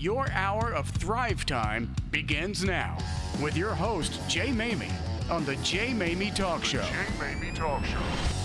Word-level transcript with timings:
Your 0.00 0.30
hour 0.32 0.72
of 0.72 0.88
Thrive 0.88 1.44
Time 1.44 1.94
begins 2.10 2.64
now 2.64 2.96
with 3.42 3.54
your 3.54 3.74
host, 3.74 4.18
Jay 4.30 4.48
Maymi, 4.48 4.90
on 5.30 5.44
the 5.44 5.56
Jay 5.56 5.90
Maymi 5.90 6.34
Talk 6.34 6.64
Show. 6.64 6.80
Jay 6.80 7.12
Maymi 7.18 7.54
Talk 7.54 7.84
Show. 7.84 8.39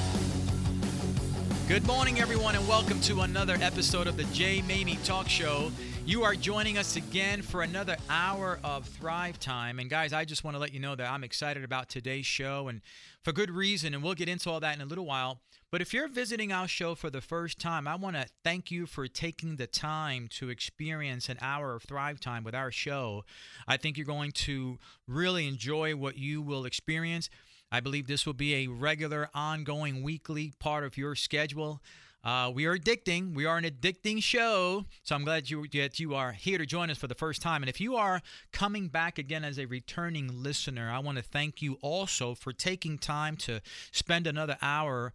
Good 1.67 1.87
morning, 1.87 2.19
everyone, 2.19 2.53
and 2.53 2.67
welcome 2.67 3.01
to 3.01 3.21
another 3.21 3.57
episode 3.59 4.05
of 4.05 4.17
the 4.17 4.23
Jay 4.25 4.61
Maymi 4.67 5.03
Talk 5.03 5.27
Show. 5.27 5.71
You 6.05 6.21
are 6.21 6.35
joining 6.35 6.77
us 6.77 6.95
again 6.95 7.41
for 7.41 7.63
another 7.63 7.97
hour 8.07 8.59
of 8.63 8.85
Thrive 8.85 9.39
Time. 9.39 9.79
And, 9.79 9.89
guys, 9.89 10.13
I 10.13 10.25
just 10.25 10.43
want 10.43 10.53
to 10.53 10.59
let 10.59 10.75
you 10.75 10.79
know 10.79 10.93
that 10.93 11.11
I'm 11.11 11.23
excited 11.23 11.63
about 11.63 11.89
today's 11.89 12.27
show 12.27 12.67
and 12.67 12.81
for 13.23 13.31
good 13.31 13.49
reason. 13.49 13.95
And 13.95 14.03
we'll 14.03 14.13
get 14.13 14.29
into 14.29 14.51
all 14.51 14.59
that 14.59 14.75
in 14.75 14.81
a 14.81 14.85
little 14.85 15.07
while. 15.07 15.39
But 15.71 15.81
if 15.81 15.91
you're 15.91 16.07
visiting 16.07 16.51
our 16.51 16.67
show 16.67 16.93
for 16.93 17.09
the 17.09 17.19
first 17.19 17.57
time, 17.57 17.87
I 17.87 17.95
want 17.95 18.15
to 18.15 18.27
thank 18.43 18.69
you 18.69 18.85
for 18.85 19.07
taking 19.07 19.55
the 19.55 19.65
time 19.65 20.27
to 20.33 20.49
experience 20.49 21.29
an 21.29 21.39
hour 21.41 21.73
of 21.73 21.81
Thrive 21.81 22.19
Time 22.19 22.43
with 22.43 22.53
our 22.53 22.71
show. 22.71 23.25
I 23.67 23.77
think 23.77 23.97
you're 23.97 24.05
going 24.05 24.33
to 24.33 24.77
really 25.07 25.47
enjoy 25.47 25.95
what 25.95 26.15
you 26.15 26.43
will 26.43 26.63
experience. 26.63 27.27
I 27.75 27.81
believe 27.81 28.07
this 28.07 28.25
will 28.25 28.31
be 28.31 28.55
a 28.55 28.67
regular, 28.67 29.29
ongoing, 29.33 30.01
weekly 30.01 30.53
part 30.59 30.85
of 30.85 30.97
your 30.97 31.13
schedule. 31.13 31.81
Uh, 32.23 32.49
we 32.55 32.65
are 32.67 32.77
addicting. 32.77 33.35
We 33.35 33.45
are 33.45 33.57
an 33.57 33.65
addicting 33.65 34.23
show. 34.23 34.85
So 35.03 35.13
I'm 35.13 35.25
glad 35.25 35.49
you, 35.49 35.67
that 35.73 35.99
you 35.99 36.15
are 36.15 36.31
here 36.31 36.57
to 36.57 36.65
join 36.65 36.89
us 36.89 36.97
for 36.97 37.07
the 37.07 37.15
first 37.15 37.41
time. 37.41 37.63
And 37.63 37.69
if 37.69 37.81
you 37.81 37.97
are 37.97 38.21
coming 38.53 38.87
back 38.87 39.17
again 39.17 39.43
as 39.43 39.59
a 39.59 39.65
returning 39.65 40.41
listener, 40.41 40.89
I 40.89 40.99
want 40.99 41.17
to 41.17 41.21
thank 41.21 41.61
you 41.61 41.77
also 41.81 42.33
for 42.33 42.53
taking 42.53 42.97
time 42.97 43.35
to 43.39 43.59
spend 43.91 44.25
another 44.25 44.55
hour 44.61 45.11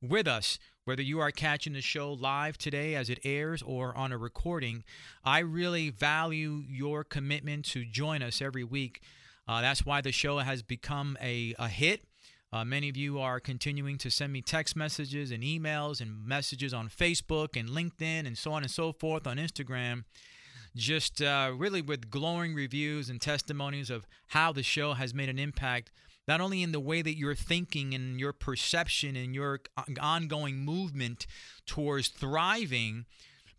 with 0.00 0.28
us. 0.28 0.60
Whether 0.84 1.02
you 1.02 1.18
are 1.18 1.32
catching 1.32 1.72
the 1.72 1.80
show 1.80 2.12
live 2.12 2.56
today 2.58 2.94
as 2.94 3.10
it 3.10 3.18
airs 3.24 3.60
or 3.60 3.92
on 3.96 4.12
a 4.12 4.18
recording, 4.18 4.84
I 5.24 5.40
really 5.40 5.90
value 5.90 6.62
your 6.68 7.02
commitment 7.02 7.64
to 7.70 7.84
join 7.84 8.22
us 8.22 8.40
every 8.40 8.62
week. 8.62 9.02
Uh, 9.46 9.60
that's 9.60 9.84
why 9.84 10.00
the 10.00 10.12
show 10.12 10.38
has 10.38 10.62
become 10.62 11.16
a, 11.20 11.54
a 11.58 11.68
hit. 11.68 12.04
Uh, 12.52 12.64
many 12.64 12.88
of 12.88 12.96
you 12.96 13.18
are 13.18 13.40
continuing 13.40 13.98
to 13.98 14.10
send 14.10 14.32
me 14.32 14.40
text 14.40 14.76
messages 14.76 15.32
and 15.32 15.42
emails 15.42 16.00
and 16.00 16.24
messages 16.24 16.72
on 16.72 16.88
Facebook 16.88 17.58
and 17.58 17.68
LinkedIn 17.68 18.26
and 18.26 18.38
so 18.38 18.52
on 18.52 18.62
and 18.62 18.70
so 18.70 18.92
forth 18.92 19.26
on 19.26 19.38
Instagram. 19.38 20.04
Just 20.76 21.20
uh, 21.20 21.52
really 21.56 21.82
with 21.82 22.10
glowing 22.10 22.54
reviews 22.54 23.10
and 23.10 23.20
testimonies 23.20 23.90
of 23.90 24.06
how 24.28 24.52
the 24.52 24.62
show 24.62 24.94
has 24.94 25.12
made 25.12 25.28
an 25.28 25.38
impact, 25.38 25.90
not 26.26 26.40
only 26.40 26.62
in 26.62 26.72
the 26.72 26.80
way 26.80 27.02
that 27.02 27.16
you're 27.16 27.34
thinking 27.34 27.92
and 27.92 28.20
your 28.20 28.32
perception 28.32 29.16
and 29.16 29.34
your 29.34 29.60
ongoing 30.00 30.58
movement 30.58 31.26
towards 31.66 32.08
thriving, 32.08 33.04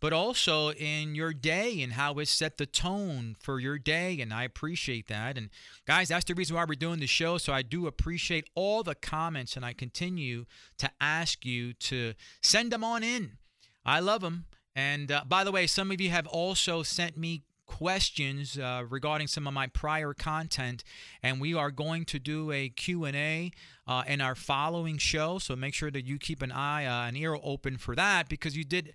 but 0.00 0.12
also 0.12 0.72
in 0.72 1.14
your 1.14 1.32
day 1.32 1.82
and 1.82 1.94
how 1.94 2.14
it 2.14 2.28
set 2.28 2.58
the 2.58 2.66
tone 2.66 3.36
for 3.38 3.58
your 3.58 3.78
day. 3.78 4.20
And 4.20 4.32
I 4.32 4.44
appreciate 4.44 5.08
that. 5.08 5.36
And 5.38 5.50
guys, 5.86 6.08
that's 6.08 6.24
the 6.24 6.34
reason 6.34 6.56
why 6.56 6.64
we're 6.64 6.74
doing 6.74 7.00
the 7.00 7.06
show. 7.06 7.38
So 7.38 7.52
I 7.52 7.62
do 7.62 7.86
appreciate 7.86 8.48
all 8.54 8.82
the 8.82 8.94
comments, 8.94 9.56
and 9.56 9.64
I 9.64 9.72
continue 9.72 10.44
to 10.78 10.90
ask 11.00 11.44
you 11.44 11.72
to 11.74 12.14
send 12.42 12.72
them 12.72 12.84
on 12.84 13.02
in. 13.02 13.38
I 13.84 14.00
love 14.00 14.20
them. 14.20 14.46
And 14.74 15.10
uh, 15.10 15.24
by 15.26 15.44
the 15.44 15.52
way, 15.52 15.66
some 15.66 15.90
of 15.90 16.00
you 16.00 16.10
have 16.10 16.26
also 16.26 16.82
sent 16.82 17.16
me 17.16 17.44
questions 17.66 18.58
uh, 18.58 18.84
regarding 18.88 19.26
some 19.26 19.46
of 19.46 19.52
my 19.52 19.66
prior 19.66 20.14
content 20.14 20.84
and 21.22 21.40
we 21.40 21.52
are 21.52 21.70
going 21.70 22.04
to 22.04 22.18
do 22.18 22.52
a 22.52 22.68
q&a 22.68 23.50
uh, 23.86 24.04
in 24.06 24.20
our 24.20 24.34
following 24.36 24.96
show 24.96 25.38
so 25.38 25.56
make 25.56 25.74
sure 25.74 25.90
that 25.90 26.06
you 26.06 26.16
keep 26.16 26.42
an 26.42 26.52
eye 26.52 26.86
uh, 26.86 27.08
an 27.08 27.16
ear 27.16 27.36
open 27.42 27.76
for 27.76 27.96
that 27.96 28.28
because 28.28 28.56
you 28.56 28.64
did 28.64 28.94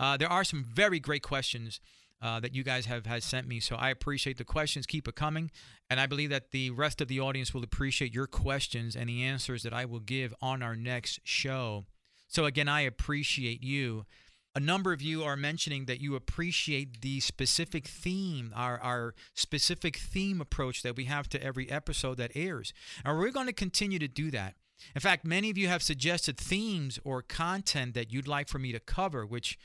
uh, 0.00 0.16
there 0.16 0.32
are 0.32 0.42
some 0.42 0.64
very 0.64 0.98
great 0.98 1.22
questions 1.22 1.78
uh, 2.22 2.40
that 2.40 2.54
you 2.54 2.64
guys 2.64 2.86
have 2.86 3.06
has 3.06 3.24
sent 3.24 3.46
me. 3.46 3.60
So 3.60 3.76
I 3.76 3.90
appreciate 3.90 4.38
the 4.38 4.44
questions. 4.44 4.86
Keep 4.86 5.06
it 5.06 5.14
coming, 5.14 5.50
and 5.88 6.00
I 6.00 6.06
believe 6.06 6.30
that 6.30 6.50
the 6.50 6.70
rest 6.70 7.00
of 7.00 7.08
the 7.08 7.20
audience 7.20 7.54
will 7.54 7.62
appreciate 7.62 8.12
your 8.12 8.26
questions 8.26 8.96
and 8.96 9.08
the 9.08 9.22
answers 9.22 9.62
that 9.62 9.72
I 9.72 9.84
will 9.84 10.00
give 10.00 10.34
on 10.40 10.62
our 10.62 10.74
next 10.74 11.20
show. 11.22 11.84
So 12.28 12.46
again, 12.46 12.68
I 12.68 12.80
appreciate 12.80 13.62
you. 13.62 14.06
A 14.54 14.60
number 14.60 14.92
of 14.92 15.00
you 15.00 15.22
are 15.22 15.36
mentioning 15.36 15.84
that 15.84 16.00
you 16.00 16.16
appreciate 16.16 17.02
the 17.02 17.20
specific 17.20 17.86
theme, 17.86 18.52
our, 18.56 18.80
our 18.80 19.14
specific 19.34 19.96
theme 19.96 20.40
approach 20.40 20.82
that 20.82 20.96
we 20.96 21.04
have 21.04 21.28
to 21.28 21.42
every 21.42 21.70
episode 21.70 22.16
that 22.16 22.32
airs. 22.34 22.72
And 23.04 23.16
we're 23.16 23.30
going 23.30 23.46
to 23.46 23.52
continue 23.52 24.00
to 24.00 24.08
do 24.08 24.30
that. 24.32 24.54
In 24.94 25.00
fact, 25.00 25.24
many 25.24 25.50
of 25.50 25.58
you 25.58 25.68
have 25.68 25.82
suggested 25.82 26.36
themes 26.36 26.98
or 27.04 27.22
content 27.22 27.94
that 27.94 28.12
you'd 28.12 28.26
like 28.26 28.48
for 28.48 28.58
me 28.58 28.72
to 28.72 28.80
cover, 28.80 29.24
which 29.24 29.56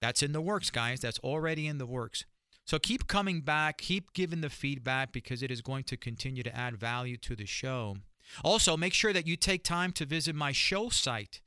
that's 0.00 0.22
in 0.22 0.32
the 0.32 0.40
works, 0.40 0.70
guys. 0.70 1.00
That's 1.00 1.18
already 1.20 1.66
in 1.66 1.78
the 1.78 1.86
works. 1.86 2.24
So 2.64 2.78
keep 2.78 3.06
coming 3.06 3.40
back, 3.40 3.78
keep 3.78 4.12
giving 4.12 4.42
the 4.42 4.50
feedback 4.50 5.12
because 5.12 5.42
it 5.42 5.50
is 5.50 5.60
going 5.60 5.84
to 5.84 5.96
continue 5.96 6.42
to 6.42 6.56
add 6.56 6.76
value 6.76 7.16
to 7.18 7.34
the 7.34 7.46
show. 7.46 7.96
Also, 8.44 8.76
make 8.76 8.94
sure 8.94 9.12
that 9.12 9.26
you 9.26 9.36
take 9.36 9.64
time 9.64 9.92
to 9.92 10.06
visit 10.06 10.36
my 10.36 10.52
show 10.52 10.88
site. 10.88 11.40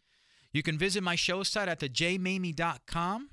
You 0.52 0.64
can 0.64 0.78
visit 0.78 1.02
my 1.02 1.16
show 1.16 1.44
site 1.44 1.70
at 1.70 1.80
thejmamie.com. 1.80 3.30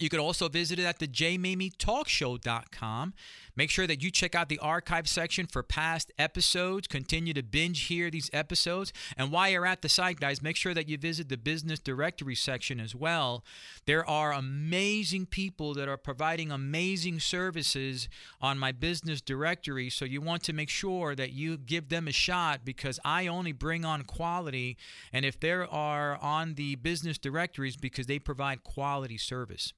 You 0.00 0.08
can 0.08 0.18
also 0.18 0.48
visit 0.48 0.78
it 0.78 0.84
at 0.84 0.98
the 0.98 1.06
jmamietalkshow.com. 1.06 3.14
Make 3.60 3.68
sure 3.68 3.86
that 3.86 4.02
you 4.02 4.10
check 4.10 4.34
out 4.34 4.48
the 4.48 4.58
archive 4.60 5.06
section 5.06 5.46
for 5.46 5.62
past 5.62 6.10
episodes. 6.18 6.88
Continue 6.88 7.34
to 7.34 7.42
binge 7.42 7.88
hear 7.88 8.10
these 8.10 8.30
episodes. 8.32 8.90
And 9.18 9.30
while 9.30 9.50
you're 9.50 9.66
at 9.66 9.82
the 9.82 9.88
site, 9.90 10.18
guys, 10.18 10.40
make 10.40 10.56
sure 10.56 10.72
that 10.72 10.88
you 10.88 10.96
visit 10.96 11.28
the 11.28 11.36
business 11.36 11.78
directory 11.78 12.34
section 12.34 12.80
as 12.80 12.94
well. 12.94 13.44
There 13.84 14.08
are 14.08 14.32
amazing 14.32 15.26
people 15.26 15.74
that 15.74 15.90
are 15.90 15.98
providing 15.98 16.50
amazing 16.50 17.20
services 17.20 18.08
on 18.40 18.58
my 18.58 18.72
business 18.72 19.20
directory. 19.20 19.90
So 19.90 20.06
you 20.06 20.22
want 20.22 20.42
to 20.44 20.54
make 20.54 20.70
sure 20.70 21.14
that 21.14 21.34
you 21.34 21.58
give 21.58 21.90
them 21.90 22.08
a 22.08 22.12
shot 22.12 22.64
because 22.64 22.98
I 23.04 23.26
only 23.26 23.52
bring 23.52 23.84
on 23.84 24.04
quality. 24.04 24.78
And 25.12 25.26
if 25.26 25.38
they 25.38 25.52
are 25.52 26.16
on 26.16 26.54
the 26.54 26.76
business 26.76 27.18
directories, 27.18 27.76
because 27.76 28.06
they 28.06 28.18
provide 28.18 28.64
quality 28.64 29.18
service. 29.18 29.74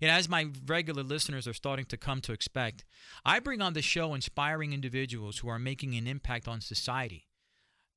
And 0.00 0.10
as 0.10 0.28
my 0.28 0.48
regular 0.66 1.02
listeners 1.02 1.46
are 1.48 1.54
starting 1.54 1.84
to 1.86 1.96
come 1.96 2.20
to 2.22 2.32
expect, 2.32 2.84
I 3.24 3.38
bring 3.38 3.60
on 3.60 3.72
the 3.72 3.82
show 3.82 4.14
inspiring 4.14 4.72
individuals 4.72 5.38
who 5.38 5.48
are 5.48 5.58
making 5.58 5.94
an 5.94 6.06
impact 6.06 6.48
on 6.48 6.60
society. 6.60 7.26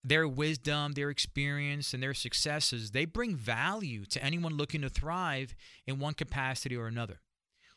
Their 0.03 0.27
wisdom, 0.27 0.93
their 0.93 1.09
experience, 1.09 1.93
and 1.93 2.03
their 2.03 2.13
successes, 2.13 2.91
they 2.91 3.05
bring 3.05 3.35
value 3.35 4.05
to 4.05 4.23
anyone 4.23 4.57
looking 4.57 4.81
to 4.81 4.89
thrive 4.89 5.55
in 5.87 5.99
one 5.99 6.13
capacity 6.13 6.75
or 6.75 6.87
another. 6.87 7.21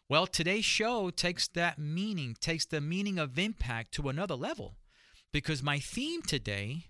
Well, 0.09 0.27
today's 0.27 0.65
show 0.65 1.11
takes 1.11 1.49
that 1.49 1.79
meaning, 1.79 2.37
takes 2.41 2.65
the 2.65 2.81
meaning 2.81 3.19
of 3.19 3.39
impact 3.39 3.93
to 3.93 4.09
another 4.09 4.35
level. 4.35 4.77
Because 5.33 5.63
my 5.63 5.79
theme 5.79 6.23
today, 6.23 6.87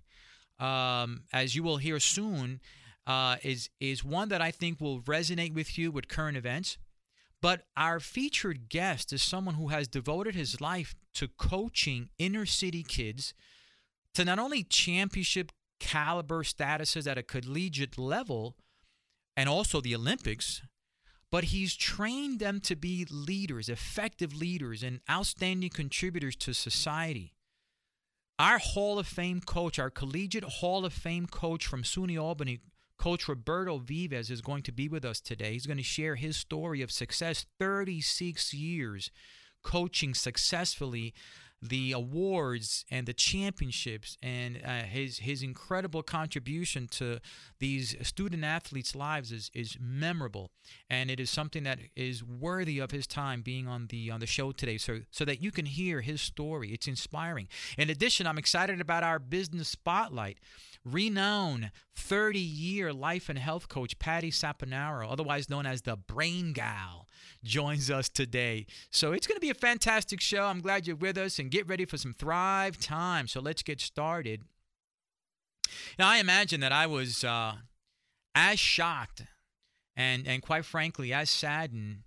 um, 0.59 1.25
as 1.33 1.55
you 1.55 1.63
will 1.63 1.79
hear 1.79 1.99
soon, 1.99 2.61
uh, 3.07 3.37
is 3.43 3.71
is 3.81 4.05
one 4.05 4.29
that 4.29 4.43
I 4.43 4.51
think 4.51 4.81
will 4.81 5.01
resonate 5.01 5.55
with 5.55 5.79
you 5.79 5.91
with 5.91 6.09
current 6.09 6.37
events 6.37 6.77
but 7.43 7.63
our 7.77 8.01
featured 8.01 8.69
guest 8.69 9.13
is 9.13 9.23
someone 9.23 9.55
who 9.55 9.69
has 9.69 9.89
devoted 9.89 10.35
his 10.35 10.61
life 10.61 10.95
to 11.15 11.29
coaching 11.29 12.09
inner 12.19 12.47
city 12.47 12.83
kids 12.83 13.35
to 14.15 14.25
not 14.25 14.39
only 14.39 14.65
championship 14.65 15.53
caliber 15.79 16.43
statuses 16.43 17.07
at 17.07 17.19
a 17.19 17.23
collegiate 17.23 17.99
level 17.99 18.57
and 19.37 19.49
also 19.49 19.81
the 19.81 19.95
Olympics, 19.95 20.63
but 21.31 21.45
he's 21.45 21.77
trained 21.77 22.39
them 22.39 22.61
to 22.61 22.75
be 22.75 23.07
leaders, 23.11 23.69
effective 23.69 24.35
leaders, 24.35 24.83
and 24.83 25.01
outstanding 25.11 25.71
contributors 25.71 26.37
to 26.37 26.55
society. 26.55 27.35
Our 28.39 28.59
Hall 28.59 28.99
of 28.99 29.07
Fame 29.07 29.41
coach, 29.41 29.79
our 29.79 29.91
collegiate 29.91 30.45
Hall 30.45 30.85
of 30.85 30.93
Fame 30.93 31.27
coach 31.27 31.67
from 31.67 31.83
SUNY 31.83 32.19
Albany, 32.21 32.61
Coach 32.99 33.29
Roberto 33.29 33.79
Vives 33.79 34.31
is 34.31 34.41
going 34.41 34.63
to 34.65 34.73
be 34.73 34.89
with 34.89 35.05
us 35.05 35.21
today. 35.21 35.53
He's 35.53 35.67
going 35.67 35.77
to 35.77 35.83
share 35.83 36.17
his 36.17 36.37
story 36.37 36.83
of 36.83 36.91
success 36.91 37.47
36 37.59 38.53
years 38.55 39.11
coaching 39.63 40.15
successfully 40.15 41.13
the 41.63 41.93
awards 41.93 42.85
and 42.91 43.07
the 43.07 43.15
championships 43.15 44.17
and 44.23 44.61
uh, 44.65 44.83
his 44.83 45.21
his 45.21 45.43
incredible 45.43 46.03
contribution 46.03 46.87
to 46.87 47.19
these 47.59 47.97
student 48.07 48.45
athletes 48.45 48.95
lives 48.95 49.33
is 49.33 49.51
is 49.55 49.77
memorable. 49.81 50.51
And 50.91 51.11
it 51.11 51.19
is 51.19 51.31
something 51.31 51.65
that 51.65 51.79
is 51.97 52.23
worthy 52.23 52.79
of 52.79 52.91
his 52.91 53.07
time 53.07 53.43
being 53.43 53.67
on 53.67 53.87
the 53.87 54.11
on 54.11 54.21
the 54.21 54.27
show 54.27 54.53
today 54.53 54.77
so 54.77 55.01
so 55.11 55.25
that 55.25 55.43
you 55.43 55.51
can 55.51 55.67
hear 55.67 56.03
his 56.03 56.21
story. 56.21 56.73
It's 56.73 56.87
inspiring. 56.87 57.49
In 57.79 57.91
addition 57.91 58.27
I'm 58.27 58.39
excited 58.39 58.81
about 58.81 59.03
our 59.03 59.19
business 59.19 59.69
spotlight 59.69 60.39
renowned 60.87 61.71
30 61.97 62.39
year 62.39 62.93
life 62.93 63.29
and 63.29 63.39
health 63.39 63.69
coach 63.69 63.99
Patty 63.99 64.31
Saponaro, 64.31 65.11
otherwise 65.11 65.51
known 65.51 65.67
as 65.67 65.83
the 65.83 65.97
Brain 65.97 66.53
Gal, 66.53 67.09
joins 67.43 67.91
us 67.91 68.09
today. 68.09 68.67
So 68.91 69.13
it's 69.13 69.27
going 69.27 69.37
to 69.37 69.41
be 69.41 69.51
a 69.51 69.55
fantastic 69.55 70.21
show. 70.21 70.45
I'm 70.45 70.61
glad 70.61 70.87
you're 70.87 70.97
with 70.97 71.19
us 71.19 71.39
and 71.39 71.51
get 71.51 71.69
ready 71.69 71.85
for 71.85 71.99
some 71.99 72.15
Thrive 72.15 72.79
time. 72.79 73.27
So 73.27 73.41
let's 73.41 73.63
get 73.63 73.81
started. 73.81 74.43
Now, 75.99 76.09
I 76.09 76.19
imagine 76.19 76.61
that 76.61 76.73
I 76.73 76.87
was 76.87 77.25
uh, 77.25 77.55
as 78.35 78.59
shocked 78.61 79.25
and, 79.97 80.27
and 80.27 80.43
quite 80.43 80.65
frankly, 80.65 81.13
as 81.13 81.31
saddened 81.31 82.03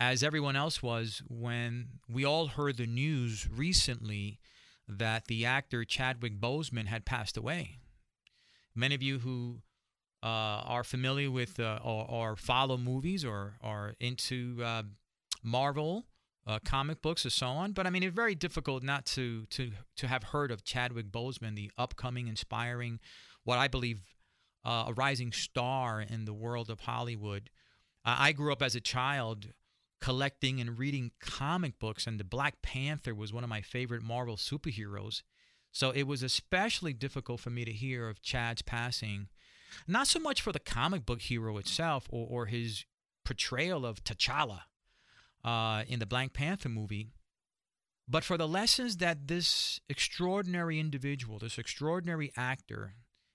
as 0.00 0.22
everyone 0.22 0.56
else 0.56 0.82
was 0.82 1.22
when 1.28 1.88
we 2.08 2.24
all 2.24 2.48
heard 2.48 2.76
the 2.76 2.86
news 2.86 3.48
recently 3.50 4.38
that 4.88 5.26
the 5.26 5.44
actor 5.44 5.84
Chadwick 5.84 6.40
Boseman 6.40 6.86
had 6.86 7.04
passed 7.04 7.36
away. 7.36 7.78
Many 8.78 8.94
of 8.94 9.02
you 9.02 9.18
who 9.18 9.62
uh, 10.22 10.62
are 10.64 10.84
familiar 10.84 11.30
with 11.30 11.58
uh, 11.58 11.80
or, 11.82 12.06
or, 12.08 12.36
follow 12.36 12.76
movies 12.76 13.24
or 13.24 13.54
are 13.60 13.94
into 14.00 14.60
uh, 14.64 14.82
Marvel 15.42 16.06
uh, 16.46 16.58
comic 16.64 17.02
books 17.02 17.26
or 17.26 17.30
so 17.30 17.48
on. 17.48 17.72
But 17.72 17.86
I 17.86 17.90
mean, 17.90 18.02
it's 18.02 18.14
very 18.14 18.34
difficult 18.34 18.82
not 18.82 19.04
to 19.06 19.46
to 19.46 19.72
to 19.96 20.06
have 20.06 20.24
heard 20.24 20.50
of 20.50 20.64
Chadwick 20.64 21.10
Boseman, 21.10 21.56
the 21.56 21.70
upcoming, 21.76 22.28
inspiring, 22.28 23.00
what 23.44 23.58
I 23.58 23.68
believe 23.68 24.00
uh, 24.64 24.84
a 24.88 24.92
rising 24.92 25.32
star 25.32 26.00
in 26.00 26.24
the 26.24 26.34
world 26.34 26.70
of 26.70 26.80
Hollywood. 26.80 27.50
I 28.04 28.32
grew 28.32 28.52
up 28.52 28.62
as 28.62 28.74
a 28.74 28.80
child 28.80 29.48
collecting 30.00 30.60
and 30.60 30.78
reading 30.78 31.10
comic 31.20 31.78
books, 31.78 32.06
and 32.06 32.18
the 32.18 32.24
Black 32.24 32.62
Panther 32.62 33.14
was 33.14 33.32
one 33.32 33.44
of 33.44 33.50
my 33.50 33.60
favorite 33.60 34.02
Marvel 34.02 34.36
superheroes. 34.36 35.22
So 35.72 35.90
it 35.90 36.04
was 36.04 36.22
especially 36.22 36.92
difficult 36.92 37.40
for 37.40 37.50
me 37.50 37.64
to 37.64 37.72
hear 37.72 38.08
of 38.08 38.22
Chad's 38.22 38.62
passing, 38.62 39.28
not 39.86 40.06
so 40.06 40.18
much 40.18 40.40
for 40.40 40.52
the 40.52 40.58
comic 40.58 41.04
book 41.04 41.22
hero 41.22 41.58
itself 41.58 42.08
or, 42.10 42.26
or 42.28 42.46
his 42.46 42.84
portrayal 43.24 43.84
of 43.84 44.02
T'Challa 44.02 44.62
uh, 45.44 45.84
in 45.86 45.98
the 45.98 46.06
Black 46.06 46.32
Panther 46.32 46.68
movie, 46.68 47.08
but 48.08 48.24
for 48.24 48.38
the 48.38 48.48
lessons 48.48 48.96
that 48.96 49.28
this 49.28 49.80
extraordinary 49.88 50.80
individual, 50.80 51.38
this 51.38 51.58
extraordinary 51.58 52.32
actor, 52.36 52.94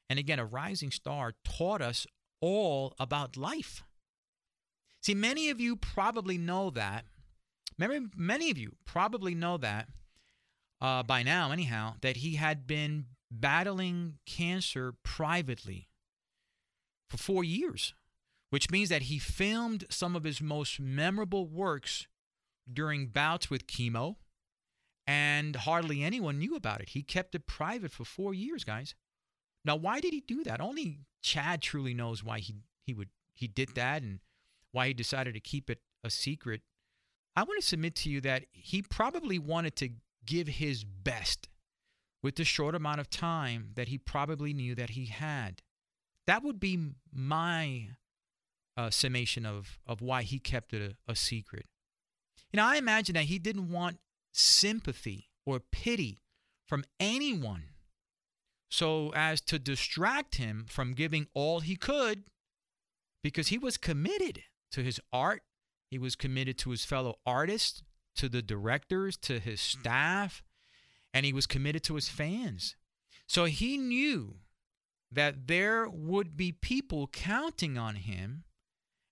and 0.09 0.17
again, 0.17 0.39
a 0.39 0.45
rising 0.45 0.89
star, 0.89 1.33
taught 1.43 1.81
us 1.81 2.07
all 2.41 2.95
about 2.99 3.37
life. 3.37 3.83
See, 5.01 5.13
many 5.13 5.49
of 5.49 5.59
you 5.59 5.75
probably 5.75 6.37
know 6.37 6.71
that. 6.71 7.05
Many, 7.77 8.07
many 8.15 8.49
of 8.49 8.57
you 8.57 8.75
probably 8.85 9.35
know 9.35 9.57
that 9.57 9.89
uh, 10.83 11.01
by 11.01 11.23
now, 11.23 11.51
anyhow, 11.51 11.95
that 12.01 12.17
he 12.17 12.35
had 12.35 12.67
been 12.67 13.05
battling 13.31 14.15
cancer 14.25 14.93
privately 15.01 15.87
for 17.09 17.17
four 17.17 17.43
years, 17.43 17.93
which 18.49 18.69
means 18.69 18.89
that 18.89 19.03
he 19.03 19.17
filmed 19.17 19.85
some 19.89 20.13
of 20.13 20.25
his 20.25 20.41
most 20.41 20.81
memorable 20.81 21.47
works 21.47 22.07
during 22.71 23.07
bouts 23.07 23.49
with 23.49 23.65
chemo, 23.65 24.17
and 25.07 25.55
hardly 25.55 26.03
anyone 26.03 26.37
knew 26.37 26.55
about 26.55 26.81
it. 26.81 26.89
He 26.89 27.01
kept 27.01 27.33
it 27.33 27.47
private 27.47 27.91
for 27.91 28.03
four 28.03 28.33
years, 28.33 28.65
guys. 28.65 28.93
Now, 29.63 29.77
why 29.77 30.01
did 30.01 30.11
he 30.11 30.21
do 30.21 30.43
that? 30.43 30.59
Only 30.59 30.99
Chad 31.21 31.61
truly 31.61 31.93
knows 31.93 32.23
why 32.23 32.39
he 32.39 32.55
he 32.85 32.93
would 32.93 33.09
he 33.33 33.47
did 33.47 33.75
that 33.75 34.01
and 34.01 34.19
why 34.71 34.87
he 34.87 34.93
decided 34.93 35.33
to 35.33 35.39
keep 35.39 35.69
it 35.69 35.79
a 36.03 36.09
secret. 36.09 36.61
I 37.35 37.43
want 37.43 37.59
to 37.61 37.65
submit 37.65 37.95
to 37.95 38.09
you 38.09 38.19
that 38.21 38.45
he 38.51 38.81
probably 38.81 39.39
wanted 39.39 39.75
to 39.77 39.89
give 40.25 40.47
his 40.47 40.83
best 40.83 41.49
with 42.21 42.35
the 42.35 42.45
short 42.45 42.75
amount 42.75 42.99
of 42.99 43.09
time 43.09 43.71
that 43.75 43.89
he 43.89 43.97
probably 43.97 44.53
knew 44.53 44.75
that 44.75 44.91
he 44.91 45.05
had. 45.05 45.61
That 46.25 46.43
would 46.43 46.59
be 46.59 46.91
my 47.11 47.89
uh, 48.77 48.89
summation 48.89 49.45
of, 49.45 49.79
of 49.85 50.01
why 50.01 50.23
he 50.23 50.39
kept 50.39 50.73
it 50.73 50.95
a, 51.07 51.11
a 51.11 51.15
secret. 51.15 51.65
You 52.51 52.57
know, 52.57 52.65
I 52.65 52.77
imagine 52.77 53.15
that 53.15 53.25
he 53.25 53.39
didn't 53.39 53.69
want 53.69 53.99
sympathy 54.31 55.29
or 55.45 55.59
pity 55.59 56.21
from 56.65 56.85
anyone 56.99 57.65
so 58.69 59.11
as 59.13 59.41
to 59.41 59.59
distract 59.59 60.35
him 60.35 60.65
from 60.67 60.93
giving 60.93 61.27
all 61.33 61.59
he 61.59 61.75
could 61.75 62.23
because 63.23 63.49
he 63.49 63.57
was 63.57 63.77
committed 63.77 64.43
to 64.71 64.81
his 64.81 64.99
art. 65.11 65.43
He 65.91 65.99
was 65.99 66.15
committed 66.15 66.57
to 66.59 66.71
his 66.71 66.83
fellow 66.83 67.19
artists, 67.25 67.83
to 68.15 68.29
the 68.29 68.41
directors, 68.41 69.17
to 69.17 69.39
his 69.39 69.61
staff, 69.61 70.43
and 71.13 71.25
he 71.25 71.33
was 71.33 71.47
committed 71.47 71.83
to 71.83 71.95
his 71.95 72.09
fans. 72.09 72.75
So 73.27 73.45
he 73.45 73.77
knew 73.77 74.35
that 75.11 75.47
there 75.47 75.87
would 75.87 76.35
be 76.35 76.51
people 76.51 77.07
counting 77.07 77.77
on 77.77 77.95
him, 77.95 78.43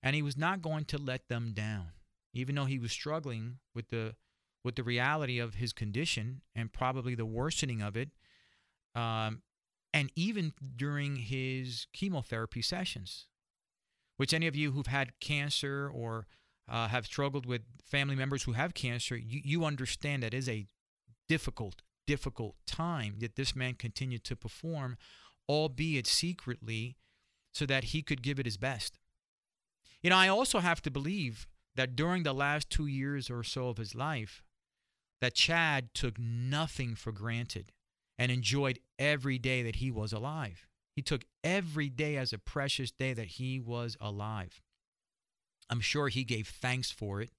and 0.02 0.16
he 0.16 0.22
was 0.22 0.38
not 0.38 0.62
going 0.62 0.86
to 0.86 0.98
let 0.98 1.28
them 1.28 1.54
down, 1.54 1.92
even 2.34 2.56
though 2.56 2.66
he 2.66 2.80
was 2.80 2.92
struggling 2.92 3.58
with 3.74 3.90
the 3.90 4.16
with 4.64 4.76
the 4.76 4.84
reality 4.84 5.40
of 5.40 5.56
his 5.56 5.74
condition 5.74 6.42
and 6.54 6.72
probably 6.72 7.16
the 7.16 7.26
worsening 7.26 7.82
of 7.82 7.98
it, 7.98 8.10
um, 8.94 9.42
and 9.92 10.12
even 10.16 10.54
during 10.76 11.16
his 11.16 11.88
chemotherapy 11.94 12.62
sessions 12.62 13.26
which 14.22 14.36
any 14.36 14.46
of 14.46 14.56
you 14.56 14.70
who've 14.70 14.86
had 14.86 15.20
cancer 15.20 15.90
or 15.92 16.28
uh, 16.72 16.88
have 16.88 17.06
struggled 17.06 17.46
with 17.46 17.62
family 17.84 18.16
members 18.16 18.44
who 18.44 18.54
have 18.54 18.74
cancer, 18.74 19.16
you, 19.18 19.42
you 19.44 19.66
understand 19.66 20.24
that 20.24 20.34
is 20.34 20.48
a 20.48 20.66
difficult, 21.28 21.82
difficult 22.08 22.56
time 22.66 23.16
that 23.20 23.36
this 23.36 23.56
man 23.56 23.74
continued 23.74 24.24
to 24.24 24.36
perform, 24.36 24.98
albeit 25.50 26.08
secretly, 26.08 26.96
so 27.54 27.66
that 27.66 27.86
he 27.86 28.02
could 28.02 28.24
give 28.24 28.40
it 28.40 28.46
his 28.46 28.56
best. 28.56 28.98
You 30.02 30.10
know, 30.10 30.16
I 30.16 30.30
also 30.30 30.60
have 30.60 30.82
to 30.84 30.90
believe 30.90 31.46
that 31.76 31.96
during 31.96 32.24
the 32.24 32.34
last 32.34 32.70
two 32.70 32.88
years 32.88 33.30
or 33.30 33.44
so 33.44 33.68
of 33.68 33.78
his 33.78 33.94
life, 33.94 34.42
that 35.20 35.36
Chad 35.36 35.94
took 35.94 36.18
nothing 36.18 36.96
for 36.96 37.12
granted 37.12 37.74
and 38.18 38.32
enjoyed 38.32 38.80
every 38.98 39.38
day 39.38 39.62
that 39.62 39.76
he 39.76 39.92
was 39.92 40.14
alive. 40.14 40.68
He 40.96 41.02
took 41.02 41.26
every 41.44 41.90
day 41.90 42.18
as 42.18 42.34
a 42.34 42.38
precious 42.38 42.92
day 42.92 43.14
that 43.14 43.28
he 43.28 43.60
was 43.60 43.98
alive. 44.00 44.62
I'm 45.70 45.82
sure 45.82 46.10
he 46.10 46.24
gave 46.24 46.48
thanks 46.48 46.92
for 46.92 47.22
it. 47.22 47.32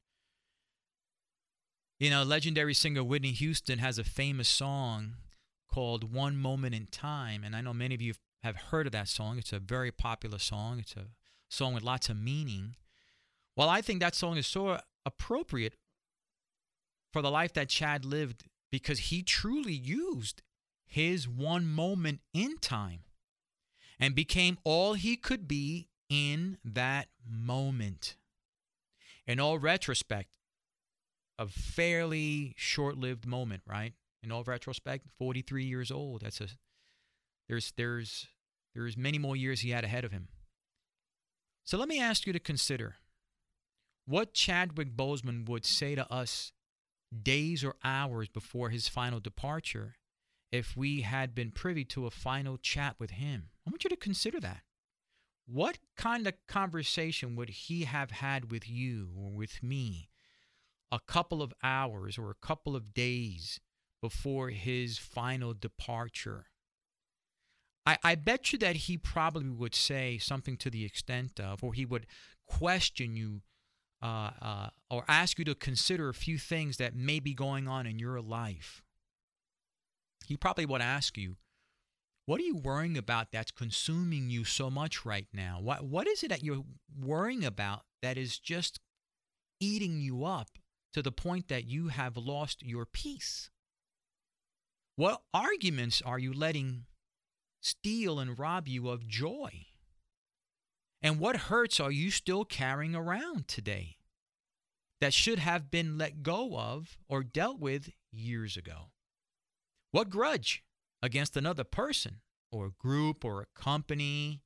You 1.98 2.10
know, 2.10 2.22
legendary 2.22 2.74
singer 2.74 3.04
Whitney 3.04 3.32
Houston 3.32 3.78
has 3.78 3.98
a 3.98 4.04
famous 4.04 4.48
song 4.48 5.14
called 5.72 6.12
One 6.12 6.36
Moment 6.36 6.74
in 6.74 6.86
Time. 6.86 7.44
And 7.44 7.54
I 7.54 7.60
know 7.60 7.72
many 7.72 7.94
of 7.94 8.02
you 8.02 8.14
have 8.42 8.56
heard 8.56 8.86
of 8.86 8.92
that 8.92 9.08
song. 9.08 9.38
It's 9.38 9.52
a 9.52 9.58
very 9.58 9.90
popular 9.90 10.38
song, 10.38 10.80
it's 10.80 10.96
a 10.96 11.06
song 11.48 11.74
with 11.74 11.82
lots 11.82 12.08
of 12.08 12.16
meaning. 12.16 12.76
Well, 13.56 13.68
I 13.68 13.82
think 13.82 14.00
that 14.00 14.14
song 14.14 14.36
is 14.36 14.46
so 14.46 14.80
appropriate 15.04 15.74
for 17.12 17.22
the 17.22 17.30
life 17.30 17.52
that 17.52 17.68
Chad 17.68 18.04
lived 18.04 18.44
because 18.70 18.98
he 18.98 19.22
truly 19.22 19.74
used 19.74 20.42
his 20.86 21.28
one 21.28 21.66
moment 21.66 22.20
in 22.32 22.56
time 22.58 23.00
and 24.00 24.14
became 24.14 24.58
all 24.64 24.94
he 24.94 25.16
could 25.16 25.46
be 25.46 25.88
in 26.12 26.58
that 26.62 27.08
moment. 27.26 28.16
In 29.26 29.40
all 29.40 29.58
retrospect, 29.58 30.28
a 31.38 31.46
fairly 31.46 32.52
short-lived 32.58 33.26
moment, 33.26 33.62
right? 33.66 33.94
In 34.22 34.30
all 34.30 34.44
retrospect, 34.44 35.06
43 35.18 35.64
years 35.64 35.90
old. 35.90 36.20
That's 36.20 36.42
a 36.42 36.48
there's 37.48 37.72
there's 37.78 38.28
there's 38.74 38.96
many 38.96 39.18
more 39.18 39.36
years 39.36 39.60
he 39.60 39.70
had 39.70 39.84
ahead 39.84 40.04
of 40.04 40.12
him. 40.12 40.28
So 41.64 41.78
let 41.78 41.88
me 41.88 41.98
ask 41.98 42.26
you 42.26 42.32
to 42.34 42.38
consider 42.38 42.96
what 44.04 44.34
Chadwick 44.34 44.94
Boseman 44.94 45.48
would 45.48 45.64
say 45.64 45.94
to 45.94 46.10
us 46.12 46.52
days 47.22 47.64
or 47.64 47.76
hours 47.82 48.28
before 48.28 48.68
his 48.68 48.86
final 48.86 49.18
departure 49.18 49.96
if 50.50 50.76
we 50.76 51.00
had 51.00 51.34
been 51.34 51.50
privy 51.50 51.84
to 51.86 52.06
a 52.06 52.10
final 52.10 52.58
chat 52.58 52.96
with 52.98 53.12
him. 53.12 53.48
I 53.66 53.70
want 53.70 53.84
you 53.84 53.90
to 53.90 53.96
consider 53.96 54.40
that. 54.40 54.62
What 55.46 55.78
kind 55.96 56.26
of 56.26 56.34
conversation 56.46 57.36
would 57.36 57.50
he 57.50 57.84
have 57.84 58.10
had 58.10 58.50
with 58.50 58.68
you 58.68 59.10
or 59.16 59.30
with 59.30 59.62
me 59.62 60.08
a 60.90 61.00
couple 61.00 61.42
of 61.42 61.52
hours 61.62 62.18
or 62.18 62.30
a 62.30 62.46
couple 62.46 62.76
of 62.76 62.94
days 62.94 63.60
before 64.00 64.50
his 64.50 64.98
final 64.98 65.52
departure? 65.52 66.46
I, 67.84 67.98
I 68.04 68.14
bet 68.14 68.52
you 68.52 68.58
that 68.60 68.76
he 68.76 68.96
probably 68.96 69.50
would 69.50 69.74
say 69.74 70.18
something 70.18 70.56
to 70.58 70.70
the 70.70 70.84
extent 70.84 71.40
of, 71.40 71.64
or 71.64 71.74
he 71.74 71.84
would 71.84 72.06
question 72.46 73.16
you 73.16 73.42
uh, 74.00 74.30
uh, 74.40 74.68
or 74.90 75.04
ask 75.08 75.38
you 75.38 75.44
to 75.44 75.54
consider 75.54 76.08
a 76.08 76.14
few 76.14 76.38
things 76.38 76.76
that 76.76 76.94
may 76.94 77.18
be 77.20 77.34
going 77.34 77.66
on 77.66 77.86
in 77.86 77.98
your 77.98 78.20
life 78.20 78.82
he 80.26 80.36
probably 80.36 80.66
would 80.66 80.82
ask 80.82 81.16
you, 81.18 81.36
what 82.26 82.40
are 82.40 82.44
you 82.44 82.56
worrying 82.56 82.96
about 82.96 83.32
that's 83.32 83.50
consuming 83.50 84.30
you 84.30 84.44
so 84.44 84.70
much 84.70 85.04
right 85.04 85.26
now? 85.32 85.58
What 85.60 85.84
what 85.84 86.06
is 86.06 86.22
it 86.22 86.28
that 86.28 86.44
you're 86.44 86.64
worrying 87.00 87.44
about 87.44 87.82
that 88.00 88.16
is 88.16 88.38
just 88.38 88.78
eating 89.60 90.00
you 90.00 90.24
up 90.24 90.50
to 90.92 91.02
the 91.02 91.12
point 91.12 91.48
that 91.48 91.64
you 91.64 91.88
have 91.88 92.16
lost 92.16 92.62
your 92.62 92.86
peace? 92.86 93.50
What 94.96 95.22
arguments 95.34 96.02
are 96.02 96.18
you 96.18 96.32
letting 96.32 96.84
steal 97.60 98.20
and 98.20 98.38
rob 98.38 98.68
you 98.68 98.88
of 98.88 99.08
joy? 99.08 99.66
And 101.00 101.18
what 101.18 101.36
hurts 101.36 101.80
are 101.80 101.90
you 101.90 102.12
still 102.12 102.44
carrying 102.44 102.94
around 102.94 103.48
today 103.48 103.96
that 105.00 105.12
should 105.12 105.40
have 105.40 105.70
been 105.70 105.98
let 105.98 106.22
go 106.22 106.56
of 106.56 106.96
or 107.08 107.24
dealt 107.24 107.58
with 107.58 107.90
years 108.12 108.56
ago? 108.56 108.90
What 109.90 110.10
grudge 110.10 110.62
against 111.02 111.36
another 111.36 111.64
person 111.64 112.20
or 112.50 112.66
a 112.66 112.70
group 112.70 113.24
or 113.24 113.42
a 113.42 113.60
company 113.60 114.42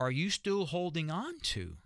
are 0.00 0.10
you 0.10 0.28
still 0.28 0.66
holding 0.66 1.10
on 1.10 1.38
to? 1.40 1.76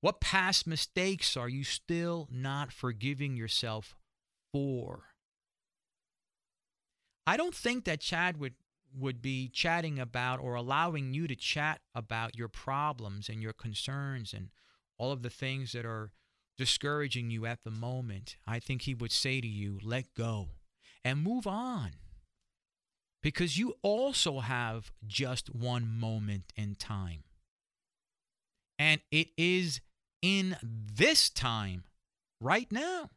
What 0.00 0.20
past 0.20 0.66
mistakes 0.66 1.36
are 1.36 1.48
you 1.48 1.62
still 1.62 2.26
not 2.30 2.72
forgiving 2.72 3.36
yourself 3.36 3.96
for? 4.52 5.04
I 7.26 7.36
don't 7.36 7.54
think 7.54 7.84
that 7.84 8.00
Chad 8.00 8.38
would 8.38 8.54
would 8.92 9.22
be 9.22 9.48
chatting 9.48 10.00
about 10.00 10.40
or 10.40 10.54
allowing 10.54 11.14
you 11.14 11.28
to 11.28 11.36
chat 11.36 11.80
about 11.94 12.36
your 12.36 12.48
problems 12.48 13.28
and 13.28 13.40
your 13.40 13.52
concerns 13.52 14.32
and 14.32 14.48
all 14.98 15.12
of 15.12 15.22
the 15.22 15.30
things 15.30 15.70
that 15.70 15.86
are 15.86 16.10
discouraging 16.58 17.30
you 17.30 17.46
at 17.46 17.62
the 17.62 17.70
moment. 17.70 18.36
I 18.48 18.58
think 18.58 18.82
he 18.82 18.94
would 18.94 19.12
say 19.12 19.40
to 19.40 19.46
you, 19.46 19.78
let 19.84 20.12
go 20.14 20.48
and 21.04 21.22
move 21.22 21.46
on. 21.46 21.92
Because 23.22 23.58
you 23.58 23.74
also 23.82 24.40
have 24.40 24.92
just 25.06 25.54
one 25.54 25.88
moment 25.88 26.52
in 26.56 26.74
time. 26.74 27.24
And 28.78 29.00
it 29.10 29.28
is 29.36 29.80
in 30.22 30.56
this 30.62 31.28
time, 31.28 31.84
right 32.40 32.70
now. 32.72 33.10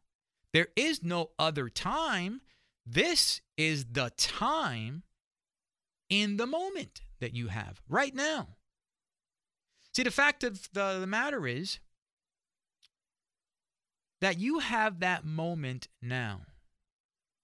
There 0.51 0.67
is 0.75 1.03
no 1.03 1.31
other 1.39 1.69
time. 1.69 2.41
This 2.85 3.41
is 3.57 3.85
the 3.91 4.11
time 4.17 5.03
in 6.09 6.37
the 6.37 6.45
moment 6.45 7.01
that 7.19 7.33
you 7.33 7.47
have 7.47 7.81
right 7.87 8.13
now. 8.13 8.49
See, 9.95 10.03
the 10.03 10.11
fact 10.11 10.43
of 10.43 10.69
the, 10.73 10.99
the 10.99 11.07
matter 11.07 11.47
is 11.47 11.79
that 14.21 14.39
you 14.39 14.59
have 14.59 14.99
that 14.99 15.25
moment 15.25 15.87
now. 16.01 16.41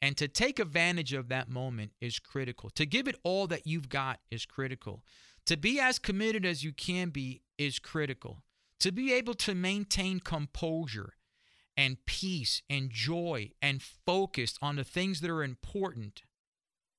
And 0.01 0.15
to 0.18 0.27
take 0.27 0.60
advantage 0.60 1.13
of 1.13 1.27
that 1.29 1.50
moment 1.50 1.91
is 2.00 2.20
critical. 2.20 2.70
To 2.72 2.86
give 2.86 3.08
it 3.08 3.18
all 3.24 3.48
that 3.48 3.68
you've 3.68 3.89
got 3.89 4.20
is 4.32 4.46
critical. 4.46 5.03
To 5.46 5.58
be 5.58 5.79
as 5.79 6.00
committed 6.00 6.46
as 6.46 6.63
you 6.63 6.72
can 6.72 7.10
be 7.10 7.41
is 7.58 7.79
critical. 7.79 8.44
To 8.79 8.91
be 8.91 9.12
able 9.13 9.34
to 9.36 9.53
maintain 9.53 10.22
composure 10.22 11.15
and 11.75 11.98
peace 12.06 12.62
and 12.70 12.89
joy 12.89 13.51
and 13.62 13.82
focus 13.82 14.58
on 14.62 14.77
the 14.77 14.84
things 14.84 15.20
that 15.22 15.29
are 15.29 15.44
important, 15.44 16.24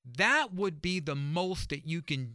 that 0.05 0.53
would 0.53 0.83
be 0.83 1.01
the 1.01 1.15
most 1.15 1.71
that 1.71 1.87
you 1.87 2.03
can 2.03 2.35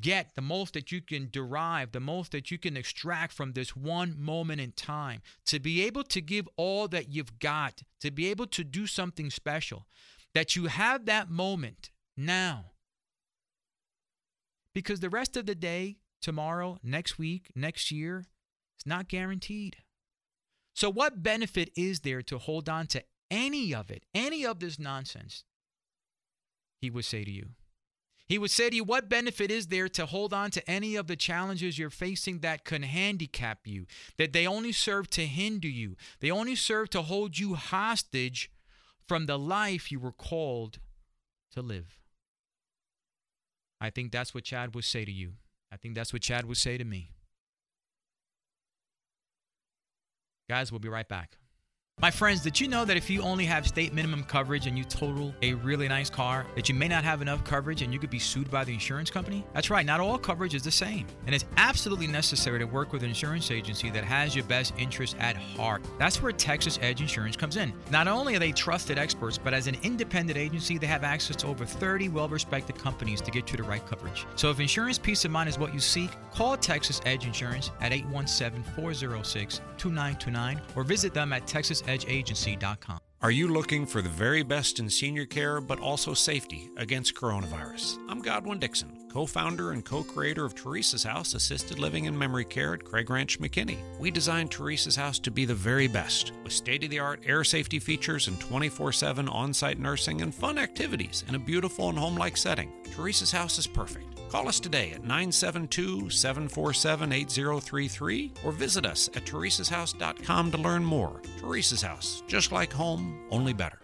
get, 0.00 0.34
the 0.34 0.42
most 0.42 0.74
that 0.74 0.92
you 0.92 1.00
can 1.00 1.28
derive, 1.30 1.92
the 1.92 2.00
most 2.00 2.32
that 2.32 2.50
you 2.50 2.58
can 2.58 2.76
extract 2.76 3.32
from 3.32 3.52
this 3.52 3.74
one 3.74 4.14
moment 4.18 4.60
in 4.60 4.72
time. 4.72 5.22
To 5.46 5.58
be 5.58 5.82
able 5.84 6.04
to 6.04 6.20
give 6.20 6.48
all 6.56 6.88
that 6.88 7.08
you've 7.08 7.38
got, 7.38 7.82
to 8.00 8.10
be 8.10 8.28
able 8.30 8.46
to 8.48 8.64
do 8.64 8.86
something 8.86 9.30
special, 9.30 9.86
that 10.34 10.56
you 10.56 10.66
have 10.66 11.06
that 11.06 11.30
moment 11.30 11.90
now. 12.16 12.66
Because 14.74 15.00
the 15.00 15.10
rest 15.10 15.36
of 15.36 15.46
the 15.46 15.54
day, 15.54 15.98
tomorrow, 16.22 16.78
next 16.82 17.18
week, 17.18 17.50
next 17.56 17.90
year, 17.90 18.26
it's 18.76 18.86
not 18.86 19.08
guaranteed. 19.08 19.76
So, 20.74 20.88
what 20.88 21.22
benefit 21.22 21.70
is 21.76 22.00
there 22.00 22.22
to 22.22 22.38
hold 22.38 22.68
on 22.68 22.86
to 22.88 23.02
any 23.30 23.74
of 23.74 23.90
it, 23.90 24.04
any 24.14 24.46
of 24.46 24.60
this 24.60 24.78
nonsense? 24.78 25.44
He 26.80 26.90
would 26.90 27.04
say 27.04 27.24
to 27.24 27.30
you. 27.30 27.50
He 28.30 28.38
would 28.38 28.52
say 28.52 28.70
to 28.70 28.76
you, 28.76 28.84
What 28.84 29.08
benefit 29.08 29.50
is 29.50 29.66
there 29.66 29.88
to 29.88 30.06
hold 30.06 30.32
on 30.32 30.52
to 30.52 30.70
any 30.70 30.94
of 30.94 31.08
the 31.08 31.16
challenges 31.16 31.80
you're 31.80 31.90
facing 31.90 32.38
that 32.38 32.64
can 32.64 32.84
handicap 32.84 33.66
you, 33.66 33.86
that 34.18 34.32
they 34.32 34.46
only 34.46 34.70
serve 34.70 35.10
to 35.10 35.26
hinder 35.26 35.66
you, 35.66 35.96
they 36.20 36.30
only 36.30 36.54
serve 36.54 36.90
to 36.90 37.02
hold 37.02 37.40
you 37.40 37.56
hostage 37.56 38.48
from 39.04 39.26
the 39.26 39.36
life 39.36 39.90
you 39.90 39.98
were 39.98 40.12
called 40.12 40.78
to 41.50 41.60
live? 41.60 41.98
I 43.80 43.90
think 43.90 44.12
that's 44.12 44.32
what 44.32 44.44
Chad 44.44 44.76
would 44.76 44.84
say 44.84 45.04
to 45.04 45.10
you. 45.10 45.32
I 45.72 45.76
think 45.76 45.96
that's 45.96 46.12
what 46.12 46.22
Chad 46.22 46.44
would 46.44 46.56
say 46.56 46.78
to 46.78 46.84
me. 46.84 47.10
Guys, 50.48 50.70
we'll 50.70 50.78
be 50.78 50.88
right 50.88 51.08
back. 51.08 51.36
My 52.02 52.10
friends, 52.10 52.40
did 52.40 52.58
you 52.58 52.66
know 52.66 52.86
that 52.86 52.96
if 52.96 53.10
you 53.10 53.20
only 53.20 53.44
have 53.44 53.66
state 53.66 53.92
minimum 53.92 54.24
coverage 54.24 54.66
and 54.66 54.78
you 54.78 54.84
total 54.84 55.34
a 55.42 55.52
really 55.52 55.86
nice 55.86 56.08
car, 56.08 56.46
that 56.54 56.66
you 56.66 56.74
may 56.74 56.88
not 56.88 57.04
have 57.04 57.20
enough 57.20 57.44
coverage 57.44 57.82
and 57.82 57.92
you 57.92 57.98
could 57.98 58.08
be 58.08 58.18
sued 58.18 58.50
by 58.50 58.64
the 58.64 58.72
insurance 58.72 59.10
company? 59.10 59.44
That's 59.52 59.68
right, 59.68 59.84
not 59.84 60.00
all 60.00 60.16
coverage 60.16 60.54
is 60.54 60.62
the 60.62 60.70
same. 60.70 61.06
And 61.26 61.34
it's 61.34 61.44
absolutely 61.58 62.06
necessary 62.06 62.58
to 62.58 62.64
work 62.64 62.94
with 62.94 63.02
an 63.02 63.10
insurance 63.10 63.50
agency 63.50 63.90
that 63.90 64.02
has 64.02 64.34
your 64.34 64.46
best 64.46 64.72
interest 64.78 65.14
at 65.18 65.36
heart. 65.36 65.82
That's 65.98 66.22
where 66.22 66.32
Texas 66.32 66.78
Edge 66.80 67.02
Insurance 67.02 67.36
comes 67.36 67.56
in. 67.58 67.70
Not 67.90 68.08
only 68.08 68.34
are 68.34 68.38
they 68.38 68.52
trusted 68.52 68.96
experts, 68.96 69.36
but 69.36 69.52
as 69.52 69.66
an 69.66 69.76
independent 69.82 70.38
agency, 70.38 70.78
they 70.78 70.86
have 70.86 71.04
access 71.04 71.36
to 71.36 71.48
over 71.48 71.66
30 71.66 72.08
well 72.08 72.30
respected 72.30 72.78
companies 72.78 73.20
to 73.20 73.30
get 73.30 73.50
you 73.50 73.58
the 73.58 73.62
right 73.62 73.86
coverage. 73.86 74.24
So 74.36 74.48
if 74.48 74.58
insurance 74.58 74.96
peace 74.96 75.26
of 75.26 75.32
mind 75.32 75.50
is 75.50 75.58
what 75.58 75.74
you 75.74 75.80
seek, 75.80 76.12
call 76.32 76.56
Texas 76.56 77.02
Edge 77.04 77.26
Insurance 77.26 77.72
at 77.82 77.92
817 77.92 78.62
406 78.74 79.60
2929 79.76 80.62
or 80.76 80.84
visit 80.84 81.12
them 81.12 81.34
at 81.34 81.46
Texas 81.46 81.82
edgeagency.com. 81.90 83.00
Are 83.22 83.30
you 83.30 83.48
looking 83.48 83.84
for 83.84 84.00
the 84.00 84.08
very 84.08 84.42
best 84.42 84.78
in 84.78 84.88
senior 84.88 85.26
care 85.26 85.60
but 85.60 85.78
also 85.78 86.14
safety 86.14 86.70
against 86.78 87.14
coronavirus? 87.14 87.98
I'm 88.08 88.22
Godwin 88.22 88.58
Dixon, 88.58 88.96
co 89.12 89.26
founder 89.26 89.72
and 89.72 89.84
co 89.84 90.02
creator 90.02 90.46
of 90.46 90.54
Teresa's 90.54 91.04
House 91.04 91.34
Assisted 91.34 91.78
Living 91.78 92.06
and 92.06 92.18
Memory 92.18 92.46
Care 92.46 92.72
at 92.72 92.82
Craig 92.82 93.10
Ranch 93.10 93.38
McKinney. 93.38 93.76
We 93.98 94.10
designed 94.10 94.50
Teresa's 94.50 94.96
House 94.96 95.18
to 95.18 95.30
be 95.30 95.44
the 95.44 95.54
very 95.54 95.86
best 95.86 96.32
with 96.42 96.54
state 96.54 96.82
of 96.84 96.88
the 96.88 96.98
art 96.98 97.20
air 97.26 97.44
safety 97.44 97.78
features 97.78 98.26
and 98.28 98.40
24 98.40 98.90
7 98.90 99.28
on 99.28 99.52
site 99.52 99.78
nursing 99.78 100.22
and 100.22 100.34
fun 100.34 100.56
activities 100.56 101.22
in 101.28 101.34
a 101.34 101.38
beautiful 101.38 101.90
and 101.90 101.98
home 101.98 102.16
like 102.16 102.38
setting. 102.38 102.72
Teresa's 102.94 103.32
House 103.32 103.58
is 103.58 103.66
perfect. 103.66 104.19
Call 104.30 104.46
us 104.46 104.60
today 104.60 104.92
at 104.92 105.02
972 105.02 106.08
747 106.08 107.12
8033 107.12 108.32
or 108.44 108.52
visit 108.52 108.86
us 108.86 109.08
at 109.08 109.24
teresashouse.com 109.24 110.52
to 110.52 110.56
learn 110.56 110.84
more. 110.84 111.20
Teresa's 111.40 111.82
House, 111.82 112.22
just 112.28 112.52
like 112.52 112.72
home, 112.72 113.26
only 113.32 113.52
better. 113.52 113.80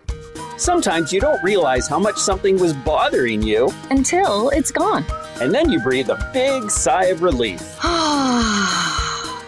Sometimes 0.57 1.13
you 1.13 1.21
don't 1.21 1.43
realize 1.43 1.89
how 1.89 1.99
much 1.99 2.17
something 2.17 2.61
was 2.61 2.73
bothering 2.73 3.43
you 3.43 3.73
until 3.91 4.51
it's 4.51 4.71
gone. 4.71 5.05
And 5.41 5.53
then 5.53 5.69
you 5.69 5.81
breathe 5.81 6.11
a 6.11 6.31
big 6.33 6.71
sigh 6.71 7.07
of 7.07 7.23
relief. 7.23 7.77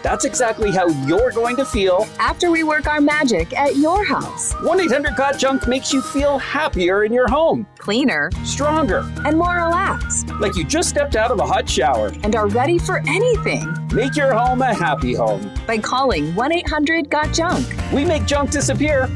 That's 0.01 0.23
exactly 0.23 0.71
how 0.71 0.87
you're 1.05 1.31
going 1.31 1.57
to 1.57 1.65
feel 1.65 2.07
after 2.19 2.51
we 2.51 2.63
work 2.63 2.87
our 2.87 3.01
magic 3.01 3.57
at 3.57 3.75
your 3.75 4.05
house. 4.05 4.53
1 4.61 4.79
800 4.79 5.15
Got 5.15 5.37
Junk 5.37 5.67
makes 5.67 5.91
you 5.91 6.01
feel 6.01 6.37
happier 6.37 7.03
in 7.03 7.11
your 7.11 7.27
home, 7.27 7.67
cleaner, 7.77 8.31
stronger, 8.43 8.99
and 9.25 9.37
more 9.37 9.55
relaxed. 9.55 10.29
Like 10.39 10.55
you 10.55 10.63
just 10.63 10.89
stepped 10.89 11.15
out 11.15 11.31
of 11.31 11.39
a 11.39 11.45
hot 11.45 11.67
shower 11.69 12.11
and 12.23 12.35
are 12.35 12.47
ready 12.47 12.77
for 12.79 12.99
anything. 13.07 13.73
Make 13.93 14.15
your 14.15 14.33
home 14.33 14.61
a 14.61 14.73
happy 14.73 15.13
home 15.13 15.51
by 15.67 15.77
calling 15.77 16.33
1 16.33 16.51
800 16.53 17.09
Got 17.09 17.33
Junk. 17.33 17.67
We 17.91 18.05
make 18.05 18.25
junk 18.25 18.51
disappear. 18.51 19.09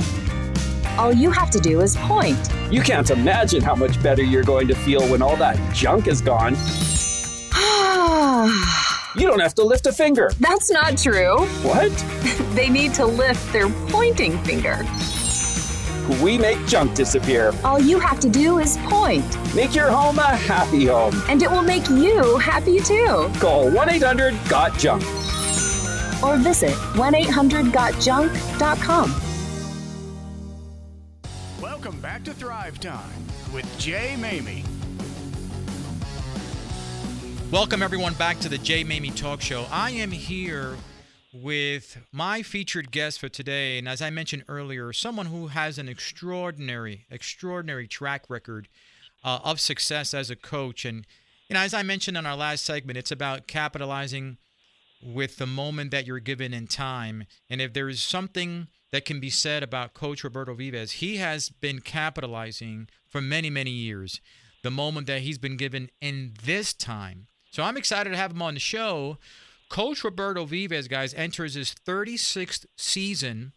All 0.98 1.14
you 1.14 1.32
have 1.32 1.50
to 1.52 1.60
do 1.60 1.80
is 1.82 1.96
point. 1.98 2.38
You 2.70 2.82
can't 2.82 3.10
imagine 3.10 3.62
how 3.62 3.76
much 3.76 4.02
better 4.04 4.22
you're 4.22 4.44
going 4.44 4.68
to 4.68 4.76
feel 4.76 5.08
when 5.10 5.22
all 5.22 5.38
that 5.38 5.58
junk 5.74 6.08
is 6.08 6.22
gone. 6.22 6.56
You 9.16 9.28
don't 9.28 9.42
have 9.42 9.54
to 9.56 9.64
lift 9.64 9.86
a 9.86 9.92
finger. 9.92 10.32
That's 10.40 10.72
not 10.72 10.98
true. 10.98 11.46
What? 11.62 11.92
they 12.56 12.68
need 12.68 12.96
to 12.96 13.06
lift 13.06 13.54
their 13.54 13.70
pointing 13.90 14.44
finger. 14.44 14.84
We 16.22 16.38
make 16.38 16.66
junk 16.66 16.96
disappear. 16.96 17.54
All 17.64 17.80
you 17.80 18.00
have 18.00 18.20
to 18.22 18.30
do 18.30 18.58
is 18.58 18.78
point. 18.90 19.38
Make 19.56 19.76
your 19.76 19.90
home 19.92 20.18
a 20.18 20.36
happy 20.36 20.88
home. 20.88 21.22
And 21.30 21.44
it 21.44 21.52
will 21.52 21.62
make 21.62 21.88
you 21.90 22.38
happy 22.40 22.80
too. 22.80 23.30
Call 23.36 23.70
1 23.70 23.90
800 23.90 24.34
GOT 24.50 24.78
JUNK. 24.80 25.04
Or 26.24 26.38
visit 26.38 26.74
1 26.98 27.16
800 27.16 27.66
GotJunk.com. 27.68 29.22
Welcome 31.62 32.00
back 32.02 32.24
to 32.24 32.34
Thrive 32.34 32.80
Time 32.80 33.28
with 33.54 33.68
Jay 33.78 34.16
Maymi. 34.18 34.73
Welcome, 37.54 37.84
everyone, 37.84 38.16
back 38.16 38.40
to 38.40 38.50
the 38.50 38.58
Jay 38.58 38.84
Maymi 38.84 39.16
Talk 39.16 39.40
Show. 39.40 39.68
I 39.70 39.92
am 39.92 40.10
here 40.10 40.76
with 41.32 42.00
my 42.12 42.42
featured 42.42 42.92
guest 42.92 43.20
for 43.20 43.30
today. 43.30 43.78
And 43.78 43.88
as 43.88 44.02
I 44.02 44.10
mentioned 44.10 44.46
earlier, 44.48 44.92
someone 44.92 45.28
who 45.28 45.50
has 45.50 45.78
an 45.78 45.88
extraordinary, 45.88 47.06
extraordinary 47.12 47.88
track 47.88 48.28
record 48.28 48.70
uh, 49.24 49.38
of 49.44 49.60
success 49.60 50.16
as 50.16 50.32
a 50.32 50.36
coach. 50.36 50.84
And, 50.84 51.06
you 51.48 51.54
know, 51.54 51.60
as 51.60 51.76
I 51.76 51.84
mentioned 51.84 52.18
in 52.18 52.26
our 52.26 52.36
last 52.36 52.66
segment, 52.66 52.98
it's 52.98 53.12
about 53.12 53.46
capitalizing 53.46 54.40
with 55.04 55.38
the 55.38 55.46
moment 55.46 55.92
that 55.92 56.08
you're 56.08 56.20
given 56.20 56.56
in 56.56 56.66
time. 56.66 57.26
And 57.52 57.62
if 57.62 57.72
there 57.72 57.88
is 57.88 58.02
something 58.02 58.66
that 58.92 59.06
can 59.06 59.20
be 59.20 59.30
said 59.30 59.62
about 59.62 59.94
Coach 59.94 60.24
Roberto 60.24 60.56
Vives, 60.56 60.94
he 60.94 61.18
has 61.18 61.50
been 61.50 61.82
capitalizing 61.82 62.90
for 63.08 63.22
many, 63.22 63.52
many 63.52 63.70
years. 63.70 64.22
The 64.64 64.72
moment 64.72 65.06
that 65.06 65.22
he's 65.22 65.38
been 65.38 65.56
given 65.56 65.92
in 66.02 66.34
this 66.44 66.74
time 66.74 67.28
so 67.54 67.62
I'm 67.62 67.78
excited 67.78 68.10
to 68.10 68.18
have 68.18 68.32
him 68.32 68.42
on 68.42 68.56
the 68.56 68.60
show. 68.60 69.20
Coach 69.70 70.04
Roberto 70.04 70.44
Vives, 70.46 70.88
guys, 70.88 71.14
enters 71.14 71.54
his 71.54 71.76
36th 71.86 72.66
season 72.76 73.54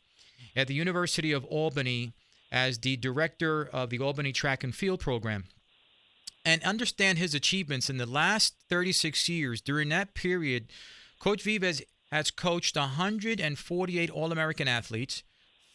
at 0.54 0.68
the 0.68 0.74
University 0.74 1.32
of 1.32 1.46
Albany 1.46 2.12
as 2.52 2.78
the 2.78 2.98
director 2.98 3.64
of 3.72 3.88
the 3.88 3.98
Albany 3.98 4.32
Track 4.32 4.62
and 4.62 4.74
Field 4.74 5.00
Program. 5.00 5.44
And 6.44 6.62
understand 6.62 7.16
his 7.16 7.34
achievements 7.34 7.88
in 7.88 7.96
the 7.96 8.04
last 8.04 8.56
36 8.68 9.30
years. 9.30 9.62
During 9.62 9.88
that 9.88 10.12
period, 10.12 10.66
Coach 11.18 11.42
Vives 11.42 11.80
has 12.12 12.30
coached 12.30 12.76
148 12.76 14.10
All 14.10 14.30
American 14.30 14.68
athletes, 14.68 15.22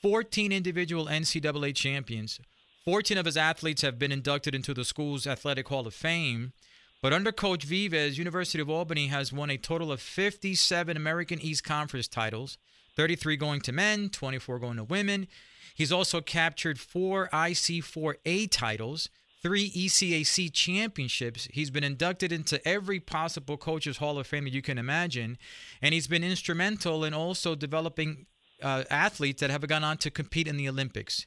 14 0.03 0.51
individual 0.51 1.07
NCAA 1.07 1.75
champions. 1.75 2.39
14 2.85 3.17
of 3.17 3.25
his 3.25 3.35
athletes 3.35 3.81
have 3.81 3.97
been 3.97 4.11
inducted 4.11 4.53
into 4.53 4.75
the 4.75 4.85
school's 4.85 5.25
Athletic 5.25 5.67
Hall 5.69 5.87
of 5.87 5.95
Fame. 5.95 6.53
But 7.01 7.13
under 7.13 7.31
Coach 7.31 7.63
Vives, 7.63 8.19
University 8.19 8.61
of 8.61 8.69
Albany 8.69 9.07
has 9.07 9.33
won 9.33 9.49
a 9.49 9.57
total 9.57 9.91
of 9.91 9.99
57 9.99 10.95
American 10.95 11.41
East 11.41 11.63
Conference 11.63 12.07
titles, 12.07 12.59
33 12.95 13.37
going 13.37 13.61
to 13.61 13.71
men, 13.71 14.09
24 14.09 14.59
going 14.59 14.77
to 14.77 14.83
women. 14.83 15.27
He's 15.73 15.91
also 15.91 16.21
captured 16.21 16.79
four 16.79 17.27
IC4A 17.33 18.51
titles, 18.51 19.09
three 19.41 19.71
ECAC 19.71 20.53
championships. 20.53 21.47
He's 21.51 21.71
been 21.71 21.83
inducted 21.83 22.31
into 22.31 22.65
every 22.67 22.99
possible 22.99 23.57
Coaches 23.57 23.97
Hall 23.97 24.19
of 24.19 24.27
Fame 24.27 24.43
that 24.43 24.53
you 24.53 24.61
can 24.61 24.77
imagine. 24.77 25.39
And 25.81 25.95
he's 25.95 26.07
been 26.07 26.23
instrumental 26.23 27.03
in 27.03 27.15
also 27.15 27.55
developing 27.55 28.27
uh, 28.61 28.83
athletes 28.91 29.41
that 29.41 29.49
have 29.49 29.67
gone 29.67 29.83
on 29.83 29.97
to 29.97 30.11
compete 30.11 30.47
in 30.47 30.57
the 30.57 30.69
Olympics. 30.69 31.25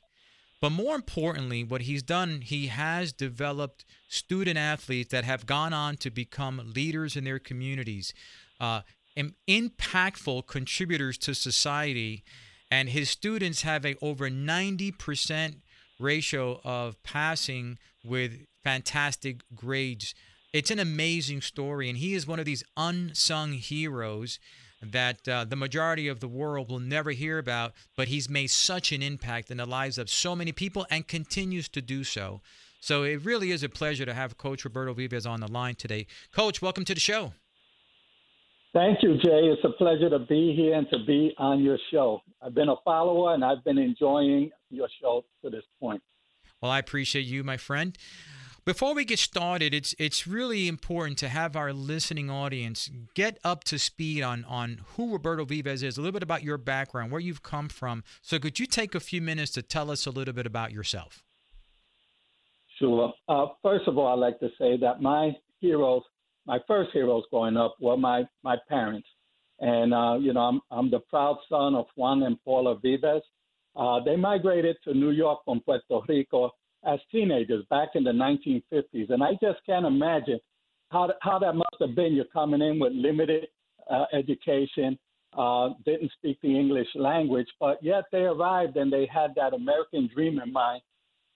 But 0.64 0.70
more 0.70 0.96
importantly, 0.96 1.62
what 1.62 1.82
he's 1.82 2.02
done, 2.02 2.40
he 2.40 2.68
has 2.68 3.12
developed 3.12 3.84
student 4.08 4.56
athletes 4.56 5.10
that 5.10 5.22
have 5.22 5.44
gone 5.44 5.74
on 5.74 5.98
to 5.98 6.10
become 6.10 6.72
leaders 6.74 7.16
in 7.16 7.24
their 7.24 7.38
communities, 7.38 8.14
uh, 8.58 8.80
impactful 9.14 10.46
contributors 10.46 11.18
to 11.18 11.34
society. 11.34 12.24
And 12.70 12.88
his 12.88 13.10
students 13.10 13.60
have 13.60 13.84
a 13.84 13.94
over 14.00 14.30
90% 14.30 15.56
ratio 16.00 16.62
of 16.64 17.02
passing 17.02 17.76
with 18.02 18.46
fantastic 18.62 19.42
grades. 19.54 20.14
It's 20.54 20.70
an 20.70 20.78
amazing 20.78 21.42
story, 21.42 21.90
and 21.90 21.98
he 21.98 22.14
is 22.14 22.26
one 22.26 22.38
of 22.38 22.46
these 22.46 22.64
unsung 22.74 23.52
heroes 23.52 24.38
that 24.92 25.28
uh, 25.28 25.44
the 25.44 25.56
majority 25.56 26.08
of 26.08 26.20
the 26.20 26.28
world 26.28 26.70
will 26.70 26.80
never 26.80 27.10
hear 27.10 27.38
about, 27.38 27.72
but 27.96 28.08
he's 28.08 28.28
made 28.28 28.50
such 28.50 28.92
an 28.92 29.02
impact 29.02 29.50
in 29.50 29.56
the 29.56 29.66
lives 29.66 29.98
of 29.98 30.10
so 30.10 30.34
many 30.36 30.52
people 30.52 30.86
and 30.90 31.06
continues 31.06 31.68
to 31.70 31.82
do 31.82 32.04
so. 32.04 32.40
So 32.80 33.02
it 33.02 33.24
really 33.24 33.50
is 33.50 33.62
a 33.62 33.68
pleasure 33.68 34.04
to 34.04 34.12
have 34.12 34.36
Coach 34.36 34.64
Roberto 34.64 34.92
Vives 34.92 35.24
on 35.26 35.40
the 35.40 35.50
line 35.50 35.74
today. 35.74 36.06
Coach, 36.32 36.60
welcome 36.60 36.84
to 36.84 36.94
the 36.94 37.00
show. 37.00 37.32
Thank 38.74 39.02
you, 39.02 39.14
Jay. 39.18 39.52
It's 39.52 39.64
a 39.64 39.70
pleasure 39.70 40.10
to 40.10 40.18
be 40.18 40.54
here 40.54 40.74
and 40.74 40.86
to 40.90 40.98
be 41.06 41.32
on 41.38 41.62
your 41.62 41.78
show. 41.92 42.20
I've 42.42 42.54
been 42.54 42.68
a 42.68 42.76
follower 42.84 43.32
and 43.32 43.44
I've 43.44 43.62
been 43.64 43.78
enjoying 43.78 44.50
your 44.68 44.88
show 45.00 45.24
to 45.42 45.50
this 45.50 45.62
point. 45.80 46.02
Well, 46.60 46.72
I 46.72 46.80
appreciate 46.80 47.24
you, 47.24 47.44
my 47.44 47.56
friend. 47.56 47.96
Before 48.64 48.94
we 48.94 49.04
get 49.04 49.18
started, 49.18 49.74
it's 49.74 49.94
it's 49.98 50.26
really 50.26 50.68
important 50.68 51.18
to 51.18 51.28
have 51.28 51.54
our 51.54 51.74
listening 51.74 52.30
audience 52.30 52.90
get 53.12 53.38
up 53.44 53.62
to 53.64 53.78
speed 53.78 54.22
on 54.22 54.42
on 54.46 54.80
who 54.96 55.12
Roberto 55.12 55.44
Vives 55.44 55.82
is, 55.82 55.98
a 55.98 56.00
little 56.00 56.12
bit 56.12 56.22
about 56.22 56.42
your 56.42 56.56
background, 56.56 57.12
where 57.12 57.20
you've 57.20 57.42
come 57.42 57.68
from. 57.68 58.02
So, 58.22 58.38
could 58.38 58.58
you 58.58 58.64
take 58.64 58.94
a 58.94 59.00
few 59.00 59.20
minutes 59.20 59.50
to 59.52 59.62
tell 59.62 59.90
us 59.90 60.06
a 60.06 60.10
little 60.10 60.32
bit 60.32 60.46
about 60.46 60.72
yourself? 60.72 61.22
Sure. 62.78 63.12
Uh, 63.28 63.48
first 63.62 63.86
of 63.86 63.98
all, 63.98 64.06
I'd 64.14 64.26
like 64.26 64.40
to 64.40 64.48
say 64.58 64.78
that 64.78 65.02
my 65.02 65.32
heroes, 65.60 66.02
my 66.46 66.58
first 66.66 66.90
heroes 66.94 67.24
growing 67.30 67.58
up, 67.58 67.74
were 67.80 67.98
my 67.98 68.24
my 68.42 68.56
parents, 68.70 69.08
and 69.60 69.92
uh, 69.92 70.16
you 70.18 70.32
know 70.32 70.40
I'm 70.40 70.60
I'm 70.70 70.90
the 70.90 71.00
proud 71.00 71.36
son 71.50 71.74
of 71.74 71.84
Juan 71.96 72.22
and 72.22 72.42
Paula 72.44 72.78
Vives. 72.82 73.26
Uh, 73.76 74.00
they 74.02 74.16
migrated 74.16 74.76
to 74.84 74.94
New 74.94 75.10
York 75.10 75.40
from 75.44 75.60
Puerto 75.60 76.00
Rico 76.08 76.50
as 76.86 76.98
teenagers 77.10 77.64
back 77.70 77.90
in 77.94 78.04
the 78.04 78.10
1950s. 78.10 79.10
And 79.10 79.22
I 79.22 79.32
just 79.40 79.64
can't 79.66 79.86
imagine 79.86 80.40
how, 80.90 81.10
how 81.22 81.38
that 81.38 81.54
must 81.54 81.76
have 81.80 81.94
been. 81.94 82.14
You're 82.14 82.26
coming 82.26 82.62
in 82.62 82.78
with 82.78 82.92
limited 82.92 83.48
uh, 83.90 84.04
education, 84.12 84.98
uh, 85.36 85.70
didn't 85.84 86.12
speak 86.12 86.38
the 86.42 86.58
English 86.58 86.88
language, 86.94 87.48
but 87.58 87.82
yet 87.82 88.04
they 88.12 88.22
arrived 88.22 88.76
and 88.76 88.92
they 88.92 89.08
had 89.12 89.34
that 89.36 89.54
American 89.54 90.08
dream 90.14 90.38
in 90.38 90.52
mind. 90.52 90.82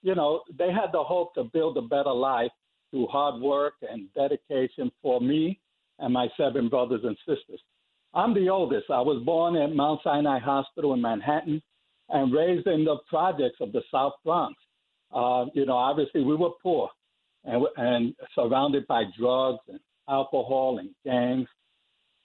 You 0.02 0.14
know, 0.14 0.42
they 0.56 0.70
had 0.70 0.92
the 0.92 1.02
hope 1.02 1.34
to 1.34 1.44
build 1.44 1.76
a 1.76 1.82
better 1.82 2.12
life 2.12 2.52
through 2.90 3.08
hard 3.08 3.40
work 3.40 3.74
and 3.82 4.08
dedication 4.14 4.90
for 5.02 5.20
me 5.20 5.60
and 5.98 6.12
my 6.12 6.28
seven 6.36 6.68
brothers 6.68 7.00
and 7.04 7.16
sisters. 7.26 7.60
I'm 8.14 8.32
the 8.32 8.48
oldest. 8.48 8.86
I 8.90 9.00
was 9.00 9.22
born 9.24 9.56
at 9.56 9.74
Mount 9.74 10.00
Sinai 10.02 10.38
Hospital 10.38 10.94
in 10.94 11.02
Manhattan 11.02 11.60
and 12.08 12.32
raised 12.32 12.66
in 12.66 12.84
the 12.84 12.96
projects 13.08 13.58
of 13.60 13.72
the 13.72 13.82
South 13.92 14.14
Bronx. 14.24 14.54
Uh, 15.12 15.46
you 15.54 15.64
know, 15.66 15.76
obviously 15.76 16.22
we 16.22 16.36
were 16.36 16.50
poor 16.62 16.90
and, 17.44 17.64
and 17.76 18.14
surrounded 18.34 18.86
by 18.86 19.04
drugs 19.18 19.60
and 19.68 19.80
alcohol 20.08 20.78
and 20.78 20.90
gangs. 21.04 21.48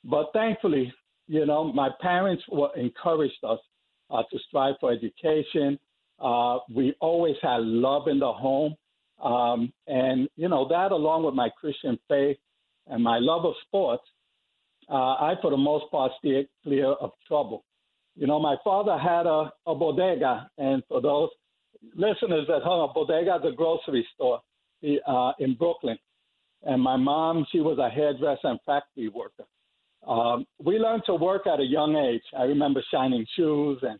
But 0.04 0.32
thankfully, 0.34 0.94
you 1.28 1.46
know, 1.46 1.72
my 1.72 1.90
parents 2.02 2.44
were 2.52 2.76
encouraged 2.76 3.44
us 3.48 3.60
uh, 4.10 4.24
to 4.32 4.40
strive 4.48 4.76
for 4.80 4.92
education. 4.92 5.80
Uh, 6.20 6.60
we 6.74 6.94
always 7.00 7.36
had 7.42 7.62
love 7.62 8.08
in 8.08 8.20
the 8.20 8.32
home. 8.32 8.76
Um, 9.24 9.72
and, 9.88 10.28
you 10.36 10.50
know, 10.50 10.68
that 10.68 10.92
along 10.92 11.24
with 11.24 11.34
my 11.34 11.50
Christian 11.60 11.98
faith 12.10 12.38
and 12.88 13.02
my 13.02 13.20
love 13.20 13.46
of 13.46 13.54
sports, 13.66 14.04
uh, 14.90 14.94
I, 14.94 15.36
for 15.42 15.50
the 15.52 15.58
most 15.58 15.90
part, 15.92 16.12
steered 16.20 16.48
clear 16.64 16.88
of 16.88 17.12
trouble. 17.28 17.64
You 18.16 18.28
know, 18.28 18.40
my 18.40 18.58
father 18.64 18.98
had 18.98 19.26
a, 19.26 19.52
a 19.66 19.74
bodega, 19.74 20.50
and 20.58 20.84
for 20.90 21.02
those 21.02 21.30
listeners 21.96 22.48
at 22.56 22.64
home, 22.64 22.92
bodega 22.94 23.40
a 23.46 23.52
grocery 23.52 24.06
store 24.16 24.42
uh, 25.08 25.32
in 25.40 25.56
Brooklyn. 25.56 25.98
And 26.64 26.82
my 26.82 26.96
mom, 26.96 27.46
she 27.52 27.60
was 27.60 27.78
a 27.78 27.90
hairdresser 27.90 28.48
and 28.48 28.60
factory 28.66 29.10
worker. 29.10 29.46
Um, 30.08 30.46
we 30.64 30.78
learned 30.78 31.04
to 31.06 31.16
work 31.16 31.48
at 31.48 31.60
a 31.60 31.66
young 31.66 31.96
age. 31.96 32.24
I 32.38 32.44
remember 32.44 32.84
shining 32.92 33.26
shoes 33.36 33.80
and 33.82 34.00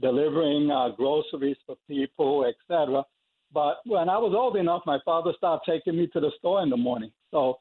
delivering 0.00 0.70
uh, 0.70 0.90
groceries 0.96 1.56
for 1.66 1.76
people, 1.88 2.44
etc. 2.44 3.04
But 3.52 3.78
when 3.84 4.08
I 4.08 4.18
was 4.18 4.32
old 4.34 4.56
enough, 4.56 4.82
my 4.86 4.98
father 5.04 5.32
started 5.36 5.62
taking 5.66 5.98
me 5.98 6.06
to 6.12 6.20
the 6.20 6.30
store 6.38 6.62
in 6.62 6.70
the 6.70 6.76
morning. 6.76 7.10
So 7.30 7.58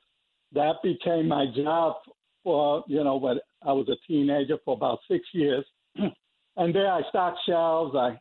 that 0.54 0.76
became 0.84 1.28
my 1.28 1.46
job 1.56 1.96
for, 2.44 2.84
you 2.88 3.04
know, 3.04 3.18
when 3.18 3.40
I 3.66 3.74
was 3.74 3.90
a 3.90 3.98
teenager 4.08 4.58
for 4.64 4.76
about 4.76 5.00
six 5.10 5.26
years. 5.34 5.66
and 5.96 6.76
there 6.76 6.92
I 6.92 7.02
stocked 7.10 7.40
shelves, 7.48 7.96
I, 7.96 8.20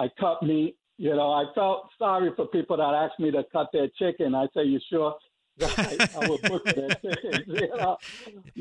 I 0.00 0.08
cut 0.18 0.42
meat, 0.42 0.76
you 1.00 1.16
know, 1.16 1.32
I 1.32 1.46
felt 1.54 1.88
sorry 1.98 2.30
for 2.36 2.46
people 2.48 2.76
that 2.76 2.92
asked 2.92 3.18
me 3.18 3.30
to 3.30 3.42
cut 3.50 3.70
their 3.72 3.88
chicken. 3.98 4.34
I 4.34 4.48
say, 4.54 4.64
"You 4.64 4.78
sure?" 4.90 5.16
I, 5.62 5.96
I 6.14 6.28
would 6.28 6.42
butcher 6.42 6.72
their 6.74 6.88
chicken. 7.14 7.44
You 7.46 7.68
know? 7.74 7.96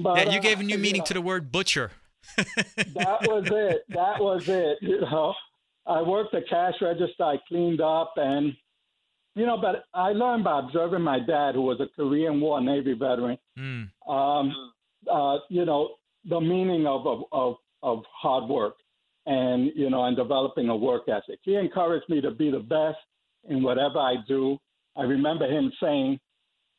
but, 0.02 0.26
yeah, 0.26 0.34
you 0.34 0.40
gave 0.40 0.62
a 0.62 0.64
new 0.64 0.76
uh, 0.76 0.78
meaning 0.78 1.00
know, 1.00 1.06
to 1.06 1.14
the 1.16 1.22
word 1.22 1.52
butcher. 1.52 1.92
that 2.38 3.28
was 3.28 3.46
it. 3.52 3.84
That 3.90 4.22
was 4.22 4.48
it. 4.48 4.78
You 4.80 5.02
know, 5.02 5.34
I 5.86 6.02
worked 6.02 6.32
the 6.32 6.40
cash 6.50 6.76
register. 6.82 7.24
I 7.24 7.40
cleaned 7.50 7.82
up, 7.82 8.14
and 8.16 8.54
you 9.36 9.46
know, 9.46 9.58
but 9.58 9.84
I 9.94 10.14
learned 10.14 10.46
by 10.46 10.60
observing 10.60 11.02
my 11.02 11.20
dad, 11.20 11.56
who 11.56 11.64
was 11.64 11.82
a 11.82 11.88
Korean 11.94 12.40
War 12.40 12.62
Navy 12.62 12.94
veteran. 12.94 13.38
Mm. 13.60 13.90
Um, 14.08 14.72
uh, 15.12 15.40
you 15.50 15.66
know, 15.66 15.96
the 16.24 16.40
meaning 16.40 16.88
of, 16.88 17.06
of 17.06 17.24
of 17.34 17.56
of 17.84 18.04
hard 18.22 18.50
work 18.50 18.76
and 19.30 19.72
you 19.76 19.92
know, 19.92 20.06
and 20.06 20.18
developing 20.18 20.70
a 20.70 20.76
work 20.76 21.04
ethic. 21.08 21.40
He 21.44 21.56
encouraged 21.56 22.10
me 22.10 22.20
to 22.20 22.32
be 22.32 22.50
the 22.50 22.60
best 22.60 22.98
in 23.48 23.62
whatever 23.62 24.00
I 24.00 24.16
do. 24.28 24.58
I 24.98 25.04
remember 25.04 25.48
him 25.48 25.72
saying, 25.82 26.20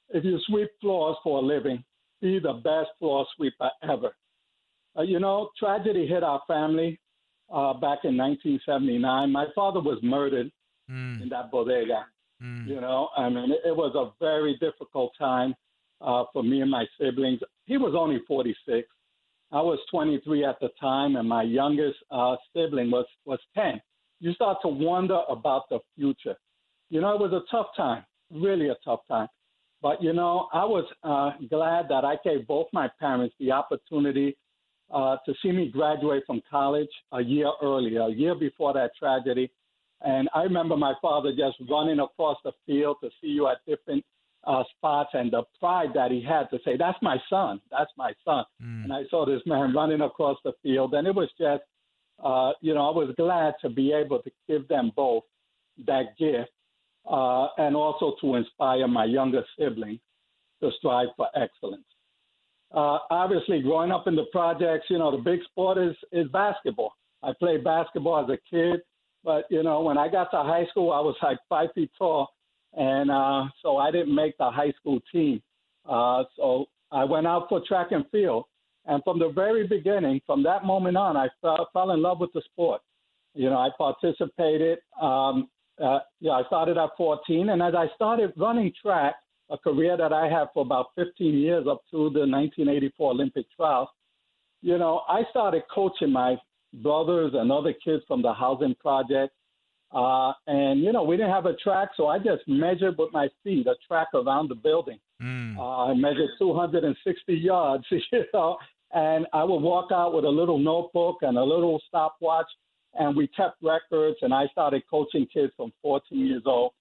"If 0.09 0.25
you 0.25 0.39
sweep 0.49 0.69
floors 0.81 1.17
for 1.23 1.39
a 1.39 1.43
living, 1.43 1.85
be 2.21 2.41
the 2.41 2.55
best 2.55 2.91
floor 2.99 3.25
sweeper 3.37 3.71
ever." 3.89 4.11
Uh, 4.99 5.03
you 5.03 5.21
know, 5.21 5.51
tragedy 5.57 6.09
hit 6.09 6.25
our 6.25 6.43
family 6.49 6.99
uh, 7.55 7.73
back 7.75 8.01
in 8.03 8.17
1979. 8.17 9.31
My 9.31 9.47
father 9.55 9.81
was 9.81 10.01
murdered 10.03 10.51
mm. 10.91 11.23
in 11.23 11.29
that 11.29 11.53
bodega. 11.53 12.07
Mm. 12.43 12.67
You 12.67 12.81
know, 12.81 13.11
I 13.17 13.29
mean, 13.29 13.53
it, 13.53 13.61
it, 13.69 13.77
was 13.77 13.95
a 13.95 14.13
very 14.19 14.57
difficult 14.57 15.13
time 15.17 15.55
uh, 16.01 16.25
for 16.33 16.43
me 16.43 16.63
and 16.63 16.71
my 16.71 16.85
siblings. 16.99 17.39
He 17.67 17.77
was 17.77 17.95
only 17.97 18.19
46. 18.27 18.89
I 19.53 19.61
was 19.61 19.79
23 19.91 20.45
at 20.45 20.61
the 20.61 20.69
time, 20.81 21.17
and 21.17 21.29
my 21.29 21.43
youngest 21.43 21.99
uh, 22.11 22.37
sibling 22.55 22.91
was 22.91 23.07
was 23.25 23.41
10. 23.57 23.81
You 24.21 24.33
start 24.35 24.59
to 24.63 24.69
wonder 24.69 25.21
about 25.29 25.69
the 25.71 25.81
future. 25.97 26.37
You 26.89 27.01
know, 27.01 27.15
it 27.15 27.21
was 27.21 27.33
a 27.33 27.43
tough 27.51 27.69
time, 27.77 28.05
really 28.31 28.69
a 28.69 28.77
tough 28.85 29.01
time. 29.09 29.29
But 29.83 30.03
you 30.03 30.13
know, 30.13 30.49
I 30.53 30.65
was 30.65 30.85
uh, 31.03 31.33
glad 31.49 31.89
that 31.89 32.05
I 32.05 32.17
gave 32.23 32.47
both 32.47 32.67
my 32.73 32.89
parents 33.01 33.35
the 33.41 33.53
opportunity 33.53 34.37
uh, 34.93 35.17
to 35.27 35.35
see 35.43 35.53
me 35.53 35.69
graduate 35.69 36.25
from 36.27 36.43
college 36.51 36.91
a 37.13 37.23
year 37.23 37.51
earlier, 37.63 38.03
a 38.03 38.11
year 38.11 38.35
before 38.35 38.73
that 38.75 38.91
tragedy. 38.99 39.51
And 40.03 40.29
I 40.35 40.43
remember 40.43 40.77
my 40.77 40.95
father 41.03 41.31
just 41.31 41.57
running 41.69 42.01
across 42.01 42.39
the 42.45 42.53
field 42.67 42.97
to 43.03 43.11
see 43.21 43.29
you 43.29 43.49
at 43.49 43.59
different 43.67 44.05
uh, 44.45 44.65
spots 44.77 45.11
and 45.13 45.31
the 45.33 45.43
pride 45.59 45.91
that 45.95 46.11
he 46.11 46.23
had 46.23 46.49
to 46.51 46.59
say, 46.65 46.77
"That's 46.77 46.99
my 47.03 47.17
son. 47.29 47.61
That's 47.71 47.91
my 47.97 48.13
son." 48.25 48.45
Mm. 48.63 48.85
And 48.85 48.93
I 48.93 49.05
saw 49.11 49.27
this 49.27 49.43
man 49.47 49.75
running 49.75 50.01
across 50.01 50.39
the 50.45 50.53
field, 50.63 50.95
and 50.95 51.07
it 51.07 51.15
was 51.15 51.29
just, 51.39 51.63
uh, 52.23 52.53
you 52.61 52.75
know, 52.75 52.89
I 52.91 52.95
was 52.97 53.15
glad 53.17 53.55
to 53.63 53.69
be 53.69 53.93
able 53.93 54.21
to 54.21 54.31
give 54.49 54.67
them 54.69 54.93
both 54.97 55.25
that 55.87 56.17
gift, 56.19 56.51
uh, 57.11 57.49
and 57.59 57.77
also 57.77 58.15
to 58.21 58.37
inspire 58.37 58.87
my 58.89 59.05
younger 59.05 59.45
sibling 59.59 60.01
to 60.63 60.71
strive 60.79 61.09
for 61.17 61.29
excellence. 61.35 61.85
uh, 62.73 62.99
obviously, 63.11 63.61
growing 63.63 63.91
up 63.91 64.07
in 64.07 64.15
the 64.15 64.27
projects, 64.31 64.87
you 64.89 64.99
know, 64.99 65.11
the 65.11 65.23
big 65.23 65.41
sport 65.45 65.77
is 65.79 65.97
is 66.13 66.29
basketball. 66.29 66.93
I 67.23 67.33
played 67.39 67.65
basketball 67.65 68.25
as 68.25 68.31
a 68.31 68.39
kid, 68.49 68.81
but 69.25 69.45
you 69.51 69.63
know, 69.63 69.81
when 69.83 69.99
I 69.99 70.09
got 70.09 70.31
to 70.31 70.39
high 70.39 70.67
school, 70.71 70.93
I 70.93 71.01
was 71.01 71.17
like 71.23 71.39
five 71.49 71.71
feet 71.75 71.91
tall, 71.99 72.29
and 72.75 73.11
uh, 73.11 73.45
so 73.63 73.77
I 73.77 73.91
didn't 73.91 74.15
make 74.15 74.37
the 74.39 74.51
high 74.51 74.73
school 74.79 75.01
team. 75.13 75.43
Uh, 75.89 76.25
so 76.37 76.67
I 76.93 77.05
went 77.05 77.27
out 77.27 77.47
for 77.49 77.61
track 77.67 77.89
and 77.91 78.05
field, 78.11 78.45
and 78.87 79.03
from 79.05 79.19
the 79.19 79.29
very 79.29 79.67
beginning, 79.67 80.21
from 80.27 80.43
that 80.45 80.65
moment 80.65 80.97
on, 80.97 81.17
I 81.17 81.29
fell, 81.41 81.69
fell 81.73 81.91
in 81.93 82.03
love 82.03 82.21
with 82.21 82.33
the 82.33 82.43
sport. 82.53 82.81
You 83.35 83.51
know, 83.51 83.59
I 83.59 83.69
participated. 83.77 84.79
Um, 85.01 85.49
uh, 85.83 86.01
yeah, 86.21 86.33
I 86.33 86.43
started 86.47 86.77
at 86.77 86.91
14, 86.97 87.49
and 87.49 87.63
as 87.63 87.75
I 87.75 87.87
started 87.95 88.33
running 88.37 88.73
track, 88.83 89.15
a 89.51 89.59
career 89.59 89.97
that 89.97 90.13
I 90.13 90.29
had 90.29 90.49
for 90.55 90.63
about 90.63 90.87
15 90.97 91.35
years 91.35 91.67
up 91.69 91.83
to 91.91 92.11
the 92.11 92.21
1984 92.21 93.11
Olympic 93.11 93.47
trials, 93.57 93.89
you 94.63 94.79
know, 94.79 95.03
I 95.09 95.23
started 95.31 95.63
coaching 95.75 96.13
my 96.13 96.37
brothers 96.75 97.33
and 97.35 97.51
other 97.51 97.73
kids 97.73 98.03
from 98.07 98.23
the 98.23 98.33
housing 98.33 98.75
project. 98.77 99.33
Uh, 99.93 100.33
and, 100.47 100.81
you 100.83 100.93
know, 100.93 101.03
we 101.03 101.17
didn't 101.17 101.33
have 101.33 101.47
a 101.47 101.55
track, 101.57 101.89
so 101.97 102.07
I 102.07 102.19
just 102.19 102.47
measured 102.47 102.97
with 102.97 103.13
my 103.13 103.29
feet 103.43 103.67
a 103.67 103.75
track 103.89 104.09
around 104.15 104.49
the 104.49 104.55
building. 104.55 104.99
Mm. 105.21 105.57
Uh, 105.59 105.91
I 105.91 105.95
measured 105.95 106.31
260 106.39 107.35
yards, 107.35 107.85
you 107.91 108.25
know, 108.33 108.57
and 108.93 109.27
I 109.33 109.45
would 109.45 109.61
walk 109.61 109.91
out 109.93 110.15
with 110.15 110.25
a 110.25 110.29
little 110.29 110.59
notebook 110.59 111.19
and 111.23 111.37
a 111.37 111.43
little 111.43 111.81
stopwatch, 111.89 112.47
and 112.95 113.17
we 113.17 113.27
kept 113.29 113.57
records. 113.63 114.17
And 114.23 114.33
I 114.33 114.47
started 114.49 114.83
coaching 114.89 115.27
kids 115.33 115.53
from 115.57 115.73
14 115.83 116.19
years 116.27 116.43
old 116.47 116.73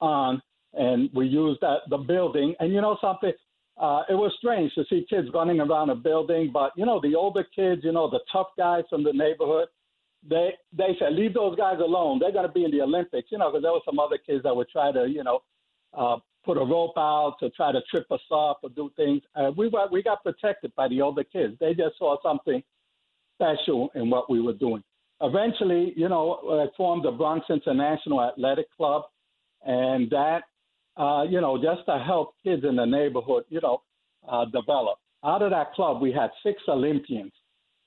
on, 0.00 0.42
and 0.72 1.10
we 1.14 1.26
used 1.26 1.60
that 1.60 1.80
the 1.90 1.98
building. 1.98 2.54
And 2.60 2.72
you 2.72 2.80
know 2.80 2.96
something, 3.00 3.32
uh, 3.78 4.02
it 4.08 4.14
was 4.14 4.32
strange 4.38 4.72
to 4.74 4.84
see 4.88 5.06
kids 5.08 5.28
running 5.32 5.60
around 5.60 5.90
a 5.90 5.94
building, 5.94 6.50
but 6.52 6.72
you 6.76 6.86
know 6.86 7.00
the 7.00 7.14
older 7.14 7.44
kids, 7.54 7.82
you 7.84 7.92
know 7.92 8.10
the 8.10 8.20
tough 8.32 8.48
guys 8.56 8.84
from 8.90 9.04
the 9.04 9.12
neighborhood, 9.12 9.68
they 10.28 10.50
they 10.72 10.96
said 10.98 11.12
leave 11.12 11.34
those 11.34 11.56
guys 11.56 11.78
alone. 11.80 12.18
They're 12.18 12.32
going 12.32 12.46
to 12.46 12.52
be 12.52 12.64
in 12.64 12.70
the 12.70 12.82
Olympics, 12.82 13.28
you 13.30 13.38
know, 13.38 13.50
because 13.50 13.62
there 13.62 13.72
were 13.72 13.80
some 13.84 13.98
other 13.98 14.18
kids 14.18 14.42
that 14.44 14.54
would 14.54 14.68
try 14.68 14.92
to, 14.92 15.06
you 15.08 15.22
know, 15.24 15.40
uh, 15.92 16.16
put 16.44 16.56
a 16.56 16.64
rope 16.64 16.96
out 16.96 17.36
to 17.40 17.50
try 17.50 17.72
to 17.72 17.80
trip 17.90 18.06
us 18.10 18.20
up 18.32 18.60
or 18.62 18.70
do 18.70 18.90
things. 18.96 19.22
Uh, 19.34 19.50
we 19.56 19.68
were, 19.68 19.86
we 19.90 20.02
got 20.02 20.22
protected 20.22 20.74
by 20.76 20.88
the 20.88 21.00
older 21.00 21.24
kids. 21.24 21.54
They 21.60 21.74
just 21.74 21.98
saw 21.98 22.16
something 22.22 22.62
special 23.36 23.90
in 23.94 24.10
what 24.10 24.30
we 24.30 24.40
were 24.40 24.52
doing. 24.52 24.82
Eventually, 25.20 25.92
you 25.96 26.08
know, 26.08 26.38
I 26.50 26.76
formed 26.76 27.04
the 27.04 27.10
Bronx 27.10 27.46
International 27.48 28.22
Athletic 28.22 28.66
Club, 28.76 29.04
and 29.64 30.10
that, 30.10 30.42
uh, 30.96 31.24
you 31.28 31.40
know, 31.40 31.56
just 31.56 31.86
to 31.86 31.98
help 31.98 32.34
kids 32.42 32.64
in 32.64 32.76
the 32.76 32.84
neighborhood, 32.84 33.44
you 33.48 33.60
know, 33.62 33.82
uh, 34.28 34.44
develop. 34.46 34.98
Out 35.24 35.40
of 35.40 35.50
that 35.50 35.72
club, 35.72 36.02
we 36.02 36.12
had 36.12 36.30
six 36.42 36.60
Olympians. 36.68 37.32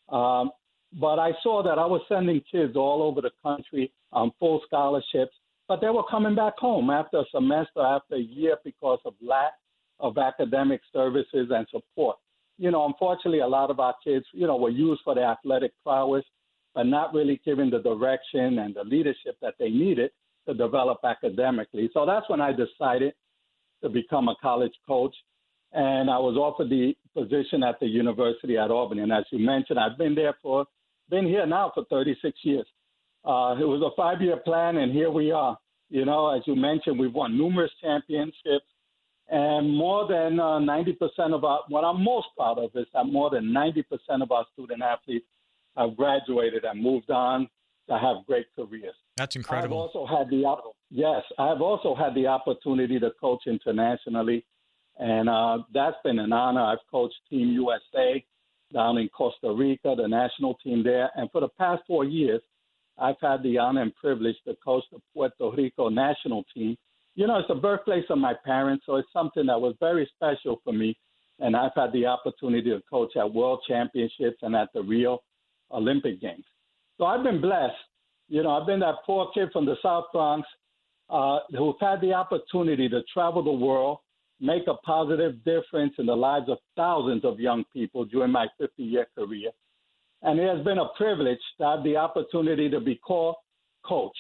Um, 0.10 0.52
but 0.94 1.20
I 1.20 1.32
saw 1.44 1.62
that 1.64 1.78
I 1.78 1.86
was 1.86 2.02
sending 2.08 2.42
kids 2.52 2.76
all 2.76 3.04
over 3.04 3.22
the 3.22 3.32
country 3.44 3.92
on 4.12 4.32
full 4.40 4.62
scholarships 4.66 5.34
but 5.68 5.82
they 5.82 5.90
were 5.90 6.04
coming 6.10 6.36
back 6.36 6.58
home 6.58 6.90
after 6.90 7.20
a 7.20 7.26
semester, 7.32 7.82
after 7.82 8.16
a 8.16 8.20
year, 8.20 8.58
because 8.64 9.00
of 9.06 9.14
lack 9.22 9.52
of 10.00 10.18
academic 10.18 10.82
services 10.94 11.50
and 11.52 11.68
support. 11.70 12.18
You 12.58 12.72
know, 12.72 12.86
unfortunately, 12.86 13.40
a 13.40 13.48
lot 13.48 13.70
of 13.70 13.80
our 13.80 13.96
kids, 14.04 14.26
you 14.34 14.48
know, 14.48 14.56
were 14.56 14.70
used 14.70 15.02
for 15.04 15.14
their 15.14 15.26
athletic 15.26 15.74
prowess, 15.84 16.24
but 16.74 16.84
not 16.84 17.14
really 17.14 17.42
given 17.44 17.70
the 17.70 17.80
direction 17.80 18.60
and 18.60 18.76
the 18.76 18.84
leadership 18.84 19.38
that 19.42 19.56
they 19.60 19.70
needed 19.70 20.12
to 20.48 20.54
develop 20.54 21.00
academically. 21.04 21.90
So 21.94 22.06
that's 22.06 22.30
when 22.30 22.40
I 22.40 22.54
decided 22.54 23.14
to 23.84 23.90
become 23.90 24.30
a 24.30 24.36
college 24.42 24.74
coach. 24.88 25.16
And 25.74 26.10
I 26.10 26.18
was 26.18 26.38
offered 26.38 26.70
the 26.70 26.96
position 27.14 27.62
at 27.62 27.80
the 27.80 27.88
University 27.88 28.58
at 28.58 28.72
Albany. 28.72 29.02
And 29.02 29.12
as 29.12 29.26
you 29.32 29.40
mentioned, 29.40 29.78
I've 29.78 29.98
been 29.98 30.16
there 30.16 30.36
for, 30.42 30.66
been 31.10 31.26
here 31.26 31.46
now 31.46 31.72
for 31.74 31.86
36 31.86 32.38
years. 32.44 32.68
Uh, 33.26 33.56
it 33.60 33.66
was 33.66 33.82
a 33.82 33.96
five 33.96 34.22
year 34.22 34.38
plan, 34.38 34.78
and 34.78 34.92
here 34.92 35.12
we 35.12 35.32
are. 35.32 35.58
You 35.90 36.06
know, 36.06 36.30
as 36.30 36.42
you 36.46 36.56
mentioned, 36.56 37.00
we've 37.00 37.14
won 37.14 37.38
numerous 37.38 37.72
championships, 37.82 38.66
and 39.30 39.76
more 39.76 40.08
than 40.08 40.40
uh, 40.40 40.60
90% 40.60 41.34
of 41.34 41.44
our, 41.44 41.62
what 41.70 41.84
I'm 41.84 42.04
most 42.04 42.28
proud 42.36 42.58
of 42.58 42.72
is 42.76 42.88
that 42.94 43.06
more 43.06 43.30
than 43.30 43.46
90% 43.46 43.84
of 44.22 44.32
our 44.32 44.46
student 44.54 44.82
athletes 44.82 45.26
have 45.76 45.96
graduated 45.96 46.64
and 46.64 46.82
moved 46.82 47.10
on 47.10 47.48
to 47.90 47.98
have 47.98 48.26
great 48.26 48.48
careers. 48.56 48.96
That's 49.16 49.36
incredible. 49.36 49.90
I've 49.90 49.96
also 49.96 50.18
had 50.18 50.30
the 50.30 50.56
yes, 50.90 51.24
I've 51.38 51.62
also 51.62 51.96
had 51.96 52.16
the 52.16 52.28
opportunity 52.28 53.00
to 53.00 53.12
coach 53.20 53.44
internationally, 53.48 54.46
and 54.98 55.30
uh, 55.30 55.60
that's 55.74 55.98
been 56.04 56.20
an 56.20 56.34
honor. 56.34 56.62
I've 56.62 56.86
coached 56.92 57.16
Team 57.30 57.50
USA 57.50 58.24
down 58.74 58.98
in 58.98 59.10
Costa 59.10 59.52
Rica, 59.52 59.96
the 59.98 60.08
national 60.08 60.56
team 60.56 60.84
there, 60.84 61.10
and 61.16 61.32
for 61.32 61.42
the 61.42 61.50
past 61.50 61.84
four 61.88 62.04
years, 62.06 62.42
I've 62.98 63.16
had 63.22 63.44
the 63.44 63.58
honor 63.58 63.84
and 63.84 63.96
privilege 63.96 64.36
to 64.48 64.56
coach 64.64 64.84
the 64.92 65.00
Puerto 65.14 65.56
Rico 65.56 65.90
national 65.90 66.44
team. 66.54 66.76
You 67.16 67.28
know, 67.28 67.38
it's 67.38 67.48
the 67.48 67.56
birthplace 67.56 68.06
of 68.10 68.18
my 68.18 68.34
parents, 68.46 68.86
so 68.86 68.96
it's 68.96 69.08
something 69.14 69.46
that 69.46 69.60
was 69.60 69.76
very 69.80 70.10
special 70.16 70.62
for 70.64 70.74
me. 70.74 70.98
And 71.40 71.56
I've 71.56 71.72
had 71.76 71.94
the 71.94 72.08
opportunity 72.08 72.72
to 72.72 72.82
coach 72.90 73.16
at 73.16 73.32
World 73.32 73.60
Championships 73.68 74.38
and 74.42 74.56
at 74.56 74.70
the 74.74 74.82
Rio 74.82 75.20
Olympic 75.72 76.20
Games. 76.20 76.46
So 76.98 77.06
I've 77.06 77.24
been 77.24 77.40
blessed. 77.40 77.76
You 78.28 78.42
know, 78.42 78.52
I've 78.52 78.66
been 78.66 78.80
that 78.80 78.96
poor 79.06 79.30
kid 79.34 79.50
from 79.54 79.66
the 79.66 79.76
South 79.84 80.06
Bronx 80.12 80.48
uh, 81.10 81.40
who's 81.58 81.76
had 81.80 82.02
the 82.02 82.14
opportunity 82.14 82.90
to 82.90 83.02
travel 83.14 83.44
the 83.44 83.52
world, 83.52 84.00
make 84.40 84.64
a 84.68 84.76
positive 84.86 85.44
difference 85.44 85.94
in 85.98 86.06
the 86.06 86.16
lives 86.16 86.50
of 86.50 86.58
thousands 86.76 87.26
of 87.26 87.40
young 87.40 87.64
people 87.74 88.06
during 88.06 88.32
my 88.32 88.48
50 88.60 88.84
year 88.84 89.08
career. 89.18 89.52
And 90.22 90.40
it 90.40 90.56
has 90.56 90.64
been 90.66 90.80
a 90.80 90.90
privilege 90.98 91.40
to 91.60 91.66
have 91.66 91.84
the 91.84 91.98
opportunity 91.98 92.70
to 92.70 92.80
be 92.80 92.96
called 92.96 93.36
coach 93.86 94.18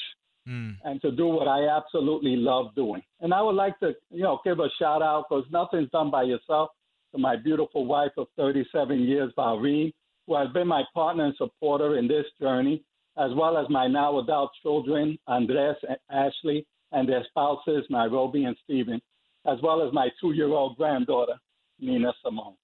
mm. 0.47 0.75
and 0.83 1.01
to 1.01 1.11
do 1.11 1.27
what 1.27 1.47
I 1.47 1.67
absolutely 1.67 2.35
love 2.35 2.73
doing. 2.75 3.01
And 3.21 3.33
I 3.33 3.41
would 3.41 3.55
like 3.55 3.79
to, 3.79 3.93
you 4.11 4.23
know, 4.23 4.39
give 4.43 4.59
a 4.59 4.69
shout 4.79 5.01
out 5.01 5.25
because 5.29 5.45
nothing's 5.51 5.89
done 5.91 6.11
by 6.11 6.23
yourself 6.23 6.69
to 7.13 7.19
my 7.19 7.35
beautiful 7.35 7.85
wife 7.85 8.11
of 8.17 8.27
37 8.37 8.99
years, 8.99 9.31
Valreen, 9.35 9.91
who 10.25 10.35
has 10.35 10.49
been 10.53 10.67
my 10.67 10.83
partner 10.93 11.25
and 11.25 11.35
supporter 11.37 11.97
in 11.97 12.07
this 12.07 12.25
journey, 12.39 12.83
as 13.17 13.31
well 13.35 13.57
as 13.57 13.65
my 13.69 13.87
now 13.87 14.19
adult 14.19 14.51
children, 14.61 15.17
Andres 15.27 15.77
and 15.87 15.97
Ashley, 16.11 16.65
and 16.91 17.07
their 17.07 17.25
spouses, 17.29 17.85
Nairobi 17.89 18.45
and 18.45 18.55
Stephen, 18.63 19.01
as 19.45 19.57
well 19.61 19.85
as 19.85 19.93
my 19.93 20.09
two 20.19 20.31
year 20.31 20.47
old 20.49 20.77
granddaughter, 20.77 21.35
Nina 21.79 22.13
Simone. 22.23 22.55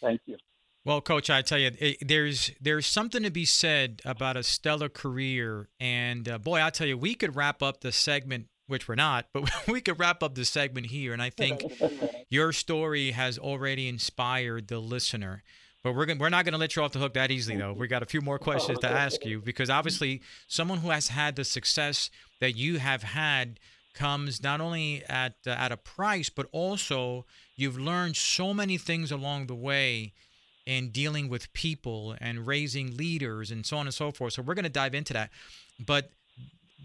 Thank 0.00 0.20
you. 0.26 0.36
Well, 0.84 1.00
Coach, 1.00 1.30
I 1.30 1.42
tell 1.42 1.58
you, 1.58 1.70
it, 1.78 1.98
there's 2.00 2.50
there's 2.60 2.86
something 2.86 3.22
to 3.22 3.30
be 3.30 3.44
said 3.44 4.02
about 4.04 4.36
a 4.36 4.42
stellar 4.42 4.88
career, 4.88 5.68
and 5.78 6.28
uh, 6.28 6.38
boy, 6.38 6.60
I 6.60 6.70
tell 6.70 6.88
you, 6.88 6.98
we 6.98 7.14
could 7.14 7.36
wrap 7.36 7.62
up 7.62 7.82
the 7.82 7.92
segment, 7.92 8.48
which 8.66 8.88
we're 8.88 8.96
not, 8.96 9.26
but 9.32 9.48
we 9.68 9.80
could 9.80 10.00
wrap 10.00 10.24
up 10.24 10.34
the 10.34 10.44
segment 10.44 10.86
here, 10.86 11.12
and 11.12 11.22
I 11.22 11.30
think 11.30 11.62
your 12.30 12.52
story 12.52 13.12
has 13.12 13.38
already 13.38 13.88
inspired 13.88 14.66
the 14.66 14.80
listener. 14.80 15.44
But 15.84 15.94
we're 15.94 16.06
gonna, 16.06 16.20
we're 16.20 16.30
not 16.30 16.44
going 16.44 16.52
to 16.52 16.58
let 16.58 16.74
you 16.74 16.82
off 16.82 16.92
the 16.92 16.98
hook 16.98 17.14
that 17.14 17.30
easily, 17.30 17.56
though. 17.58 17.72
We 17.72 17.86
got 17.86 18.02
a 18.02 18.06
few 18.06 18.20
more 18.20 18.38
questions 18.38 18.78
to 18.80 18.90
ask 18.90 19.24
you 19.24 19.40
because 19.40 19.70
obviously, 19.70 20.22
someone 20.48 20.78
who 20.78 20.90
has 20.90 21.08
had 21.08 21.36
the 21.36 21.44
success 21.44 22.10
that 22.40 22.56
you 22.56 22.78
have 22.78 23.02
had 23.02 23.60
comes 23.94 24.42
not 24.42 24.60
only 24.60 25.02
at 25.08 25.34
uh, 25.46 25.50
at 25.50 25.72
a 25.72 25.76
price, 25.76 26.28
but 26.28 26.46
also 26.52 27.26
you've 27.56 27.78
learned 27.78 28.16
so 28.16 28.52
many 28.54 28.78
things 28.78 29.12
along 29.12 29.46
the 29.46 29.54
way 29.54 30.12
in 30.66 30.90
dealing 30.90 31.28
with 31.28 31.52
people 31.52 32.14
and 32.20 32.46
raising 32.46 32.96
leaders 32.96 33.50
and 33.50 33.66
so 33.66 33.76
on 33.76 33.86
and 33.86 33.94
so 33.94 34.10
forth. 34.10 34.34
So 34.34 34.42
we're 34.42 34.54
going 34.54 34.64
to 34.64 34.70
dive 34.70 34.94
into 34.94 35.12
that. 35.12 35.30
But 35.78 36.10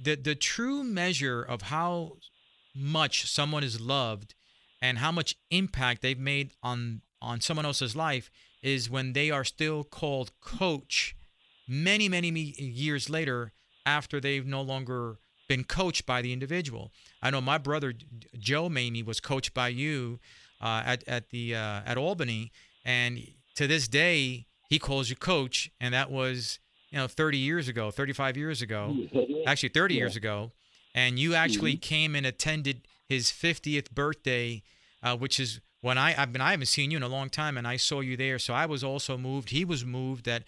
the 0.02 0.16
the 0.16 0.36
true 0.36 0.84
measure 0.84 1.42
of 1.42 1.64
how 1.64 2.18
much 2.76 3.30
someone 3.32 3.64
is 3.64 3.82
loved 3.82 4.36
and 4.82 5.00
how 5.00 5.12
much 5.12 5.36
impact 5.50 6.02
they've 6.02 6.20
made 6.20 6.52
on 6.62 7.02
on 7.22 7.42
someone 7.42 7.66
else's 7.66 7.96
life 7.96 8.30
is 8.62 8.90
when 8.90 9.14
they 9.14 9.32
are 9.32 9.44
still 9.44 9.84
called 9.84 10.32
coach 10.40 11.16
many 11.68 12.08
many 12.08 12.30
years 12.30 13.10
later 13.10 13.52
after 13.86 14.20
they've 14.20 14.46
no 14.46 14.62
longer 14.62 15.18
been 15.48 15.64
coached 15.64 16.06
by 16.06 16.22
the 16.22 16.34
individual. 16.34 16.92
I 17.22 17.30
know 17.30 17.42
my 17.42 17.58
brother 17.58 17.94
Joe 18.38 18.70
Maymi 18.70 19.06
was 19.06 19.20
coached 19.20 19.54
by 19.54 19.70
you 19.70 20.20
uh, 20.62 20.84
at 20.86 21.08
at 21.08 21.30
the 21.30 21.56
uh, 21.56 21.82
at 21.86 21.98
Albany, 21.98 22.52
and 22.86 23.22
to 23.56 23.68
this 23.68 23.88
day, 23.88 24.46
he 24.70 24.80
calls 24.80 25.10
you 25.10 25.16
coach, 25.16 25.72
and 25.80 25.94
that 25.94 26.12
was 26.12 26.60
you 26.92 26.98
know 26.98 27.08
30 27.08 27.38
years 27.38 27.68
ago, 27.68 27.92
35 27.92 28.38
years 28.38 28.62
ago, 28.62 28.96
actually 29.48 29.70
30 29.70 29.94
yeah. 29.94 30.00
years 30.00 30.16
ago, 30.16 30.52
and 30.94 31.20
you 31.20 31.36
actually 31.36 31.74
mm-hmm. 31.74 31.82
came 31.82 32.16
and 32.16 32.26
attended 32.26 32.88
his 33.08 33.28
50th 33.28 33.92
birthday, 33.92 34.62
uh, 35.02 35.16
which 35.16 35.40
is 35.40 35.62
when 35.82 35.98
I 35.98 36.20
I've 36.20 36.32
been 36.32 36.42
I 36.42 36.52
haven't 36.52 36.68
seen 36.68 36.92
you 36.92 36.98
in 36.98 37.04
a 37.04 37.08
long 37.08 37.30
time, 37.30 37.58
and 37.58 37.68
I 37.68 37.78
saw 37.78 38.02
you 38.02 38.18
there, 38.18 38.40
so 38.40 38.54
I 38.54 38.66
was 38.66 38.84
also 38.84 39.18
moved. 39.18 39.50
He 39.50 39.66
was 39.66 39.86
moved 39.86 40.26
that 40.26 40.44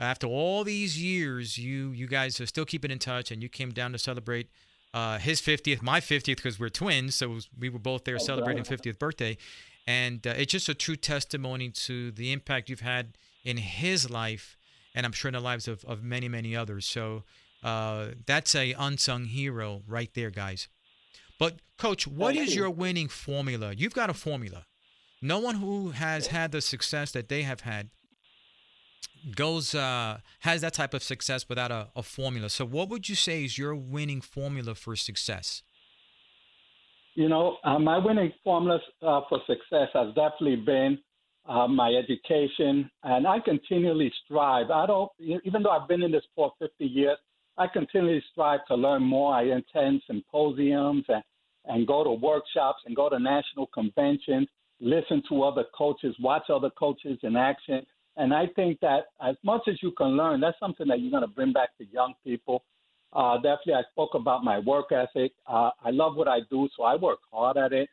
after 0.00 0.26
all 0.26 0.64
these 0.64 1.00
years, 1.00 1.58
you 1.58 1.90
you 1.90 2.06
guys 2.06 2.40
are 2.40 2.46
still 2.46 2.64
keeping 2.64 2.90
in 2.90 2.98
touch, 2.98 3.30
and 3.30 3.42
you 3.42 3.48
came 3.48 3.70
down 3.70 3.92
to 3.92 3.98
celebrate 3.98 4.48
uh, 4.92 5.18
his 5.18 5.40
50th, 5.40 5.82
my 5.82 6.00
50th, 6.00 6.24
because 6.36 6.58
we're 6.58 6.68
twins, 6.68 7.14
so 7.14 7.28
was, 7.28 7.48
we 7.56 7.68
were 7.68 7.78
both 7.78 8.04
there 8.04 8.18
celebrating 8.18 8.64
50th 8.64 8.98
birthday. 8.98 9.36
and 9.86 10.26
uh, 10.26 10.34
it's 10.36 10.50
just 10.50 10.68
a 10.68 10.74
true 10.74 10.96
testimony 10.96 11.68
to 11.70 12.10
the 12.10 12.32
impact 12.32 12.68
you've 12.68 12.80
had 12.80 13.16
in 13.44 13.56
his 13.56 14.10
life, 14.10 14.56
and 14.94 15.06
I'm 15.06 15.12
sure 15.12 15.28
in 15.28 15.34
the 15.34 15.40
lives 15.40 15.68
of, 15.68 15.84
of 15.84 16.02
many 16.02 16.28
many 16.28 16.56
others. 16.56 16.86
So 16.86 17.24
uh, 17.62 18.08
that's 18.26 18.54
a 18.54 18.72
unsung 18.72 19.26
hero 19.26 19.82
right 19.86 20.10
there, 20.14 20.30
guys. 20.30 20.68
But 21.38 21.60
coach, 21.78 22.06
what 22.06 22.36
is 22.36 22.54
your 22.54 22.70
winning 22.70 23.08
formula? 23.08 23.72
You've 23.74 23.94
got 23.94 24.10
a 24.10 24.14
formula. 24.14 24.66
No 25.22 25.38
one 25.38 25.56
who 25.56 25.90
has 25.90 26.28
had 26.28 26.52
the 26.52 26.60
success 26.60 27.12
that 27.12 27.28
they 27.28 27.42
have 27.42 27.60
had 27.60 27.90
goes 29.36 29.74
uh, 29.74 30.18
has 30.40 30.60
that 30.62 30.74
type 30.74 30.94
of 30.94 31.02
success 31.02 31.48
without 31.48 31.70
a, 31.70 31.88
a 31.94 32.02
formula. 32.02 32.48
So, 32.48 32.64
what 32.64 32.88
would 32.88 33.08
you 33.08 33.14
say 33.14 33.44
is 33.44 33.58
your 33.58 33.74
winning 33.74 34.20
formula 34.20 34.74
for 34.74 34.96
success? 34.96 35.62
You 37.14 37.28
know, 37.28 37.56
uh, 37.64 37.78
my 37.78 37.98
winning 37.98 38.32
formula 38.44 38.78
uh, 39.02 39.22
for 39.28 39.40
success 39.46 39.88
has 39.94 40.14
definitely 40.14 40.56
been 40.56 40.98
uh, 41.46 41.66
my 41.66 41.90
education, 41.90 42.90
and 43.02 43.26
I 43.26 43.40
continually 43.40 44.12
strive. 44.24 44.70
I 44.70 44.86
don't, 44.86 45.10
even 45.18 45.62
though 45.62 45.70
I've 45.70 45.88
been 45.88 46.02
in 46.02 46.12
this 46.12 46.22
sport 46.32 46.54
50 46.60 46.84
years, 46.84 47.18
I 47.58 47.66
continually 47.66 48.22
strive 48.30 48.60
to 48.68 48.74
learn 48.74 49.02
more. 49.02 49.34
I 49.34 49.42
attend 49.42 50.02
symposiums 50.06 51.04
and, 51.08 51.22
and 51.66 51.86
go 51.86 52.04
to 52.04 52.10
workshops 52.10 52.78
and 52.86 52.94
go 52.94 53.08
to 53.08 53.18
national 53.18 53.66
conventions, 53.74 54.48
listen 54.80 55.22
to 55.28 55.42
other 55.42 55.64
coaches, 55.76 56.14
watch 56.20 56.44
other 56.48 56.70
coaches 56.70 57.18
in 57.22 57.36
action. 57.36 57.84
And 58.16 58.34
I 58.34 58.46
think 58.56 58.80
that 58.80 59.04
as 59.26 59.36
much 59.42 59.62
as 59.68 59.82
you 59.82 59.92
can 59.92 60.16
learn, 60.16 60.40
that's 60.40 60.58
something 60.58 60.86
that 60.88 61.00
you're 61.00 61.10
going 61.10 61.22
to 61.22 61.28
bring 61.28 61.52
back 61.52 61.76
to 61.78 61.86
young 61.86 62.14
people. 62.24 62.64
Uh, 63.12 63.36
definitely, 63.36 63.74
I 63.74 63.82
spoke 63.90 64.14
about 64.14 64.44
my 64.44 64.58
work 64.60 64.92
ethic. 64.92 65.32
Uh, 65.46 65.70
I 65.84 65.90
love 65.90 66.16
what 66.16 66.28
I 66.28 66.40
do, 66.50 66.68
so 66.76 66.84
I 66.84 66.96
work 66.96 67.18
hard 67.32 67.56
at 67.56 67.72
it. 67.72 67.88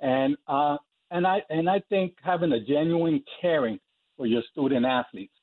And 0.00 0.36
uh, 0.48 0.76
and 1.10 1.26
I 1.26 1.42
and 1.50 1.68
I 1.68 1.82
think 1.88 2.14
having 2.22 2.52
a 2.52 2.60
genuine 2.60 3.22
caring 3.40 3.78
for 4.16 4.26
your 4.26 4.42
student 4.52 4.86
athletes, 4.86 5.34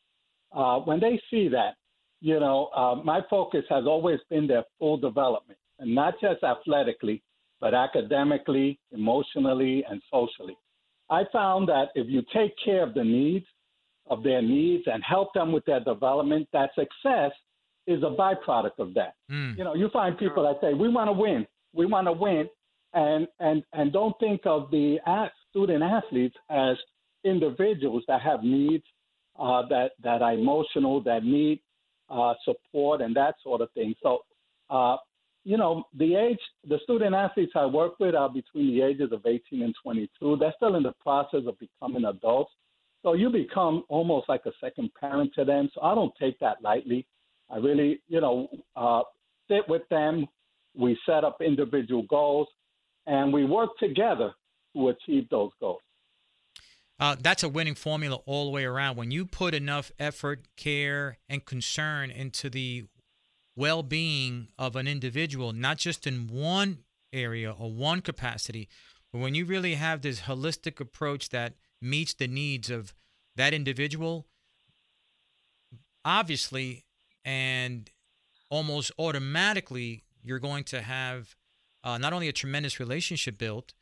uh, 0.55 0.79
when 0.79 0.99
they 0.99 1.19
see 1.29 1.49
that, 1.49 1.75
you 2.21 2.39
know, 2.39 2.69
uh, 2.75 2.95
my 3.03 3.21
focus 3.29 3.63
has 3.69 3.85
always 3.85 4.19
been 4.29 4.47
their 4.47 4.63
full 4.79 4.97
development, 4.97 5.59
and 5.79 5.93
not 5.93 6.15
just 6.21 6.43
athletically, 6.43 7.21
but 7.59 7.73
academically, 7.73 8.79
emotionally, 8.91 9.83
and 9.89 10.01
socially. 10.11 10.57
I 11.09 11.23
found 11.31 11.67
that 11.69 11.89
if 11.95 12.07
you 12.07 12.23
take 12.33 12.53
care 12.63 12.83
of 12.83 12.93
the 12.93 13.03
needs 13.03 13.45
of 14.09 14.23
their 14.23 14.41
needs 14.41 14.83
and 14.87 15.03
help 15.03 15.33
them 15.33 15.51
with 15.51 15.65
their 15.65 15.79
development, 15.79 16.47
that 16.53 16.69
success 16.75 17.31
is 17.85 18.03
a 18.03 18.15
byproduct 18.15 18.79
of 18.79 18.93
that. 18.93 19.13
Mm. 19.31 19.57
You 19.57 19.63
know, 19.63 19.75
you 19.75 19.89
find 19.89 20.17
people 20.17 20.43
that 20.43 20.59
say, 20.61 20.73
"We 20.73 20.89
want 20.89 21.07
to 21.07 21.13
win, 21.13 21.47
we 21.73 21.85
want 21.85 22.07
to 22.07 22.13
win," 22.13 22.49
and 22.93 23.27
and 23.39 23.63
and 23.73 23.93
don't 23.93 24.17
think 24.19 24.41
of 24.45 24.69
the 24.71 24.97
student 25.49 25.83
athletes 25.83 26.35
as 26.49 26.77
individuals 27.23 28.03
that 28.07 28.21
have 28.21 28.43
needs 28.43 28.83
uh, 29.39 29.63
that 29.69 29.91
that 30.03 30.21
are 30.21 30.33
emotional, 30.33 31.01
that 31.03 31.23
need 31.23 31.59
uh, 32.09 32.33
support 32.43 33.01
and 33.01 33.15
that 33.15 33.35
sort 33.43 33.61
of 33.61 33.71
thing. 33.71 33.93
So, 34.01 34.19
uh, 34.69 34.97
you 35.43 35.57
know, 35.57 35.85
the 35.97 36.15
age, 36.15 36.39
the 36.67 36.79
student 36.83 37.15
athletes 37.15 37.53
I 37.55 37.65
work 37.65 37.99
with 37.99 38.15
are 38.15 38.29
between 38.29 38.75
the 38.75 38.81
ages 38.81 39.11
of 39.11 39.25
18 39.25 39.61
and 39.61 39.75
22. 39.81 40.37
They're 40.37 40.53
still 40.57 40.75
in 40.75 40.83
the 40.83 40.93
process 41.01 41.41
of 41.47 41.57
becoming 41.59 42.05
adults. 42.05 42.51
So 43.07 43.13
you 43.13 43.29
become 43.29 43.85
almost 43.87 44.27
like 44.27 44.41
a 44.47 44.51
second 44.59 44.89
parent 44.99 45.31
to 45.35 45.45
them. 45.45 45.69
So 45.73 45.81
I 45.81 45.95
don't 45.95 46.11
take 46.19 46.37
that 46.39 46.57
lightly. 46.61 47.07
I 47.49 47.55
really, 47.55 48.01
you 48.09 48.19
know, 48.19 48.49
uh, 48.75 49.03
sit 49.47 49.61
with 49.69 49.83
them. 49.89 50.27
We 50.75 50.99
set 51.05 51.23
up 51.23 51.37
individual 51.39 52.03
goals 52.09 52.49
and 53.05 53.31
we 53.31 53.45
work 53.45 53.69
together 53.79 54.33
to 54.75 54.89
achieve 54.89 55.29
those 55.29 55.51
goals. 55.61 55.79
Uh, 56.99 57.15
that's 57.17 57.43
a 57.43 57.47
winning 57.47 57.75
formula 57.75 58.17
all 58.25 58.43
the 58.43 58.51
way 58.51 58.65
around. 58.65 58.97
When 58.97 59.11
you 59.11 59.25
put 59.25 59.53
enough 59.53 59.89
effort, 59.97 60.45
care, 60.57 61.17
and 61.29 61.45
concern 61.45 62.11
into 62.11 62.49
the 62.49 62.87
well 63.55 63.83
being 63.83 64.49
of 64.59 64.75
an 64.75 64.85
individual, 64.85 65.53
not 65.53 65.77
just 65.77 66.05
in 66.07 66.27
one 66.27 66.79
area 67.13 67.53
or 67.57 67.71
one 67.71 68.01
capacity, 68.01 68.67
but 69.13 69.19
when 69.19 69.33
you 69.33 69.45
really 69.45 69.75
have 69.75 70.01
this 70.01 70.21
holistic 70.21 70.81
approach 70.81 71.29
that 71.29 71.53
meets 71.81 72.13
the 72.13 72.27
needs 72.27 72.69
of 72.69 72.93
that 73.35 73.53
individual, 73.53 74.27
obviously 76.03 76.85
and 77.23 77.89
almost 78.49 78.91
automatically, 78.97 80.03
you're 80.23 80.39
going 80.39 80.63
to 80.63 80.81
have 80.81 81.35
uh, 81.83 81.97
not 81.97 82.13
only 82.13 82.27
a 82.27 82.33
tremendous 82.33 82.79
relationship 82.79 83.37
built, 83.37 83.73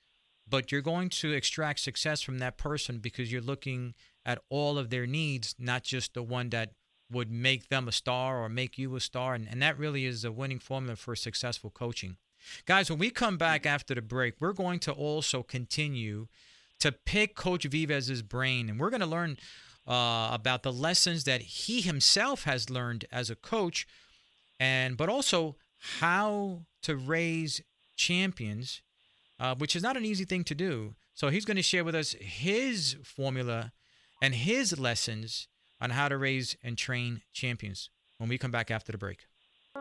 but 0.48 0.72
you're 0.72 0.82
going 0.82 1.10
to 1.10 1.32
extract 1.32 1.80
success 1.80 2.22
from 2.22 2.40
that 2.40 2.58
person 2.58 3.00
because 3.00 3.32
you're 3.32 3.42
looking 3.42 3.94
at 4.26 4.40
all 4.50 4.78
of 4.78 4.90
their 4.90 5.06
needs, 5.06 5.56
not 5.60 5.84
just 5.84 6.14
the 6.14 6.24
one 6.24 6.50
that 6.50 6.72
would 7.12 7.32
make 7.32 7.70
them 7.70 7.88
a 7.88 7.92
star 7.92 8.44
or 8.44 8.50
make 8.50 8.78
you 8.78 8.96
a 8.96 9.00
star. 9.00 9.36
And, 9.36 9.48
and 9.50 9.62
that 9.62 9.78
really 9.78 10.06
is 10.06 10.26
a 10.26 10.32
winning 10.32 10.60
formula 10.60 10.96
for 10.96 11.16
successful 11.16 11.70
coaching. 11.70 12.18
Guys, 12.66 12.90
when 12.90 13.00
we 13.00 13.10
come 13.10 13.38
back 13.38 13.66
after 13.66 13.96
the 13.96 14.02
break, 14.02 14.36
we're 14.40 14.54
going 14.54 14.80
to 14.80 14.92
also 14.92 15.42
continue 15.42 16.28
to 16.80 16.92
pick 16.92 17.36
Coach 17.36 17.66
Vives's 17.66 18.22
brain, 18.22 18.70
and 18.70 18.80
we're 18.80 18.90
going 18.90 19.02
to 19.02 19.06
learn 19.08 19.38
uh, 19.88 20.30
about 20.32 20.64
the 20.64 20.74
lessons 20.74 21.24
that 21.26 21.42
he 21.42 21.82
himself 21.82 22.44
has 22.44 22.70
learned 22.70 23.06
as 23.12 23.30
a 23.30 23.36
coach, 23.36 23.88
and 24.60 24.98
but 24.98 25.10
also 25.10 25.56
how 25.78 26.62
to 26.82 26.96
raise 26.96 27.62
champions 27.96 28.82
uh, 29.40 29.56
which 29.56 29.76
is 29.76 29.84
not 29.84 29.98
an 29.98 30.06
easy 30.06 30.26
thing 30.26 30.44
to 30.46 30.56
do. 30.56 30.96
So 31.14 31.30
he's 31.30 31.46
going 31.46 31.58
to 31.58 31.64
share 31.64 31.84
with 31.84 31.96
us 31.96 32.16
his 32.20 32.98
formula 33.04 33.72
and 34.22 34.34
his 34.34 34.78
lessons 34.80 35.48
on 35.82 35.92
how 35.92 36.10
to 36.10 36.18
raise 36.18 36.56
and 36.64 36.78
train 36.78 37.22
champions 37.34 37.90
when 38.18 38.30
we 38.30 38.38
come 38.38 38.52
back 38.52 38.72
after 38.72 38.92
the 38.92 38.98
break. 38.98 39.26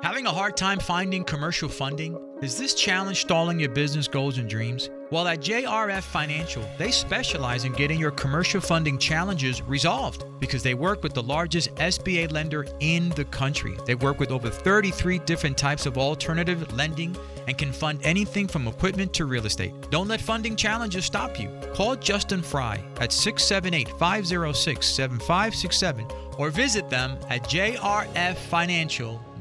Having 0.02 0.26
a 0.26 0.32
hard 0.32 0.56
time 0.56 0.80
finding 0.80 1.22
commercial 1.22 1.68
funding? 1.68 2.18
Is 2.42 2.58
this 2.58 2.74
challenge 2.74 3.20
stalling 3.20 3.60
your 3.60 3.70
business 3.70 4.08
goals 4.08 4.38
and 4.38 4.48
dreams? 4.48 4.90
Well, 5.14 5.28
at 5.28 5.38
JRF 5.38 6.02
Financial, 6.02 6.68
they 6.76 6.90
specialize 6.90 7.64
in 7.64 7.72
getting 7.74 8.00
your 8.00 8.10
commercial 8.10 8.60
funding 8.60 8.98
challenges 8.98 9.62
resolved 9.62 10.24
because 10.40 10.64
they 10.64 10.74
work 10.74 11.04
with 11.04 11.14
the 11.14 11.22
largest 11.22 11.72
SBA 11.76 12.32
lender 12.32 12.66
in 12.80 13.10
the 13.10 13.24
country. 13.26 13.76
They 13.86 13.94
work 13.94 14.18
with 14.18 14.32
over 14.32 14.50
33 14.50 15.20
different 15.20 15.56
types 15.56 15.86
of 15.86 15.98
alternative 15.98 16.74
lending 16.74 17.16
and 17.46 17.56
can 17.56 17.70
fund 17.70 18.00
anything 18.02 18.48
from 18.48 18.66
equipment 18.66 19.12
to 19.12 19.26
real 19.26 19.46
estate. 19.46 19.72
Don't 19.88 20.08
let 20.08 20.20
funding 20.20 20.56
challenges 20.56 21.04
stop 21.04 21.38
you. 21.38 21.48
Call 21.74 21.94
Justin 21.94 22.42
Fry 22.42 22.82
at 22.98 23.12
678 23.12 23.90
506 23.96 24.84
7567 24.84 26.08
or 26.38 26.50
visit 26.50 26.90
them 26.90 27.16
at 27.30 27.44
jrffinancial.com 27.44 29.33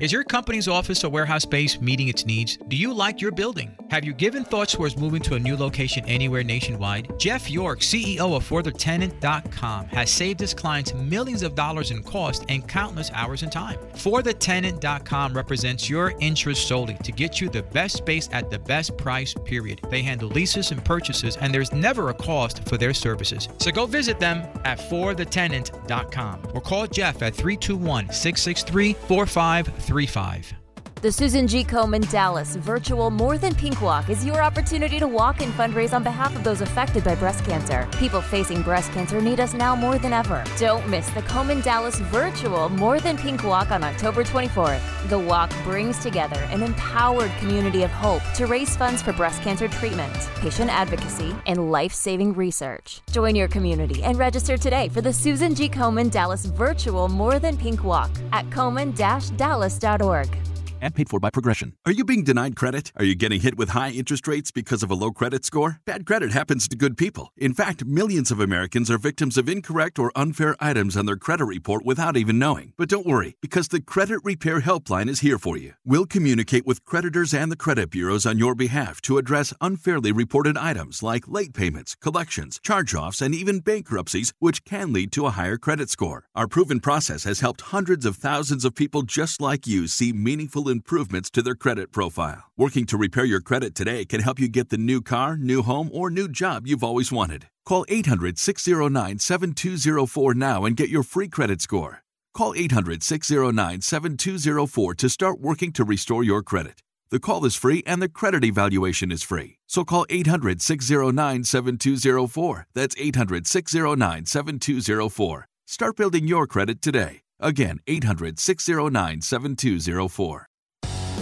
is 0.00 0.12
your 0.12 0.24
company's 0.24 0.68
office 0.68 1.04
or 1.04 1.10
warehouse 1.10 1.42
space 1.42 1.80
meeting 1.80 2.08
its 2.08 2.24
needs? 2.24 2.56
Do 2.68 2.76
you 2.76 2.92
like 2.92 3.20
your 3.20 3.32
building? 3.32 3.76
Have 3.90 4.04
you 4.04 4.12
given 4.12 4.44
thoughts 4.44 4.72
towards 4.72 4.96
moving 4.96 5.20
to 5.22 5.34
a 5.34 5.38
new 5.38 5.56
location 5.56 6.04
anywhere 6.06 6.42
nationwide? 6.42 7.18
Jeff 7.18 7.50
York, 7.50 7.80
CEO 7.80 8.34
of 8.34 8.48
ForTheTenant.com, 8.48 9.86
has 9.86 10.10
saved 10.10 10.40
his 10.40 10.54
clients 10.54 10.94
millions 10.94 11.42
of 11.42 11.54
dollars 11.54 11.90
in 11.90 12.02
cost 12.02 12.44
and 12.48 12.66
countless 12.66 13.10
hours 13.12 13.42
in 13.42 13.50
time. 13.50 13.78
ForTheTenant.com 13.94 15.34
represents 15.34 15.90
your 15.90 16.14
interest 16.20 16.66
solely 16.66 16.94
to 17.02 17.12
get 17.12 17.40
you 17.40 17.48
the 17.48 17.62
best 17.62 17.96
space 17.96 18.28
at 18.32 18.50
the 18.50 18.58
best 18.58 18.96
price, 18.96 19.34
period. 19.44 19.80
They 19.90 20.02
handle 20.02 20.28
leases 20.28 20.70
and 20.70 20.82
purchases, 20.84 21.36
and 21.36 21.52
there's 21.54 21.72
never 21.72 22.08
a 22.08 22.14
cost 22.14 22.66
for 22.68 22.78
their 22.78 22.94
services. 22.94 23.48
So 23.58 23.70
go 23.70 23.86
visit 23.86 24.18
them 24.18 24.38
at 24.64 24.78
ForTheTenant.com 24.78 26.52
or 26.54 26.60
call 26.60 26.86
Jeff 26.86 27.22
at 27.22 27.34
321 27.34 28.10
663 28.10 28.94
4535. 29.42 30.61
The 31.02 31.10
Susan 31.10 31.48
G. 31.48 31.64
Komen 31.64 32.08
Dallas 32.12 32.54
virtual 32.54 33.10
More 33.10 33.36
Than 33.36 33.56
Pink 33.56 33.82
Walk 33.82 34.08
is 34.08 34.24
your 34.24 34.40
opportunity 34.40 35.00
to 35.00 35.08
walk 35.08 35.42
and 35.42 35.52
fundraise 35.54 35.92
on 35.92 36.04
behalf 36.04 36.36
of 36.36 36.44
those 36.44 36.60
affected 36.60 37.02
by 37.02 37.16
breast 37.16 37.44
cancer. 37.44 37.88
People 37.98 38.20
facing 38.20 38.62
breast 38.62 38.92
cancer 38.92 39.20
need 39.20 39.40
us 39.40 39.52
now 39.52 39.74
more 39.74 39.98
than 39.98 40.12
ever. 40.12 40.44
Don't 40.58 40.88
miss 40.88 41.10
the 41.10 41.22
Komen 41.22 41.60
Dallas 41.60 41.98
virtual 41.98 42.68
More 42.68 43.00
Than 43.00 43.18
Pink 43.18 43.42
Walk 43.42 43.72
on 43.72 43.82
October 43.82 44.22
24th. 44.22 44.80
The 45.08 45.18
walk 45.18 45.50
brings 45.64 45.98
together 45.98 46.38
an 46.52 46.62
empowered 46.62 47.32
community 47.40 47.82
of 47.82 47.90
hope 47.90 48.22
to 48.36 48.46
raise 48.46 48.76
funds 48.76 49.02
for 49.02 49.12
breast 49.12 49.42
cancer 49.42 49.66
treatment, 49.66 50.14
patient 50.36 50.70
advocacy, 50.70 51.34
and 51.46 51.72
life 51.72 51.92
saving 51.92 52.34
research. 52.34 53.02
Join 53.10 53.34
your 53.34 53.48
community 53.48 54.04
and 54.04 54.16
register 54.16 54.56
today 54.56 54.88
for 54.88 55.00
the 55.00 55.12
Susan 55.12 55.56
G. 55.56 55.68
Komen 55.68 56.12
Dallas 56.12 56.44
virtual 56.44 57.08
More 57.08 57.40
Than 57.40 57.56
Pink 57.56 57.82
Walk 57.82 58.12
at 58.30 58.48
komen-dallas.org. 58.50 60.51
and 60.82 60.94
paid 60.94 61.08
for 61.08 61.20
by 61.20 61.30
Progression. 61.30 61.74
Are 61.86 61.92
you 61.92 62.04
being 62.04 62.24
denied 62.24 62.56
credit? 62.56 62.92
Are 62.96 63.04
you 63.04 63.14
getting 63.14 63.40
hit 63.40 63.56
with 63.56 63.70
high 63.70 63.90
interest 63.90 64.26
rates 64.26 64.50
because 64.50 64.82
of 64.82 64.90
a 64.90 64.94
low 64.94 65.12
credit 65.12 65.44
score? 65.44 65.78
Bad 65.86 66.04
credit 66.04 66.32
happens 66.32 66.66
to 66.68 66.76
good 66.76 66.96
people. 66.96 67.32
In 67.36 67.54
fact, 67.54 67.84
millions 67.84 68.30
of 68.30 68.40
Americans 68.40 68.90
are 68.90 68.98
victims 68.98 69.38
of 69.38 69.48
incorrect 69.48 69.98
or 69.98 70.10
unfair 70.16 70.56
items 70.60 70.96
on 70.96 71.06
their 71.06 71.16
credit 71.16 71.44
report 71.44 71.84
without 71.84 72.16
even 72.16 72.38
knowing. 72.38 72.72
But 72.76 72.88
don't 72.88 73.06
worry, 73.06 73.36
because 73.40 73.68
the 73.68 73.80
Credit 73.80 74.20
Repair 74.24 74.60
Helpline 74.60 75.08
is 75.08 75.20
here 75.20 75.38
for 75.38 75.56
you. 75.56 75.74
We'll 75.84 76.06
communicate 76.06 76.66
with 76.66 76.84
creditors 76.84 77.32
and 77.32 77.52
the 77.52 77.56
credit 77.56 77.90
bureaus 77.90 78.26
on 78.26 78.38
your 78.38 78.56
behalf 78.56 79.00
to 79.02 79.18
address 79.18 79.54
unfairly 79.60 80.10
reported 80.10 80.56
items 80.56 81.00
like 81.02 81.28
late 81.28 81.54
payments, 81.54 81.94
collections, 81.94 82.58
charge 82.62 82.92
offs, 82.92 83.22
and 83.22 83.34
even 83.34 83.60
bankruptcies, 83.60 84.32
which 84.40 84.64
can 84.64 84.92
lead 84.92 85.12
to 85.12 85.26
a 85.26 85.30
higher 85.30 85.56
credit 85.56 85.90
score. 85.90 86.24
Our 86.34 86.48
proven 86.48 86.80
process 86.80 87.22
has 87.22 87.38
helped 87.38 87.60
hundreds 87.60 88.04
of 88.04 88.16
thousands 88.16 88.64
of 88.64 88.74
people 88.74 89.02
just 89.02 89.40
like 89.40 89.66
you 89.66 89.86
see 89.86 90.12
meaningful 90.12 90.71
improvements 90.72 91.30
to 91.30 91.42
their 91.42 91.54
credit 91.54 91.92
profile. 91.92 92.50
Working 92.56 92.84
to 92.86 92.96
repair 92.96 93.24
your 93.24 93.40
credit 93.40 93.76
today 93.76 94.04
can 94.04 94.20
help 94.20 94.40
you 94.40 94.48
get 94.48 94.70
the 94.70 94.76
new 94.76 95.00
car, 95.00 95.36
new 95.36 95.62
home, 95.62 95.88
or 95.92 96.10
new 96.10 96.26
job 96.26 96.66
you've 96.66 96.82
always 96.82 97.12
wanted. 97.12 97.48
Call 97.64 97.84
800 97.88 98.40
609 98.40 99.20
7204 99.20 100.34
now 100.34 100.64
and 100.64 100.76
get 100.76 100.88
your 100.88 101.04
free 101.04 101.28
credit 101.28 101.60
score. 101.60 102.02
Call 102.34 102.54
800 102.56 103.02
609 103.04 103.80
7204 103.82 104.94
to 104.94 105.08
start 105.08 105.40
working 105.40 105.70
to 105.72 105.84
restore 105.84 106.24
your 106.24 106.42
credit. 106.42 106.82
The 107.10 107.20
call 107.20 107.44
is 107.44 107.54
free 107.54 107.82
and 107.86 108.00
the 108.00 108.08
credit 108.08 108.42
evaluation 108.42 109.12
is 109.12 109.22
free. 109.22 109.58
So 109.66 109.84
call 109.84 110.06
800 110.08 110.62
609 110.62 111.44
7204. 111.44 112.66
That's 112.74 112.96
800 112.98 113.46
609 113.46 114.26
7204. 114.26 115.48
Start 115.66 115.96
building 115.96 116.26
your 116.26 116.46
credit 116.46 116.80
today. 116.80 117.20
Again, 117.38 117.80
800 117.86 118.38
609 118.38 119.20
7204. 119.20 120.48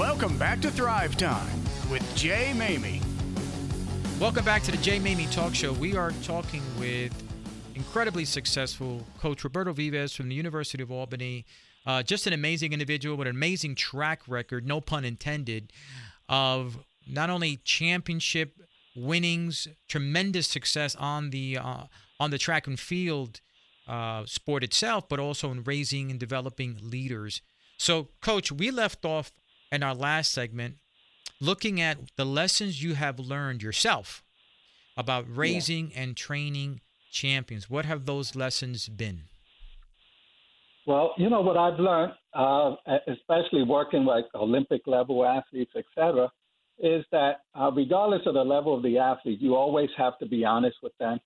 Welcome 0.00 0.38
back 0.38 0.62
to 0.62 0.70
Thrive 0.70 1.14
Time 1.18 1.62
with 1.90 2.02
Jay 2.16 2.52
Maymi. 2.54 3.02
Welcome 4.18 4.46
back 4.46 4.62
to 4.62 4.70
the 4.70 4.78
Jay 4.78 4.98
Maymi 4.98 5.30
Talk 5.30 5.54
Show. 5.54 5.74
We 5.74 5.94
are 5.94 6.12
talking 6.22 6.62
with 6.78 7.12
incredibly 7.74 8.24
successful 8.24 9.06
coach 9.18 9.44
Roberto 9.44 9.74
Vives 9.74 10.14
from 10.16 10.30
the 10.30 10.34
University 10.34 10.82
of 10.82 10.90
Albany. 10.90 11.44
Uh, 11.84 12.02
just 12.02 12.26
an 12.26 12.32
amazing 12.32 12.72
individual 12.72 13.14
with 13.18 13.28
an 13.28 13.36
amazing 13.36 13.74
track 13.74 14.22
record, 14.26 14.66
no 14.66 14.80
pun 14.80 15.04
intended, 15.04 15.70
of 16.30 16.78
not 17.06 17.28
only 17.28 17.58
championship 17.64 18.54
winnings, 18.96 19.68
tremendous 19.86 20.46
success 20.48 20.96
on 20.96 21.28
the 21.28 21.58
uh, 21.58 21.84
on 22.18 22.30
the 22.30 22.38
track 22.38 22.66
and 22.66 22.80
field 22.80 23.42
uh, 23.86 24.24
sport 24.24 24.64
itself, 24.64 25.10
but 25.10 25.20
also 25.20 25.50
in 25.50 25.62
raising 25.62 26.10
and 26.10 26.18
developing 26.18 26.78
leaders. 26.80 27.42
So, 27.76 28.08
coach, 28.22 28.50
we 28.50 28.70
left 28.70 29.04
off 29.04 29.30
in 29.72 29.82
our 29.82 29.94
last 29.94 30.32
segment 30.32 30.76
looking 31.40 31.80
at 31.80 31.98
the 32.16 32.24
lessons 32.24 32.82
you 32.82 32.94
have 32.94 33.18
learned 33.18 33.62
yourself 33.62 34.22
about 34.96 35.24
raising 35.28 35.90
yeah. 35.90 36.02
and 36.02 36.16
training 36.16 36.80
champions. 37.10 37.70
What 37.70 37.86
have 37.86 38.04
those 38.04 38.36
lessons 38.36 38.88
been? 38.88 39.22
Well, 40.86 41.14
you 41.16 41.30
know 41.30 41.40
what 41.40 41.56
I've 41.56 41.78
learned, 41.78 42.12
uh, 42.34 42.74
especially 43.06 43.62
working 43.62 44.04
with 44.04 44.26
Olympic 44.34 44.82
level 44.86 45.24
athletes, 45.24 45.72
et 45.76 45.84
cetera, 45.94 46.30
is 46.78 47.04
that 47.12 47.42
uh, 47.54 47.70
regardless 47.74 48.22
of 48.26 48.34
the 48.34 48.44
level 48.44 48.76
of 48.76 48.82
the 48.82 48.98
athlete, 48.98 49.40
you 49.40 49.54
always 49.54 49.90
have 49.96 50.18
to 50.18 50.26
be 50.26 50.44
honest 50.44 50.76
with 50.82 50.96
them. 50.98 51.18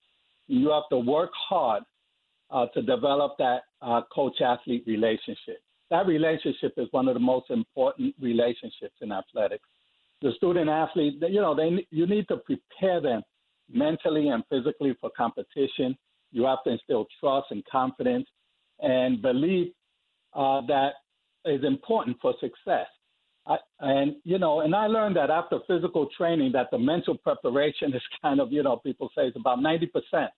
You 0.48 0.70
have 0.70 0.85
to 0.90 0.98
work 0.98 1.30
hard 1.48 1.83
uh, 2.50 2.66
to 2.74 2.83
develop 2.83 3.37
that 3.38 3.62
uh, 3.80 4.02
coach 4.12 4.40
athlete 4.40 4.85
relationship. 4.87 5.59
That 5.94 6.09
relationship 6.09 6.74
is 6.76 6.88
one 6.90 7.07
of 7.07 7.14
the 7.14 7.20
most 7.20 7.50
important 7.50 8.16
relationships 8.20 8.96
in 9.00 9.12
athletics. 9.12 9.62
The 10.22 10.33
student 10.37 10.68
athlete, 10.68 11.22
you 11.28 11.40
know, 11.40 11.54
they 11.54 11.87
you 11.92 12.09
need 12.09 12.26
to 12.26 12.38
prepare 12.38 13.00
them 13.00 13.22
mentally 13.72 14.26
and 14.30 14.42
physically 14.50 14.96
for 15.00 15.11
competition. 15.16 15.96
You 16.33 16.46
have 16.46 16.64
to 16.64 16.70
instill 16.70 17.07
trust 17.20 17.46
and 17.52 17.64
confidence 17.70 18.26
and 18.80 19.22
belief 19.22 19.72
uh, 20.33 20.62
that 20.66 20.94
is 21.44 21.62
important 21.62 22.16
for 22.20 22.35
success. 22.40 22.88
I, 23.46 23.59
and 23.78 24.16
you 24.24 24.40
know, 24.40 24.62
and 24.62 24.74
I 24.74 24.88
learned 24.88 25.14
that 25.14 25.30
after 25.30 25.61
physical 25.68 26.09
training, 26.16 26.50
that 26.54 26.72
the 26.72 26.78
mental 26.92 27.16
preparation 27.16 27.94
is 27.98 28.02
kind 28.20 28.40
of, 28.40 28.50
you 28.50 28.64
know, 28.64 28.78
people 28.78 29.11
say 29.16 29.28
it's 29.28 29.37
about 29.37 29.62
ninety 29.62 29.87
percent. 29.87 30.33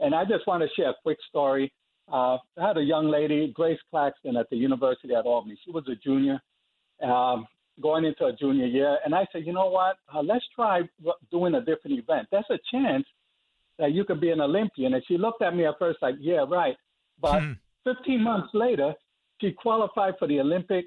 And 0.00 0.12
I 0.12 0.24
just 0.24 0.44
want 0.48 0.64
to 0.64 0.68
share 0.74 0.90
a 0.90 0.94
quick 1.04 1.18
story. 1.28 1.72
Uh, 2.12 2.38
I 2.58 2.68
had 2.68 2.78
a 2.78 2.82
young 2.82 3.08
lady, 3.08 3.52
Grace 3.54 3.78
Claxton, 3.90 4.36
at 4.36 4.48
the 4.50 4.56
University 4.56 5.14
at 5.14 5.26
Albany. 5.26 5.58
She 5.64 5.70
was 5.70 5.84
a 5.88 5.94
junior, 5.94 6.40
um, 7.02 7.46
going 7.80 8.04
into 8.04 8.24
a 8.24 8.32
junior 8.32 8.66
year, 8.66 8.98
and 9.04 9.14
I 9.14 9.26
said, 9.32 9.46
you 9.46 9.52
know 9.52 9.68
what? 9.68 9.96
Uh, 10.12 10.22
let's 10.22 10.44
try 10.54 10.82
doing 11.30 11.54
a 11.54 11.60
different 11.60 11.98
event. 11.98 12.28
There's 12.30 12.44
a 12.50 12.58
chance 12.72 13.04
that 13.78 13.92
you 13.92 14.04
could 14.04 14.20
be 14.20 14.30
an 14.30 14.40
Olympian. 14.40 14.94
And 14.94 15.02
she 15.06 15.16
looked 15.16 15.42
at 15.42 15.54
me 15.54 15.66
at 15.66 15.78
first 15.78 15.98
like, 16.02 16.16
yeah, 16.20 16.44
right. 16.48 16.76
But 17.20 17.40
hmm. 17.40 17.52
15 17.84 18.22
months 18.22 18.48
later, 18.52 18.94
she 19.40 19.52
qualified 19.52 20.14
for 20.18 20.26
the 20.28 20.40
Olympic 20.40 20.86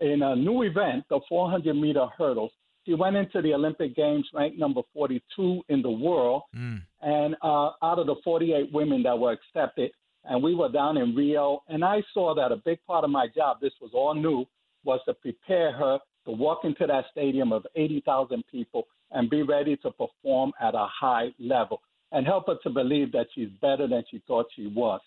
in 0.00 0.22
a 0.22 0.36
new 0.36 0.62
event, 0.62 1.04
the 1.08 1.20
400 1.28 1.74
meter 1.74 2.06
hurdles. 2.18 2.52
She 2.84 2.94
went 2.94 3.16
into 3.16 3.42
the 3.42 3.54
Olympic 3.54 3.96
Games 3.96 4.28
ranked 4.32 4.58
number 4.58 4.82
42 4.92 5.62
in 5.68 5.82
the 5.82 5.90
world, 5.90 6.42
mm. 6.54 6.80
and 7.00 7.34
uh, 7.42 7.70
out 7.82 7.98
of 7.98 8.06
the 8.06 8.14
48 8.22 8.72
women 8.72 9.02
that 9.02 9.18
were 9.18 9.32
accepted, 9.32 9.90
and 10.28 10.42
we 10.42 10.54
were 10.54 10.70
down 10.70 10.96
in 10.96 11.14
Rio, 11.14 11.62
and 11.68 11.84
I 11.84 12.02
saw 12.12 12.34
that 12.34 12.52
a 12.52 12.56
big 12.56 12.78
part 12.86 13.04
of 13.04 13.10
my 13.10 13.26
job, 13.34 13.58
this 13.60 13.72
was 13.80 13.90
all 13.94 14.14
new, 14.14 14.44
was 14.84 15.00
to 15.06 15.14
prepare 15.14 15.72
her 15.72 15.98
to 16.24 16.30
walk 16.30 16.60
into 16.64 16.86
that 16.86 17.04
stadium 17.10 17.52
of 17.52 17.66
80,000 17.74 18.42
people 18.50 18.86
and 19.12 19.30
be 19.30 19.42
ready 19.42 19.76
to 19.78 19.90
perform 19.90 20.52
at 20.60 20.74
a 20.74 20.86
high 21.00 21.28
level 21.38 21.80
and 22.12 22.26
help 22.26 22.46
her 22.46 22.56
to 22.62 22.70
believe 22.70 23.12
that 23.12 23.26
she's 23.34 23.48
better 23.60 23.86
than 23.86 24.04
she 24.10 24.22
thought 24.26 24.46
she 24.54 24.66
was. 24.66 25.00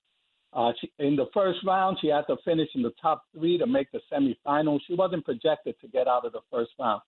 Uh, 0.52 0.72
she, 0.80 0.92
in 1.00 1.16
the 1.16 1.28
first 1.34 1.60
round, 1.66 1.98
she 2.02 2.08
had 2.08 2.24
to 2.28 2.36
finish 2.44 2.70
in 2.74 2.82
the 2.82 2.94
top 3.02 3.24
three 3.38 3.58
to 3.58 3.68
make 3.68 3.88
the 3.92 4.00
semifinals. 4.12 4.80
She 4.88 4.96
wasn't 4.96 5.26
projected 5.26 5.76
to 5.82 5.88
get 5.88 6.08
out 6.08 6.26
of 6.26 6.32
the 6.32 6.42
first 6.52 6.72
round. 6.80 7.02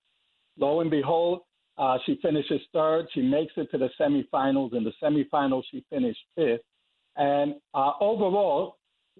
Lo 0.57 0.81
and 0.81 0.91
behold, 0.91 1.41
uh, 1.77 1.97
she 2.05 2.19
finishes 2.21 2.61
third. 2.73 3.07
She 3.13 3.21
makes 3.21 3.53
it 3.57 3.71
to 3.71 3.77
the 3.77 3.89
semifinals. 3.99 4.75
In 4.75 4.83
the 4.83 4.93
semifinals, 5.01 5.63
she 5.71 5.83
finished 5.89 6.19
fifth. 6.35 6.61
And 7.17 7.55
uh, 7.73 7.93
overall, 7.99 8.77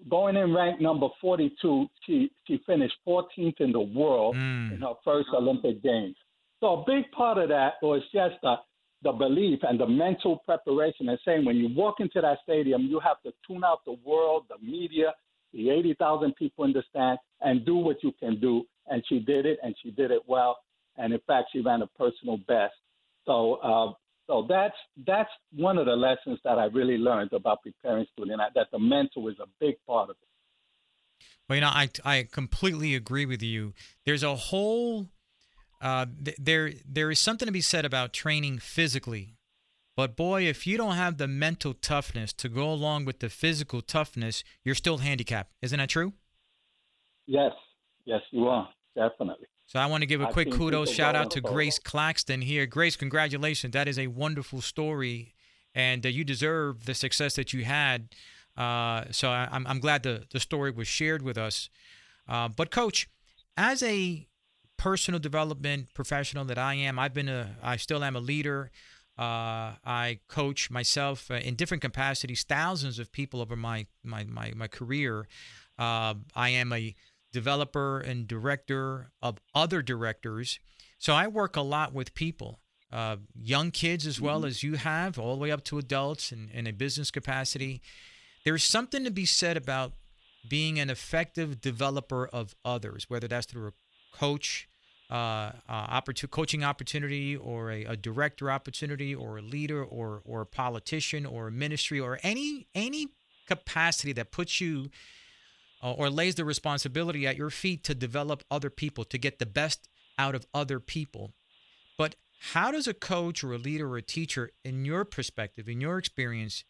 going 0.08 0.36
in 0.36 0.54
ranked 0.54 0.80
number 0.80 1.08
42, 1.20 1.86
she, 2.06 2.30
she 2.46 2.60
finished 2.66 2.94
14th 3.06 3.60
in 3.60 3.72
the 3.72 3.80
world 3.80 4.36
mm. 4.36 4.72
in 4.74 4.80
her 4.80 4.94
first 5.04 5.28
Olympic 5.34 5.82
Games. 5.82 6.16
So 6.60 6.80
a 6.80 6.84
big 6.86 7.10
part 7.12 7.38
of 7.38 7.48
that 7.48 7.74
was 7.82 8.02
just 8.12 8.36
the, 8.42 8.56
the 9.02 9.12
belief 9.12 9.58
and 9.62 9.78
the 9.78 9.86
mental 9.86 10.38
preparation 10.44 11.08
and 11.08 11.18
saying 11.24 11.44
when 11.44 11.56
you 11.56 11.68
walk 11.74 11.96
into 12.00 12.20
that 12.20 12.38
stadium, 12.44 12.82
you 12.82 13.00
have 13.00 13.20
to 13.22 13.32
tune 13.46 13.64
out 13.64 13.84
the 13.84 13.96
world, 14.04 14.44
the 14.48 14.64
media, 14.64 15.12
the 15.52 15.70
80,000 15.70 16.34
people 16.36 16.64
in 16.64 16.72
the 16.72 16.82
stand, 16.88 17.18
and 17.40 17.66
do 17.66 17.76
what 17.76 18.02
you 18.02 18.12
can 18.18 18.40
do. 18.40 18.64
And 18.86 19.02
she 19.08 19.18
did 19.18 19.46
it, 19.46 19.58
and 19.62 19.74
she 19.82 19.90
did 19.90 20.10
it 20.10 20.22
well. 20.26 20.58
And 20.96 21.12
in 21.12 21.20
fact, 21.26 21.48
she 21.52 21.60
ran 21.60 21.82
a 21.82 21.86
personal 21.86 22.38
best. 22.48 22.74
So, 23.26 23.54
uh, 23.54 23.92
so 24.26 24.46
that's 24.48 24.74
that's 25.06 25.30
one 25.54 25.78
of 25.78 25.86
the 25.86 25.96
lessons 25.96 26.38
that 26.44 26.58
I 26.58 26.66
really 26.66 26.96
learned 26.96 27.32
about 27.32 27.62
preparing 27.62 28.06
students. 28.12 28.42
That 28.54 28.68
the 28.70 28.78
mental 28.78 29.28
is 29.28 29.36
a 29.40 29.46
big 29.60 29.74
part 29.86 30.10
of 30.10 30.16
it. 30.20 31.26
Well, 31.48 31.56
you 31.56 31.60
know, 31.62 31.68
I 31.68 31.90
I 32.04 32.28
completely 32.30 32.94
agree 32.94 33.26
with 33.26 33.42
you. 33.42 33.74
There's 34.06 34.22
a 34.22 34.36
whole 34.36 35.08
uh, 35.80 36.06
th- 36.24 36.36
there 36.40 36.72
there 36.88 37.10
is 37.10 37.18
something 37.18 37.46
to 37.46 37.52
be 37.52 37.60
said 37.60 37.84
about 37.84 38.12
training 38.12 38.58
physically, 38.58 39.36
but 39.96 40.16
boy, 40.16 40.42
if 40.42 40.66
you 40.66 40.76
don't 40.76 40.94
have 40.94 41.18
the 41.18 41.28
mental 41.28 41.74
toughness 41.74 42.32
to 42.34 42.48
go 42.48 42.70
along 42.70 43.04
with 43.04 43.18
the 43.18 43.28
physical 43.28 43.82
toughness, 43.82 44.44
you're 44.64 44.76
still 44.76 44.98
handicapped. 44.98 45.52
Isn't 45.60 45.78
that 45.78 45.88
true? 45.88 46.12
Yes, 47.26 47.52
yes, 48.04 48.20
you 48.30 48.46
are 48.48 48.68
definitely. 48.94 49.46
So 49.72 49.78
I 49.78 49.86
want 49.86 50.02
to 50.02 50.06
give 50.06 50.20
a 50.20 50.26
quick 50.26 50.52
kudos 50.52 50.90
shout 50.90 51.16
out 51.16 51.30
to 51.30 51.40
Grace 51.40 51.78
Claxton 51.78 52.42
here. 52.42 52.66
Grace, 52.66 52.94
congratulations! 52.94 53.72
That 53.72 53.88
is 53.88 53.98
a 53.98 54.08
wonderful 54.08 54.60
story, 54.60 55.32
and 55.74 56.04
uh, 56.04 56.10
you 56.10 56.24
deserve 56.24 56.84
the 56.84 56.92
success 56.92 57.36
that 57.36 57.54
you 57.54 57.64
had. 57.64 58.08
Uh, 58.54 59.04
so 59.12 59.30
I, 59.30 59.48
am 59.50 59.66
I'm 59.66 59.80
glad 59.80 60.02
the 60.02 60.26
the 60.30 60.40
story 60.40 60.72
was 60.72 60.88
shared 60.88 61.22
with 61.22 61.38
us. 61.38 61.70
Uh, 62.28 62.50
but 62.50 62.70
coach, 62.70 63.08
as 63.56 63.82
a 63.82 64.28
personal 64.76 65.18
development 65.18 65.94
professional 65.94 66.44
that 66.44 66.58
I 66.58 66.74
am, 66.74 66.98
I've 66.98 67.14
been 67.14 67.30
a 67.30 67.56
I 67.62 67.78
still 67.78 68.04
am 68.04 68.14
a 68.14 68.20
leader. 68.20 68.70
Uh, 69.18 69.80
I 69.86 70.18
coach 70.28 70.70
myself 70.70 71.30
uh, 71.30 71.36
in 71.36 71.54
different 71.54 71.80
capacities, 71.80 72.44
thousands 72.44 72.98
of 72.98 73.10
people 73.10 73.40
over 73.40 73.56
my 73.56 73.86
my 74.04 74.24
my, 74.24 74.52
my 74.54 74.68
career. 74.68 75.28
Uh, 75.78 76.12
I 76.36 76.50
am 76.50 76.74
a 76.74 76.94
developer 77.32 77.98
and 77.98 78.28
director 78.28 79.10
of 79.20 79.38
other 79.54 79.82
directors. 79.82 80.58
So 80.98 81.14
I 81.14 81.26
work 81.28 81.56
a 81.56 81.62
lot 81.62 81.92
with 81.92 82.14
people, 82.14 82.60
uh, 82.92 83.16
young 83.34 83.70
kids 83.70 84.06
as 84.06 84.20
well 84.20 84.40
mm-hmm. 84.40 84.48
as 84.48 84.62
you 84.62 84.74
have, 84.74 85.18
all 85.18 85.34
the 85.34 85.40
way 85.40 85.50
up 85.50 85.64
to 85.64 85.78
adults 85.78 86.30
in, 86.30 86.50
in 86.52 86.66
a 86.66 86.72
business 86.72 87.10
capacity. 87.10 87.82
There's 88.44 88.64
something 88.64 89.04
to 89.04 89.10
be 89.10 89.26
said 89.26 89.56
about 89.56 89.92
being 90.48 90.78
an 90.78 90.90
effective 90.90 91.60
developer 91.60 92.26
of 92.26 92.54
others, 92.64 93.08
whether 93.08 93.28
that's 93.28 93.46
through 93.46 93.68
a 93.68 93.72
coach 94.16 94.68
uh, 95.10 95.52
uh, 95.68 96.00
opportu- 96.00 96.30
coaching 96.30 96.64
opportunity 96.64 97.36
or 97.36 97.70
a, 97.70 97.84
a, 97.84 97.96
director 97.96 98.50
opportunity 98.50 99.14
or 99.14 99.36
a 99.36 99.42
leader 99.42 99.84
or 99.84 100.22
or 100.24 100.40
a 100.40 100.46
politician 100.46 101.26
or 101.26 101.48
a 101.48 101.50
ministry 101.50 102.00
or 102.00 102.18
any 102.22 102.66
any 102.74 103.08
capacity 103.46 104.14
that 104.14 104.30
puts 104.30 104.58
you 104.58 104.88
or 105.82 106.08
lays 106.10 106.34
the 106.36 106.44
responsibility 106.44 107.26
at 107.26 107.36
your 107.36 107.50
feet 107.50 107.82
to 107.84 107.94
develop 107.94 108.42
other 108.50 108.70
people 108.70 109.04
to 109.04 109.18
get 109.18 109.38
the 109.38 109.46
best 109.46 109.88
out 110.18 110.34
of 110.34 110.46
other 110.54 110.80
people 110.80 111.32
but 111.98 112.14
how 112.52 112.70
does 112.70 112.86
a 112.86 112.94
coach 112.94 113.42
or 113.44 113.52
a 113.52 113.58
leader 113.58 113.88
or 113.88 113.96
a 113.96 114.02
teacher 114.02 114.50
in 114.64 114.84
your 114.84 115.04
perspective 115.04 115.68
in 115.68 115.80
your 115.80 115.98
experience 115.98 116.64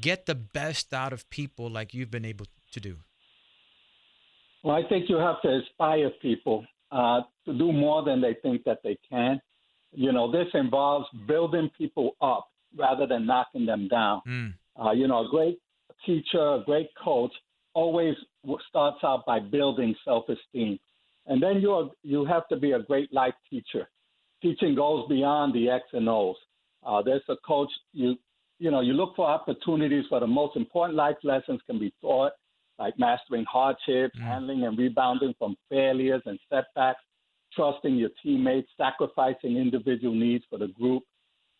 get 0.00 0.26
the 0.26 0.34
best 0.34 0.92
out 0.92 1.12
of 1.12 1.28
people 1.30 1.70
like 1.70 1.94
you've 1.94 2.10
been 2.10 2.24
able 2.24 2.46
to 2.72 2.80
do 2.80 2.98
well 4.62 4.76
i 4.76 4.88
think 4.88 5.08
you 5.08 5.16
have 5.16 5.40
to 5.42 5.50
inspire 5.50 6.10
people 6.22 6.64
uh, 6.94 7.22
to 7.44 7.52
do 7.58 7.72
more 7.72 8.04
than 8.04 8.20
they 8.20 8.36
think 8.42 8.62
that 8.64 8.78
they 8.84 8.96
can. 9.10 9.40
You 9.92 10.12
know, 10.12 10.30
this 10.30 10.46
involves 10.54 11.06
building 11.26 11.70
people 11.76 12.16
up 12.22 12.48
rather 12.76 13.06
than 13.06 13.26
knocking 13.26 13.66
them 13.66 13.88
down. 13.88 14.22
Mm. 14.26 14.54
Uh, 14.80 14.92
you 14.92 15.08
know, 15.08 15.26
a 15.26 15.28
great 15.28 15.58
teacher, 16.06 16.38
a 16.38 16.62
great 16.64 16.88
coach 17.02 17.32
always 17.74 18.14
starts 18.68 18.98
out 19.04 19.26
by 19.26 19.40
building 19.40 19.94
self-esteem, 20.04 20.78
and 21.26 21.42
then 21.42 21.60
you 21.60 21.72
are, 21.72 21.90
you 22.02 22.24
have 22.24 22.46
to 22.48 22.56
be 22.56 22.72
a 22.72 22.82
great 22.82 23.12
life 23.12 23.34
teacher. 23.50 23.88
Teaching 24.42 24.74
goes 24.74 25.08
beyond 25.08 25.54
the 25.54 25.70
X 25.70 25.84
and 25.92 26.08
O's. 26.08 26.36
Uh, 26.86 27.02
there's 27.02 27.22
a 27.28 27.36
coach 27.46 27.70
you 27.92 28.16
you 28.58 28.70
know 28.70 28.80
you 28.80 28.92
look 28.92 29.16
for 29.16 29.26
opportunities 29.26 30.04
where 30.10 30.20
the 30.20 30.26
most 30.26 30.56
important 30.56 30.96
life 30.96 31.16
lessons 31.22 31.60
can 31.66 31.78
be 31.78 31.92
taught 32.00 32.32
like 32.78 32.98
mastering 32.98 33.44
hardships, 33.50 34.18
mm. 34.18 34.22
handling 34.22 34.64
and 34.64 34.78
rebounding 34.78 35.34
from 35.38 35.56
failures 35.68 36.22
and 36.26 36.38
setbacks, 36.50 37.00
trusting 37.54 37.94
your 37.94 38.10
teammates, 38.22 38.68
sacrificing 38.76 39.56
individual 39.56 40.14
needs 40.14 40.44
for 40.50 40.58
the 40.58 40.68
group, 40.68 41.02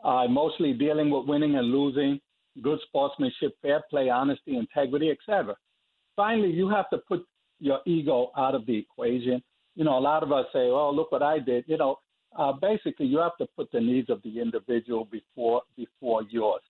uh, 0.04 0.24
emotionally 0.26 0.72
dealing 0.72 1.10
with 1.10 1.26
winning 1.26 1.56
and 1.56 1.68
losing, 1.68 2.20
good 2.62 2.78
sportsmanship, 2.86 3.52
fair 3.62 3.82
play, 3.90 4.08
honesty, 4.08 4.56
integrity, 4.56 5.10
etc. 5.10 5.54
Finally, 6.16 6.50
you 6.50 6.68
have 6.68 6.88
to 6.90 6.98
put 6.98 7.24
your 7.60 7.80
ego 7.86 8.30
out 8.36 8.54
of 8.54 8.66
the 8.66 8.76
equation. 8.76 9.42
You 9.74 9.84
know, 9.84 9.98
a 9.98 10.00
lot 10.00 10.22
of 10.22 10.32
us 10.32 10.46
say, 10.52 10.70
"Oh, 10.70 10.90
look 10.90 11.10
what 11.12 11.22
I 11.22 11.38
did." 11.38 11.64
You 11.66 11.76
know, 11.76 11.98
uh, 12.36 12.52
basically, 12.52 13.06
you 13.06 13.18
have 13.18 13.36
to 13.38 13.46
put 13.56 13.70
the 13.72 13.80
needs 13.80 14.10
of 14.10 14.22
the 14.22 14.40
individual 14.40 15.04
before 15.04 15.62
before 15.76 16.22
yours. 16.30 16.62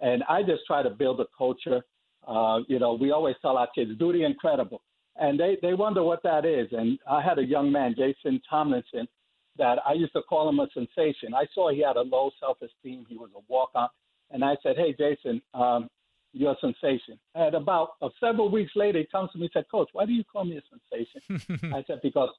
And 0.00 0.22
I 0.28 0.42
just 0.42 0.66
try 0.66 0.82
to 0.82 0.90
build 0.90 1.20
a 1.20 1.26
culture 1.36 1.82
uh, 2.26 2.60
you 2.66 2.78
know, 2.78 2.94
we 2.94 3.12
always 3.12 3.36
tell 3.40 3.56
our 3.56 3.68
kids, 3.74 3.92
do 3.98 4.12
the 4.12 4.24
incredible. 4.24 4.82
And 5.16 5.38
they, 5.38 5.56
they 5.62 5.74
wonder 5.74 6.02
what 6.02 6.22
that 6.24 6.44
is. 6.44 6.68
And 6.72 6.98
I 7.08 7.22
had 7.22 7.38
a 7.38 7.44
young 7.44 7.72
man, 7.72 7.94
Jason 7.96 8.40
Tomlinson, 8.48 9.08
that 9.56 9.78
I 9.86 9.94
used 9.94 10.12
to 10.12 10.22
call 10.22 10.48
him 10.48 10.58
a 10.58 10.68
sensation. 10.74 11.34
I 11.34 11.46
saw 11.54 11.70
he 11.70 11.80
had 11.80 11.96
a 11.96 12.02
low 12.02 12.30
self 12.38 12.58
esteem. 12.60 13.06
He 13.08 13.16
was 13.16 13.30
a 13.34 13.40
walk 13.48 13.70
on. 13.74 13.88
And 14.30 14.44
I 14.44 14.56
said, 14.62 14.76
Hey, 14.76 14.94
Jason, 14.98 15.40
um, 15.54 15.88
you're 16.32 16.52
a 16.52 16.56
sensation. 16.60 17.18
And 17.34 17.54
about 17.54 17.90
uh, 18.02 18.08
several 18.20 18.50
weeks 18.50 18.72
later, 18.76 18.98
he 18.98 19.06
comes 19.06 19.30
to 19.32 19.38
me 19.38 19.44
and 19.44 19.50
said, 19.52 19.64
Coach, 19.70 19.88
why 19.92 20.06
do 20.06 20.12
you 20.12 20.24
call 20.24 20.44
me 20.44 20.58
a 20.58 20.62
sensation? 20.70 21.72
I 21.74 21.82
said, 21.86 22.00
Because 22.02 22.30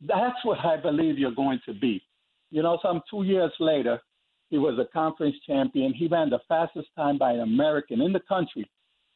that's 0.00 0.36
what 0.44 0.58
I 0.64 0.76
believe 0.76 1.18
you're 1.18 1.34
going 1.34 1.60
to 1.66 1.74
be. 1.74 2.02
You 2.50 2.62
know, 2.62 2.78
some 2.82 3.02
two 3.10 3.22
years 3.22 3.52
later, 3.58 4.00
he 4.50 4.58
was 4.58 4.78
a 4.78 4.90
conference 4.92 5.34
champion. 5.46 5.92
He 5.92 6.06
ran 6.06 6.30
the 6.30 6.38
fastest 6.48 6.88
time 6.96 7.18
by 7.18 7.32
an 7.32 7.40
American 7.40 8.00
in 8.00 8.12
the 8.12 8.20
country 8.20 8.68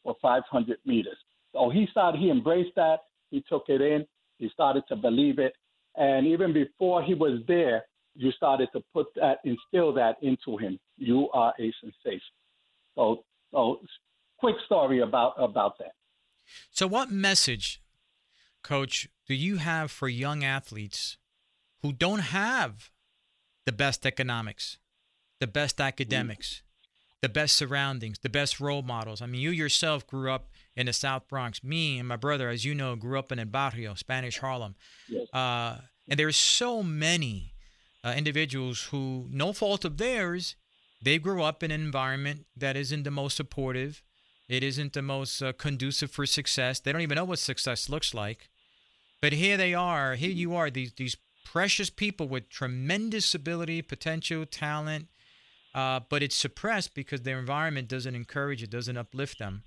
for 0.02 0.16
500 0.20 0.78
meters. 0.84 1.16
So 1.52 1.70
he 1.70 1.86
started, 1.90 2.20
he 2.20 2.30
embraced 2.30 2.74
that. 2.76 3.00
He 3.30 3.44
took 3.48 3.64
it 3.68 3.80
in. 3.80 4.06
He 4.38 4.48
started 4.48 4.84
to 4.88 4.96
believe 4.96 5.38
it. 5.38 5.52
And 5.96 6.26
even 6.26 6.52
before 6.52 7.02
he 7.02 7.14
was 7.14 7.40
there, 7.46 7.84
you 8.14 8.32
started 8.32 8.68
to 8.72 8.82
put 8.92 9.06
that, 9.16 9.38
instill 9.44 9.92
that 9.94 10.16
into 10.22 10.56
him. 10.56 10.78
You 10.96 11.28
are 11.32 11.54
a 11.60 11.72
sensation. 11.80 12.20
So, 12.96 13.24
so 13.52 13.80
quick 14.40 14.56
story 14.66 15.00
about 15.00 15.34
about 15.38 15.78
that. 15.78 15.92
So, 16.70 16.86
what 16.86 17.10
message, 17.10 17.80
Coach, 18.62 19.08
do 19.28 19.34
you 19.34 19.58
have 19.58 19.90
for 19.90 20.08
young 20.08 20.42
athletes 20.42 21.16
who 21.82 21.92
don't 21.92 22.20
have 22.20 22.90
the 23.66 23.72
best 23.72 24.04
economics, 24.04 24.78
the 25.38 25.46
best 25.46 25.80
academics, 25.80 26.62
the 27.22 27.28
best 27.28 27.56
surroundings, 27.56 28.18
the 28.20 28.28
best 28.28 28.60
role 28.60 28.82
models. 28.82 29.20
I 29.20 29.26
mean, 29.26 29.40
you 29.40 29.50
yourself 29.50 30.06
grew 30.06 30.30
up 30.30 30.48
in 30.74 30.86
the 30.86 30.92
South 30.92 31.28
Bronx. 31.28 31.62
Me 31.62 31.98
and 31.98 32.08
my 32.08 32.16
brother, 32.16 32.48
as 32.48 32.64
you 32.64 32.74
know, 32.74 32.96
grew 32.96 33.18
up 33.18 33.30
in 33.30 33.38
El 33.38 33.46
Barrio, 33.46 33.94
Spanish 33.94 34.38
Harlem. 34.38 34.74
Yes. 35.08 35.26
Uh, 35.32 35.78
and 36.08 36.18
there's 36.18 36.36
so 36.36 36.82
many 36.82 37.54
uh, 38.02 38.14
individuals 38.16 38.88
who, 38.90 39.26
no 39.30 39.52
fault 39.52 39.84
of 39.84 39.98
theirs, 39.98 40.56
they 41.02 41.18
grew 41.18 41.42
up 41.42 41.62
in 41.62 41.70
an 41.70 41.80
environment 41.80 42.46
that 42.56 42.76
isn't 42.76 43.02
the 43.02 43.10
most 43.10 43.36
supportive. 43.36 44.02
It 44.50 44.62
isn't 44.64 44.92
the 44.92 45.02
most 45.02 45.40
uh, 45.42 45.52
conducive 45.52 46.10
for 46.10 46.26
success. 46.26 46.80
They 46.80 46.92
don't 46.92 47.02
even 47.02 47.16
know 47.16 47.24
what 47.24 47.38
success 47.38 47.88
looks 47.88 48.12
like. 48.12 48.48
But 49.22 49.32
here 49.32 49.56
they 49.56 49.74
are. 49.74 50.16
Here 50.16 50.30
you 50.30 50.54
are. 50.56 50.70
These 50.70 50.92
these 50.94 51.16
precious 51.44 51.90
people 51.90 52.26
with 52.28 52.48
tremendous 52.48 53.34
ability, 53.34 53.82
potential, 53.82 54.44
talent 54.46 55.08
uh, 55.74 56.00
but 56.08 56.22
it's 56.22 56.36
suppressed 56.36 56.94
because 56.94 57.22
their 57.22 57.38
environment 57.38 57.88
doesn't 57.88 58.14
encourage 58.14 58.62
it, 58.62 58.70
doesn't 58.70 58.96
uplift 58.96 59.38
them. 59.38 59.62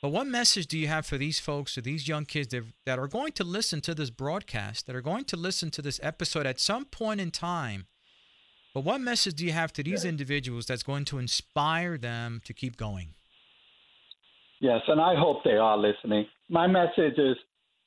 But 0.00 0.10
what 0.10 0.26
message 0.26 0.66
do 0.66 0.78
you 0.78 0.86
have 0.88 1.06
for 1.06 1.16
these 1.16 1.40
folks, 1.40 1.78
or 1.78 1.80
these 1.80 2.06
young 2.06 2.26
kids 2.26 2.48
that, 2.48 2.64
that 2.84 2.98
are 2.98 3.08
going 3.08 3.32
to 3.32 3.44
listen 3.44 3.80
to 3.82 3.94
this 3.94 4.10
broadcast, 4.10 4.86
that 4.86 4.94
are 4.94 5.00
going 5.00 5.24
to 5.24 5.36
listen 5.36 5.70
to 5.72 5.82
this 5.82 5.98
episode 6.02 6.46
at 6.46 6.60
some 6.60 6.84
point 6.84 7.20
in 7.20 7.30
time? 7.30 7.86
But 8.74 8.84
what 8.84 9.00
message 9.00 9.34
do 9.34 9.46
you 9.46 9.52
have 9.52 9.72
to 9.74 9.82
these 9.82 10.04
individuals 10.04 10.66
that's 10.66 10.82
going 10.82 11.04
to 11.06 11.18
inspire 11.18 11.96
them 11.96 12.42
to 12.44 12.52
keep 12.52 12.76
going? 12.76 13.14
Yes, 14.60 14.80
and 14.88 15.00
I 15.00 15.14
hope 15.16 15.44
they 15.44 15.56
are 15.56 15.76
listening. 15.76 16.26
My 16.48 16.66
message 16.66 17.18
is 17.18 17.36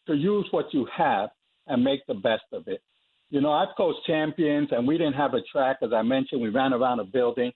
to 0.07 0.13
use 0.13 0.47
what 0.51 0.74
you 0.74 0.88
have 0.95 1.30
and 1.68 1.84
make 1.84 2.05
the 2.07 2.13
best 2.13 2.43
of 2.53 2.68
it. 2.68 2.82
You 3.30 3.41
know, 3.41 3.51
I've 3.51 3.76
coached 3.76 3.99
champions, 4.05 4.70
and 4.72 4.88
we 4.88 4.97
didn't 4.97 5.15
have 5.15 5.34
a 5.34 5.41
track. 5.51 5.78
As 5.82 5.91
I 5.93 6.01
mentioned, 6.01 6.41
we 6.41 6.49
ran 6.49 6.74
around 6.74 6.99
a 6.99 7.03
building. 7.03 7.51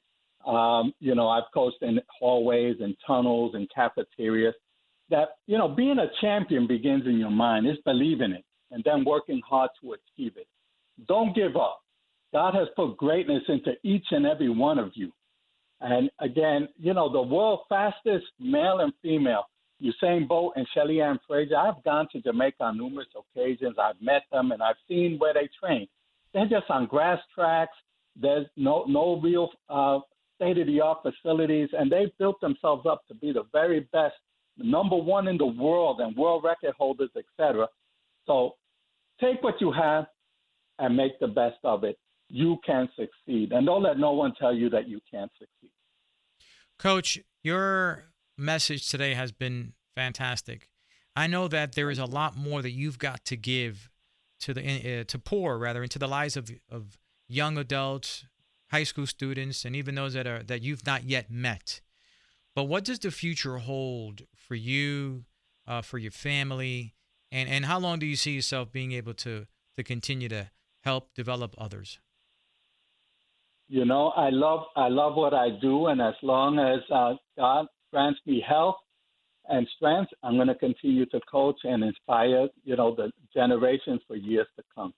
Um, 0.45 0.93
you 0.99 1.16
know, 1.16 1.30
I've 1.30 1.49
coached 1.53 1.82
in 1.82 1.99
hallways 2.20 2.78
and 2.82 2.95
tunnels 3.05 3.53
and 3.53 3.70
cafeterias. 3.74 4.55
That 5.09 5.30
you 5.45 5.57
know, 5.57 5.68
being 5.68 5.99
a 5.99 6.07
champion 6.20 6.68
begins 6.68 7.05
in 7.05 7.18
your 7.18 7.32
mind. 7.32 7.68
It's 7.68 7.82
believing 7.84 8.32
it 8.32 8.43
and 8.72 8.84
then 8.84 9.03
working 9.05 9.41
hard 9.47 9.70
to 9.82 9.93
achieve 9.93 10.34
it. 10.38 10.47
Don't 11.07 11.36
give 11.36 11.55
up. 11.55 11.82
God 12.34 12.55
has 12.55 12.68
put 12.76 12.97
greatness 12.97 13.43
into 13.47 13.74
each 13.84 14.05
and 14.12 14.26
every 14.26 14.49
one 14.49 14.80
of 14.80 14.91
you. 14.95 15.12
And 15.82 16.09
again, 16.19 16.69
you 16.77 16.93
know, 16.93 17.11
the 17.11 17.21
world 17.21 17.61
fastest 17.67 18.25
male 18.39 18.79
and 18.79 18.93
female 19.01 19.45
Usain 19.82 20.27
Bolt 20.27 20.53
and 20.55 20.67
Shelly 20.73 21.01
Ann 21.01 21.19
Fraser, 21.27 21.57
I've 21.57 21.84
gone 21.84 22.07
to 22.11 22.21
Jamaica 22.21 22.63
on 22.63 22.77
numerous 22.77 23.07
occasions. 23.15 23.75
I've 23.82 23.99
met 23.99 24.23
them 24.32 24.51
and 24.51 24.61
I've 24.61 24.75
seen 24.88 25.17
where 25.17 25.34
they 25.34 25.49
train. 25.59 25.88
They're 26.34 26.47
just 26.47 26.69
on 26.69 26.86
grass 26.86 27.19
tracks. 27.34 27.75
There's 28.15 28.45
no 28.55 28.86
no 28.88 29.19
real 29.21 29.49
uh, 29.69 29.99
state 30.36 30.57
of 30.57 30.67
the 30.67 30.82
art 30.82 30.99
facilities, 31.01 31.69
and 31.73 31.91
they've 31.91 32.15
built 32.17 32.39
themselves 32.41 32.86
up 32.86 33.07
to 33.07 33.13
be 33.13 33.32
the 33.32 33.43
very 33.51 33.82
best, 33.91 34.15
number 34.57 34.95
one 34.95 35.27
in 35.27 35.38
the 35.38 35.45
world, 35.45 35.99
and 36.01 36.15
world 36.15 36.43
record 36.43 36.73
holders, 36.77 37.09
etc. 37.15 37.67
So 38.27 38.55
take 39.19 39.41
what 39.43 39.61
you 39.61 39.71
have 39.71 40.05
and 40.79 40.95
make 40.95 41.19
the 41.19 41.27
best 41.27 41.57
of 41.63 41.84
it. 41.84 41.97
You 42.34 42.57
can 42.65 42.88
succeed, 42.95 43.51
and 43.51 43.65
don't 43.65 43.84
let 43.84 43.97
no 43.97 44.13
one 44.13 44.34
tell 44.39 44.55
you 44.55 44.69
that 44.69 44.88
you 44.88 45.01
can't 45.11 45.32
succeed. 45.38 45.69
Coach, 46.79 47.19
your 47.43 48.05
message 48.38 48.89
today 48.89 49.13
has 49.15 49.34
been 49.34 49.73
fantastic. 49.95 50.69
I 51.13 51.27
know 51.27 51.49
that 51.49 51.75
there 51.75 51.89
is 51.89 51.99
a 51.99 52.05
lot 52.05 52.38
more 52.38 52.61
that 52.61 52.71
you've 52.71 52.97
got 52.97 53.25
to 53.25 53.36
give 53.36 53.89
to 54.39 54.53
the 54.53 54.61
uh, 55.01 55.03
to 55.03 55.19
pour 55.19 55.57
rather 55.57 55.84
into 55.84 55.99
the 55.99 56.07
lives 56.07 56.38
of 56.38 56.49
of 56.69 56.97
young 57.27 57.57
adults, 57.57 58.25
high 58.71 58.84
school 58.84 59.05
students, 59.05 59.65
and 59.65 59.75
even 59.75 59.95
those 59.95 60.13
that 60.13 60.25
are 60.25 60.41
that 60.43 60.61
you've 60.61 60.86
not 60.86 61.03
yet 61.03 61.29
met. 61.29 61.82
But 62.55 62.63
what 62.63 62.86
does 62.86 62.99
the 62.99 63.11
future 63.11 63.57
hold 63.57 64.23
for 64.36 64.55
you, 64.55 65.25
uh, 65.67 65.82
for 65.82 65.97
your 65.97 66.11
family, 66.11 66.95
and 67.29 67.49
and 67.49 67.65
how 67.65 67.77
long 67.77 67.99
do 67.99 68.05
you 68.05 68.15
see 68.15 68.32
yourself 68.32 68.71
being 68.71 68.93
able 68.93 69.13
to 69.15 69.47
to 69.75 69.84
continue 69.84 70.29
to 70.29 70.49
help 70.82 71.13
develop 71.13 71.55
others? 71.57 71.99
You 73.72 73.86
know, 73.86 74.09
I 74.17 74.32
love 74.32 74.65
I 74.76 74.89
love 74.89 75.15
what 75.15 75.34
I 75.34 75.47
do, 75.61 75.88
and 75.88 76.01
as 76.01 76.15
long 76.24 76.59
as 76.59 76.82
uh, 76.93 77.13
God 77.38 77.67
grants 77.89 78.19
me 78.26 78.43
health 78.45 78.76
and 79.47 79.65
strength, 79.78 80.11
I'm 80.22 80.36
going 80.36 80.49
to 80.49 80.55
continue 80.55 81.05
to 81.05 81.22
coach 81.22 81.55
and 81.63 81.82
inspire, 81.82 82.49
you 82.65 82.76
know, 82.76 82.93
the 82.93 83.13
generations 83.34 84.01
for 84.09 84.17
years 84.17 84.47
to 84.57 84.63
come. 84.76 84.93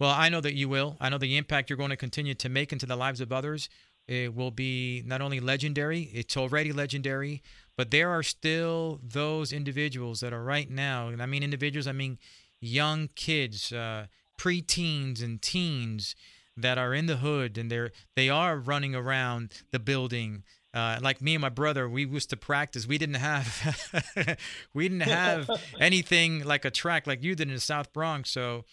Well, 0.00 0.10
I 0.10 0.28
know 0.28 0.40
that 0.40 0.54
you 0.54 0.68
will. 0.68 0.96
I 1.00 1.08
know 1.08 1.18
the 1.18 1.36
impact 1.36 1.70
you're 1.70 1.76
going 1.76 1.90
to 1.90 1.96
continue 1.96 2.34
to 2.34 2.48
make 2.48 2.72
into 2.72 2.84
the 2.84 2.96
lives 2.96 3.20
of 3.20 3.30
others. 3.30 3.68
It 4.08 4.34
will 4.34 4.50
be 4.50 5.04
not 5.06 5.20
only 5.20 5.38
legendary, 5.38 6.10
it's 6.12 6.36
already 6.36 6.72
legendary, 6.72 7.44
but 7.76 7.92
there 7.92 8.10
are 8.10 8.24
still 8.24 8.98
those 9.04 9.52
individuals 9.52 10.18
that 10.18 10.32
are 10.32 10.42
right 10.42 10.68
now, 10.68 11.06
and 11.06 11.22
I 11.22 11.26
mean 11.26 11.44
individuals, 11.44 11.86
I 11.86 11.92
mean 11.92 12.18
young 12.60 13.10
kids, 13.14 13.72
uh, 13.72 14.06
preteens 14.36 15.22
and 15.22 15.40
teens 15.40 16.16
that 16.56 16.78
are 16.78 16.92
in 16.92 17.06
the 17.06 17.16
hood 17.16 17.56
and 17.56 17.70
they're 17.70 17.92
they 18.14 18.28
are 18.28 18.56
running 18.56 18.94
around 18.94 19.62
the 19.70 19.78
building 19.78 20.42
uh, 20.74 20.98
like 21.02 21.20
me 21.20 21.34
and 21.34 21.42
my 21.42 21.50
brother, 21.50 21.86
we 21.86 22.06
used 22.06 22.30
to 22.30 22.36
practice. 22.36 22.86
We 22.86 22.96
didn't 22.96 23.16
have 23.16 24.38
we 24.74 24.88
didn't 24.88 25.02
have 25.02 25.50
anything 25.80 26.44
like 26.44 26.64
a 26.64 26.70
track 26.70 27.06
like 27.06 27.22
you 27.22 27.34
did 27.34 27.48
in 27.48 27.54
the 27.54 27.60
South 27.60 27.92
Bronx. 27.92 28.30
So 28.30 28.64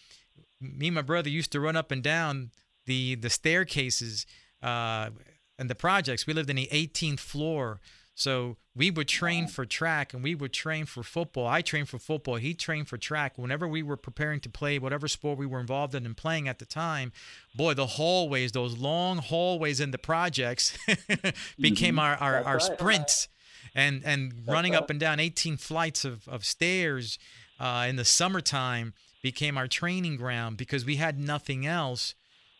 me 0.60 0.88
and 0.88 0.94
my 0.94 1.02
brother 1.02 1.28
used 1.28 1.52
to 1.52 1.60
run 1.60 1.76
up 1.76 1.90
and 1.90 2.02
down 2.02 2.52
the 2.86 3.16
the 3.16 3.28
staircases 3.28 4.24
uh, 4.62 5.10
and 5.58 5.68
the 5.68 5.74
projects. 5.74 6.26
We 6.26 6.32
lived 6.32 6.48
in 6.48 6.56
the 6.56 6.68
18th 6.72 7.20
floor 7.20 7.80
so 8.20 8.58
we 8.76 8.90
would 8.90 9.08
train 9.08 9.46
for 9.46 9.64
track 9.64 10.12
and 10.12 10.22
we 10.22 10.34
would 10.34 10.52
train 10.52 10.84
for 10.84 11.02
football. 11.02 11.46
I 11.46 11.62
trained 11.62 11.88
for 11.88 11.98
football. 11.98 12.36
He 12.36 12.52
trained 12.52 12.86
for 12.86 12.98
track. 12.98 13.38
Whenever 13.38 13.66
we 13.66 13.82
were 13.82 13.96
preparing 13.96 14.40
to 14.40 14.50
play 14.50 14.78
whatever 14.78 15.08
sport 15.08 15.38
we 15.38 15.46
were 15.46 15.58
involved 15.58 15.94
in 15.94 16.04
and 16.04 16.14
playing 16.14 16.46
at 16.46 16.58
the 16.58 16.66
time, 16.66 17.12
boy, 17.54 17.72
the 17.72 17.86
hallways, 17.86 18.52
those 18.52 18.76
long 18.76 19.18
hallways 19.18 19.80
in 19.80 19.90
the 19.90 19.96
projects 19.96 20.76
became 21.58 21.94
mm-hmm. 21.94 21.98
our, 21.98 22.16
our, 22.16 22.44
our 22.44 22.56
right. 22.56 22.62
sprints. 22.62 23.28
And, 23.74 24.02
and 24.04 24.34
running 24.46 24.72
right. 24.72 24.82
up 24.82 24.90
and 24.90 25.00
down 25.00 25.18
18 25.18 25.56
flights 25.56 26.04
of, 26.04 26.28
of 26.28 26.44
stairs 26.44 27.18
uh, 27.58 27.86
in 27.88 27.96
the 27.96 28.04
summertime 28.04 28.92
became 29.22 29.56
our 29.56 29.66
training 29.66 30.16
ground 30.16 30.58
because 30.58 30.84
we 30.84 30.96
had 30.96 31.18
nothing 31.18 31.64
else. 31.64 32.14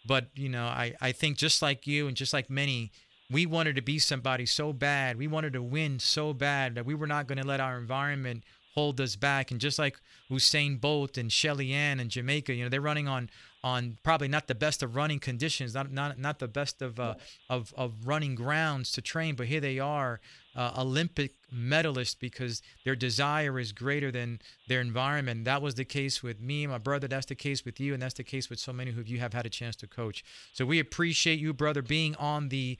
But, 0.06 0.28
you 0.34 0.48
know, 0.48 0.64
I, 0.64 0.94
I 1.02 1.12
think 1.12 1.36
just 1.36 1.60
like 1.60 1.86
you 1.86 2.08
and 2.08 2.16
just 2.16 2.32
like 2.32 2.48
many– 2.48 2.92
we 3.30 3.46
wanted 3.46 3.76
to 3.76 3.82
be 3.82 3.98
somebody 3.98 4.46
so 4.46 4.72
bad. 4.72 5.16
We 5.16 5.28
wanted 5.28 5.52
to 5.52 5.62
win 5.62 5.98
so 5.98 6.32
bad 6.32 6.74
that 6.74 6.84
we 6.84 6.94
were 6.94 7.06
not 7.06 7.26
going 7.26 7.40
to 7.40 7.46
let 7.46 7.60
our 7.60 7.78
environment 7.78 8.44
hold 8.74 9.00
us 9.00 9.16
back. 9.16 9.50
And 9.50 9.60
just 9.60 9.78
like 9.78 9.98
Usain 10.30 10.80
Bolt 10.80 11.16
and 11.16 11.30
Shelly 11.30 11.72
Ann 11.72 12.00
and 12.00 12.10
Jamaica, 12.10 12.54
you 12.54 12.64
know, 12.64 12.68
they're 12.68 12.80
running 12.80 13.08
on 13.08 13.30
on 13.62 13.98
probably 14.02 14.26
not 14.26 14.46
the 14.46 14.54
best 14.54 14.82
of 14.82 14.96
running 14.96 15.18
conditions, 15.18 15.74
not 15.74 15.92
not 15.92 16.18
not 16.18 16.38
the 16.38 16.48
best 16.48 16.80
of 16.80 16.98
uh, 16.98 17.14
of 17.48 17.74
of 17.76 17.92
running 18.06 18.34
grounds 18.34 18.90
to 18.92 19.02
train, 19.02 19.34
but 19.34 19.46
here 19.46 19.60
they 19.60 19.78
are, 19.78 20.20
uh, 20.56 20.72
Olympic 20.78 21.34
medalists 21.54 22.16
because 22.18 22.62
their 22.84 22.96
desire 22.96 23.58
is 23.58 23.72
greater 23.72 24.10
than 24.10 24.40
their 24.68 24.80
environment. 24.80 25.44
That 25.44 25.60
was 25.60 25.74
the 25.74 25.84
case 25.84 26.22
with 26.22 26.40
me, 26.40 26.66
my 26.66 26.78
brother. 26.78 27.06
That's 27.06 27.26
the 27.26 27.34
case 27.34 27.64
with 27.64 27.78
you, 27.78 27.92
and 27.92 28.02
that's 28.02 28.14
the 28.14 28.24
case 28.24 28.48
with 28.48 28.58
so 28.58 28.72
many 28.72 28.90
of 28.90 29.08
you 29.08 29.18
have 29.18 29.34
had 29.34 29.44
a 29.44 29.50
chance 29.50 29.76
to 29.76 29.86
coach. 29.86 30.24
So 30.54 30.64
we 30.64 30.78
appreciate 30.78 31.38
you, 31.38 31.52
brother, 31.52 31.82
being 31.82 32.14
on 32.16 32.48
the 32.48 32.78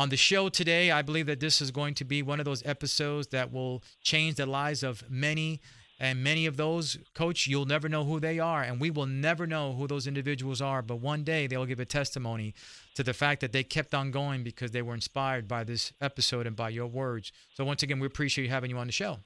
on 0.00 0.08
the 0.08 0.16
show 0.16 0.48
today. 0.48 0.90
I 0.90 1.02
believe 1.02 1.26
that 1.26 1.40
this 1.40 1.60
is 1.60 1.70
going 1.70 1.92
to 1.94 2.04
be 2.04 2.22
one 2.22 2.38
of 2.38 2.46
those 2.46 2.64
episodes 2.64 3.26
that 3.28 3.52
will 3.52 3.82
change 4.00 4.36
the 4.36 4.46
lives 4.46 4.82
of 4.82 5.04
many. 5.10 5.60
And 6.02 6.24
many 6.24 6.46
of 6.46 6.56
those, 6.56 6.96
coach, 7.14 7.46
you'll 7.46 7.66
never 7.66 7.86
know 7.86 8.04
who 8.04 8.18
they 8.18 8.38
are. 8.38 8.62
And 8.62 8.80
we 8.80 8.90
will 8.90 9.04
never 9.04 9.46
know 9.46 9.74
who 9.74 9.86
those 9.86 10.06
individuals 10.06 10.62
are. 10.62 10.80
But 10.80 10.96
one 10.96 11.22
day 11.22 11.46
they'll 11.46 11.66
give 11.66 11.80
a 11.80 11.84
testimony 11.84 12.54
to 12.94 13.02
the 13.02 13.12
fact 13.12 13.42
that 13.42 13.52
they 13.52 13.62
kept 13.62 13.94
on 13.94 14.10
going 14.10 14.42
because 14.42 14.70
they 14.70 14.80
were 14.80 14.94
inspired 14.94 15.46
by 15.46 15.64
this 15.64 15.92
episode 16.00 16.46
and 16.46 16.56
by 16.56 16.70
your 16.70 16.86
words. 16.86 17.30
So, 17.52 17.66
once 17.66 17.82
again, 17.82 18.00
we 18.00 18.06
appreciate 18.06 18.48
having 18.48 18.70
you 18.70 18.78
on 18.78 18.86
the 18.86 18.94
show. 18.94 19.18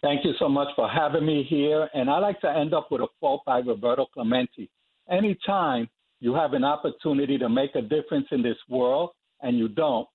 Thank 0.00 0.24
you 0.24 0.34
so 0.38 0.48
much 0.48 0.68
for 0.76 0.88
having 0.88 1.26
me 1.26 1.44
here. 1.50 1.88
And 1.92 2.08
I 2.08 2.20
like 2.20 2.40
to 2.42 2.48
end 2.48 2.72
up 2.72 2.92
with 2.92 3.00
a 3.00 3.08
quote 3.18 3.44
by 3.44 3.58
Roberto 3.58 4.06
Clemente 4.14 4.70
Anytime 5.10 5.88
you 6.20 6.34
have 6.34 6.52
an 6.52 6.62
opportunity 6.62 7.36
to 7.38 7.48
make 7.48 7.74
a 7.74 7.82
difference 7.82 8.28
in 8.30 8.42
this 8.42 8.56
world, 8.68 9.10
and 9.42 9.58
you 9.58 9.68
don't, 9.68 10.06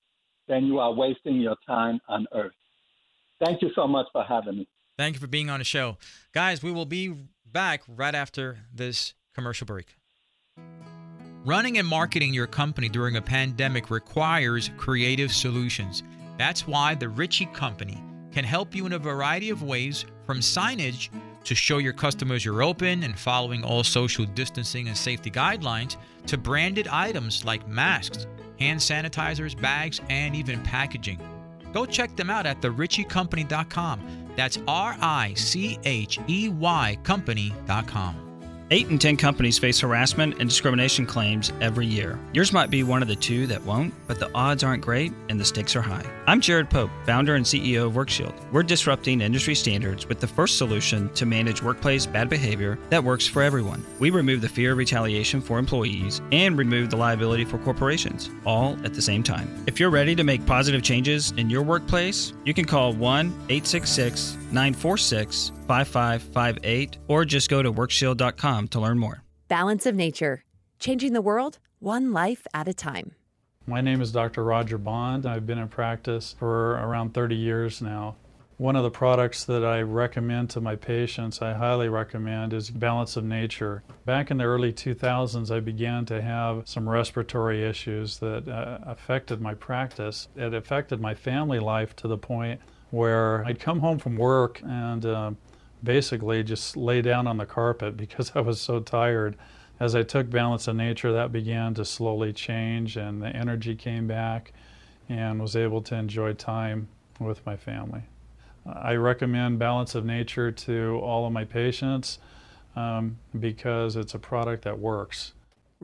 then 0.47 0.65
you 0.65 0.79
are 0.79 0.93
wasting 0.93 1.37
your 1.37 1.55
time 1.65 1.99
on 2.07 2.27
earth. 2.33 2.53
Thank 3.43 3.61
you 3.61 3.71
so 3.75 3.87
much 3.87 4.07
for 4.11 4.23
having 4.23 4.57
me. 4.59 4.67
Thank 4.97 5.15
you 5.15 5.19
for 5.19 5.27
being 5.27 5.49
on 5.49 5.59
the 5.59 5.65
show. 5.65 5.97
Guys, 6.33 6.61
we 6.61 6.71
will 6.71 6.85
be 6.85 7.13
back 7.51 7.81
right 7.87 8.13
after 8.13 8.59
this 8.73 9.13
commercial 9.33 9.65
break. 9.65 9.95
Running 11.45 11.77
and 11.77 11.87
marketing 11.87 12.33
your 12.33 12.47
company 12.47 12.87
during 12.87 13.17
a 13.17 13.21
pandemic 13.21 13.89
requires 13.89 14.71
creative 14.77 15.31
solutions. 15.31 16.03
That's 16.37 16.67
why 16.67 16.95
the 16.95 17.09
Richey 17.09 17.47
Company 17.47 18.01
can 18.31 18.45
help 18.45 18.73
you 18.73 18.85
in 18.85 18.93
a 18.93 18.99
variety 18.99 19.49
of 19.49 19.61
ways 19.61 20.05
from 20.25 20.39
signage 20.39 21.09
to 21.43 21.53
show 21.53 21.79
your 21.79 21.93
customers 21.93 22.45
you're 22.45 22.63
open 22.63 23.03
and 23.03 23.19
following 23.19 23.63
all 23.63 23.83
social 23.83 24.25
distancing 24.25 24.87
and 24.87 24.95
safety 24.95 25.29
guidelines 25.29 25.97
to 26.27 26.37
branded 26.37 26.87
items 26.87 27.43
like 27.43 27.67
masks 27.67 28.25
hand 28.63 28.79
sanitizers, 28.79 29.59
bags, 29.59 29.99
and 30.09 30.35
even 30.35 30.61
packaging. 30.63 31.19
Go 31.73 31.85
check 31.85 32.15
them 32.15 32.29
out 32.29 32.45
at 32.45 32.61
thericheycompany.com. 32.61 34.01
That's 34.35 34.57
R 34.67 34.95
I 35.01 35.33
C 35.35 35.79
H 35.83 36.19
E 36.27 36.49
Y 36.49 36.97
company.com. 37.03 38.22
Eight 38.71 38.87
in 38.89 38.97
10 38.97 39.17
companies 39.17 39.59
face 39.59 39.79
harassment 39.79 40.39
and 40.39 40.49
discrimination 40.49 41.05
claims 41.05 41.51
every 41.59 41.85
year. 41.85 42.17
Yours 42.33 42.53
might 42.53 42.69
be 42.69 42.83
one 42.83 43.01
of 43.01 43.07
the 43.07 43.15
two 43.15 43.45
that 43.47 43.61
won't, 43.63 43.93
but 44.07 44.19
the 44.19 44.31
odds 44.33 44.63
aren't 44.63 44.81
great 44.81 45.11
and 45.29 45.39
the 45.39 45.45
stakes 45.45 45.75
are 45.75 45.81
high. 45.81 46.05
I'm 46.27 46.39
Jared 46.39 46.69
Pope, 46.69 46.89
founder 47.05 47.35
and 47.35 47.45
CEO 47.45 47.87
of 47.87 47.93
WorkShield. 47.93 48.33
We're 48.51 48.63
disrupting 48.63 49.21
industry 49.21 49.53
standards 49.53 50.07
with 50.07 50.19
the 50.19 50.27
first 50.27 50.57
solution 50.57 51.13
to 51.13 51.25
manage 51.25 51.61
workplace 51.61 52.05
bad 52.05 52.29
behavior 52.29 52.79
that 52.89 53.03
works 53.03 53.27
for 53.27 53.43
everyone. 53.43 53.85
We 53.99 54.09
remove 54.09 54.41
the 54.41 54.49
fear 54.49 54.71
of 54.71 54.77
retaliation 54.77 55.41
for 55.41 55.59
employees 55.59 56.21
and 56.31 56.57
remove 56.57 56.89
the 56.89 56.97
liability 56.97 57.45
for 57.45 57.57
corporations, 57.59 58.29
all 58.45 58.77
at 58.85 58.93
the 58.93 59.01
same 59.01 59.23
time. 59.23 59.63
If 59.67 59.79
you're 59.79 59.89
ready 59.89 60.15
to 60.15 60.23
make 60.23 60.45
positive 60.45 60.83
changes 60.83 61.31
in 61.37 61.49
your 61.49 61.63
workplace, 61.63 62.33
you 62.45 62.53
can 62.53 62.65
call 62.65 62.93
1 62.93 63.27
866 63.49 64.37
946 64.51 65.51
5558 65.67 66.97
or 67.07 67.25
just 67.25 67.49
go 67.49 67.63
to 67.63 67.71
workshield.com 67.71 68.67
to 68.69 68.79
learn 68.79 68.99
more. 68.99 69.23
Balance 69.47 69.85
of 69.85 69.95
Nature, 69.95 70.43
changing 70.79 71.13
the 71.13 71.21
world 71.21 71.59
one 71.79 72.13
life 72.13 72.47
at 72.53 72.67
a 72.67 72.73
time. 72.73 73.13
My 73.65 73.81
name 73.81 74.01
is 74.01 74.11
Dr. 74.11 74.43
Roger 74.43 74.77
Bond. 74.77 75.25
I've 75.25 75.45
been 75.45 75.57
in 75.57 75.67
practice 75.69 76.35
for 76.37 76.71
around 76.71 77.13
30 77.13 77.35
years 77.35 77.81
now. 77.81 78.15
One 78.57 78.75
of 78.75 78.83
the 78.83 78.91
products 78.91 79.45
that 79.45 79.65
I 79.65 79.81
recommend 79.81 80.49
to 80.51 80.61
my 80.61 80.75
patients, 80.75 81.41
I 81.41 81.53
highly 81.53 81.89
recommend, 81.89 82.53
is 82.53 82.69
Balance 82.69 83.17
of 83.17 83.23
Nature. 83.23 83.83
Back 84.05 84.31
in 84.31 84.37
the 84.37 84.43
early 84.43 84.71
2000s, 84.71 85.49
I 85.49 85.59
began 85.59 86.05
to 86.05 86.21
have 86.21 86.67
some 86.67 86.87
respiratory 86.87 87.63
issues 87.63 88.19
that 88.19 88.47
uh, 88.47 88.77
affected 88.85 89.41
my 89.41 89.53
practice. 89.53 90.27
It 90.35 90.53
affected 90.53 91.01
my 91.01 91.15
family 91.15 91.59
life 91.59 91.95
to 91.97 92.07
the 92.07 92.17
point 92.17 92.61
where 92.91 93.43
I'd 93.45 93.59
come 93.59 93.79
home 93.79 93.97
from 93.97 94.17
work 94.17 94.61
and 94.63 95.05
uh, 95.05 95.31
basically 95.83 96.43
just 96.43 96.77
lay 96.77 97.01
down 97.01 97.27
on 97.27 97.37
the 97.37 97.45
carpet 97.45 97.97
because 97.97 98.31
I 98.35 98.41
was 98.41 98.61
so 98.61 98.79
tired. 98.79 99.35
As 99.79 99.95
I 99.95 100.03
took 100.03 100.29
Balance 100.29 100.67
of 100.67 100.75
Nature, 100.75 101.11
that 101.11 101.31
began 101.31 101.73
to 101.73 101.83
slowly 101.83 102.31
change, 102.31 102.95
and 102.95 103.21
the 103.21 103.27
energy 103.27 103.75
came 103.75 104.07
back, 104.07 104.53
and 105.09 105.41
was 105.41 105.55
able 105.55 105.81
to 105.81 105.95
enjoy 105.95 106.33
time 106.33 106.87
with 107.19 107.45
my 107.45 107.57
family. 107.57 108.03
I 108.65 108.95
recommend 108.95 109.59
Balance 109.59 109.93
of 109.95 110.05
Nature 110.05 110.51
to 110.51 110.99
all 111.03 111.25
of 111.25 111.33
my 111.33 111.43
patients 111.43 112.19
um, 112.75 113.17
because 113.37 113.95
it's 113.95 114.13
a 114.13 114.19
product 114.19 114.63
that 114.63 114.79
works. 114.79 115.33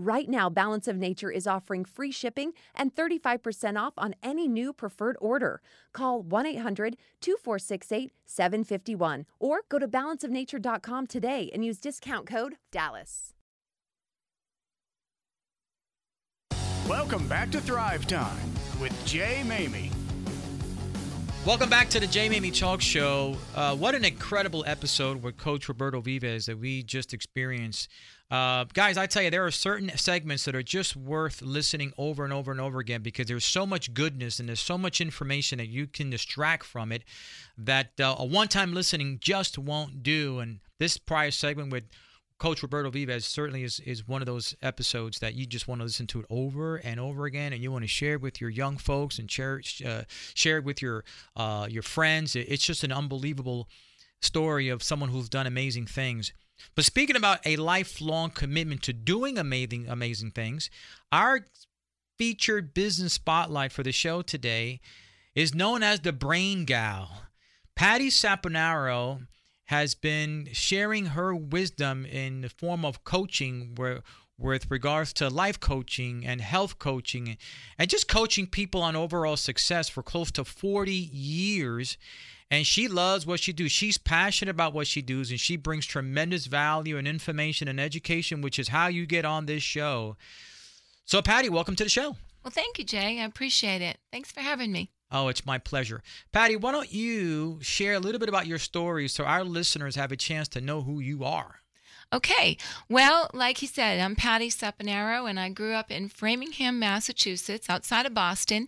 Right 0.02 0.30
now, 0.30 0.50
Balance 0.50 0.88
of 0.88 0.96
Nature 0.96 1.30
is 1.30 1.46
offering 1.46 1.84
free 1.84 2.14
shipping 2.14 2.54
and 2.74 2.96
35% 2.96 3.78
off 3.78 3.92
on 3.98 4.16
any 4.24 4.48
new 4.48 4.72
preferred 4.72 5.18
order. 5.20 5.62
Call 5.92 6.22
1 6.22 6.46
800 6.46 6.96
2468 7.20 8.14
751 8.26 9.26
or 9.42 9.60
go 9.68 9.78
to 9.78 9.90
balanceofnature.com 9.90 11.06
today 11.06 11.52
and 11.54 11.66
use 11.66 11.80
discount 11.80 12.28
code 12.28 12.56
DALLAS. 12.72 13.34
Welcome 16.88 17.28
back 17.28 17.52
to 17.52 17.60
Thrive 17.60 18.08
Time 18.08 18.54
with 18.80 18.94
Jay 19.06 19.42
Maymi. 19.46 19.99
Welcome 21.46 21.70
back 21.70 21.90
to 21.92 22.02
the 22.02 22.06
Jay 22.06 22.28
Maymi 22.28 22.58
Talk 22.58 22.82
Show. 22.82 23.38
Uh, 23.56 23.74
what 23.74 23.96
an 23.96 24.04
incredible 24.04 24.66
episode 24.68 25.24
with 25.24 25.38
Coach 25.38 25.70
Roberto 25.70 26.02
Vives 26.02 26.48
that 26.48 26.60
we 26.60 26.84
just 26.84 27.14
experienced. 27.14 27.90
Uh, 28.30 28.66
guys, 28.74 28.98
I 28.98 29.08
tell 29.08 29.24
you, 29.24 29.32
there 29.32 29.46
are 29.46 29.50
certain 29.50 29.90
segments 29.98 30.44
that 30.46 30.54
are 30.54 30.62
just 30.62 30.98
worth 30.98 31.42
listening 31.42 31.94
over 31.98 32.26
and 32.26 32.34
over 32.34 32.52
and 32.52 32.60
over 32.60 32.80
again 32.80 33.02
because 33.02 33.28
there's 33.28 33.46
so 33.46 33.66
much 33.66 33.94
goodness 33.94 34.40
and 34.40 34.50
there's 34.50 34.60
so 34.60 34.78
much 34.78 35.00
information 35.00 35.60
that 35.60 35.70
you 35.70 35.88
can 35.88 36.10
distract 36.10 36.66
from 36.66 36.92
it 36.92 37.04
that 37.58 37.92
uh, 38.02 38.16
a 38.20 38.26
one 38.26 38.50
time 38.50 38.74
listening 38.74 39.18
just 39.22 39.58
won't 39.58 40.04
do. 40.04 40.40
And 40.40 40.60
this 40.78 40.98
prior 40.98 41.32
segment 41.32 41.72
with 41.72 41.86
Coach 42.40 42.64
Roberto 42.64 42.90
Vives 42.90 43.26
certainly 43.26 43.64
is, 43.64 43.80
is 43.82 44.08
one 44.08 44.22
of 44.22 44.26
those 44.26 44.56
episodes 44.62 45.20
that 45.20 45.36
you 45.36 45.46
just 45.46 45.68
want 45.68 45.82
to 45.82 45.86
listen 45.86 46.08
to 46.08 46.22
it 46.22 46.26
over 46.30 46.78
and 46.78 47.00
over 47.00 47.26
again, 47.26 47.52
and 47.52 47.62
you 47.62 47.72
want 47.72 47.84
to 47.84 47.88
share 47.88 48.14
it 48.14 48.22
with 48.22 48.40
your 48.40 48.50
young 48.50 48.78
folks 48.78 49.20
and 49.20 49.30
share 49.30 49.62
uh, 49.86 50.04
share 50.34 50.58
it 50.58 50.64
with 50.64 50.82
your 50.82 51.04
uh, 51.36 51.68
your 51.70 51.84
friends. 51.84 52.36
It's 52.36 52.66
just 52.66 52.84
an 52.84 52.94
unbelievable 52.94 53.68
story 54.22 54.70
of 54.70 54.82
someone 54.82 55.10
who's 55.10 55.30
done 55.30 55.48
amazing 55.48 55.86
things. 55.86 56.34
But 56.76 56.86
speaking 56.86 57.16
about 57.16 57.40
a 57.46 57.58
lifelong 57.58 58.32
commitment 58.32 58.84
to 58.84 58.94
doing 58.94 59.38
amazing, 59.38 59.88
amazing 59.88 60.32
things, 60.32 60.70
our 61.12 61.46
featured 62.18 62.74
business 62.74 63.14
spotlight 63.14 63.72
for 63.72 63.84
the 63.84 63.92
show 63.92 64.22
today 64.22 64.82
is 65.36 65.56
known 65.56 65.84
as 65.84 66.02
the 66.02 66.14
Brain 66.14 66.66
Gal. 66.66 67.24
Patty 67.76 68.10
Saponaro 68.10 69.22
has 69.70 69.94
been 69.94 70.50
sharing 70.52 71.06
her 71.06 71.36
wisdom 71.36 72.04
in 72.04 72.42
the 72.42 72.50
form 72.50 72.84
of 72.84 73.04
coaching 73.04 73.74
where 73.76 74.02
with 74.36 74.72
regards 74.72 75.14
to 75.14 75.30
life 75.30 75.60
coaching 75.60 76.26
and 76.26 76.42
health 76.42 76.80
coaching 76.80 77.38
and 77.78 77.88
just 77.88 78.08
coaching 78.08 78.48
people 78.48 78.82
on 78.82 78.96
overall 78.96 79.38
success 79.38 79.88
for 79.88 80.02
close 80.02 80.32
to 80.32 80.44
40 80.44 80.92
years 80.92 82.00
and 82.50 82.66
she 82.66 82.88
loves 82.88 83.28
what 83.28 83.40
she 83.40 83.54
does. 83.54 83.72
She's 83.72 84.00
passionate 84.00 84.50
about 84.50 84.74
what 84.74 84.88
she 84.88 85.04
does, 85.04 85.30
and 85.30 85.40
she 85.40 85.56
brings 85.56 85.86
tremendous 85.86 86.48
value 86.48 86.98
and 86.98 87.08
information 87.08 87.68
and 87.68 87.80
education, 87.80 88.42
which 88.42 88.58
is 88.58 88.70
how 88.70 88.88
you 88.88 89.06
get 89.06 89.24
on 89.24 89.46
this 89.46 89.62
show. 89.62 90.18
So, 91.06 91.22
Patty, 91.22 91.50
welcome 91.50 91.76
to 91.76 91.84
the 91.84 91.92
show. 91.92 92.16
Well, 92.44 92.50
thank 92.50 92.80
you, 92.80 92.86
Jay. 92.86 93.20
I 93.22 93.26
appreciate 93.26 93.84
it. 93.84 94.00
Thanks 94.12 94.32
for 94.32 94.40
having 94.40 94.72
me. 94.72 94.90
Oh, 95.12 95.28
it's 95.28 95.46
my 95.46 95.58
pleasure. 95.58 96.04
Patty, 96.32 96.56
why 96.56 96.72
don't 96.72 96.92
you 96.94 97.60
share 97.62 97.94
a 97.94 98.00
little 98.00 98.20
bit 98.20 98.30
about 98.30 98.48
your 98.48 98.60
story 98.60 99.08
so 99.08 99.24
our 99.24 99.44
listeners 99.44 99.96
have 99.96 100.12
a 100.12 100.18
chance 100.18 100.48
to 100.50 100.62
know 100.62 100.82
who 100.82 101.00
you 101.00 101.24
are? 101.24 101.62
Okay. 102.12 102.58
Well, 102.90 103.30
like 103.34 103.60
he 103.60 103.68
said, 103.68 104.00
I'm 104.00 104.16
Patty 104.16 104.50
Saponaro, 104.50 105.30
and 105.30 105.40
I 105.40 105.50
grew 105.50 105.74
up 105.74 105.92
in 105.92 106.10
Framingham, 106.10 106.80
Massachusetts, 106.80 107.70
outside 107.70 108.08
of 108.08 108.16
Boston. 108.16 108.68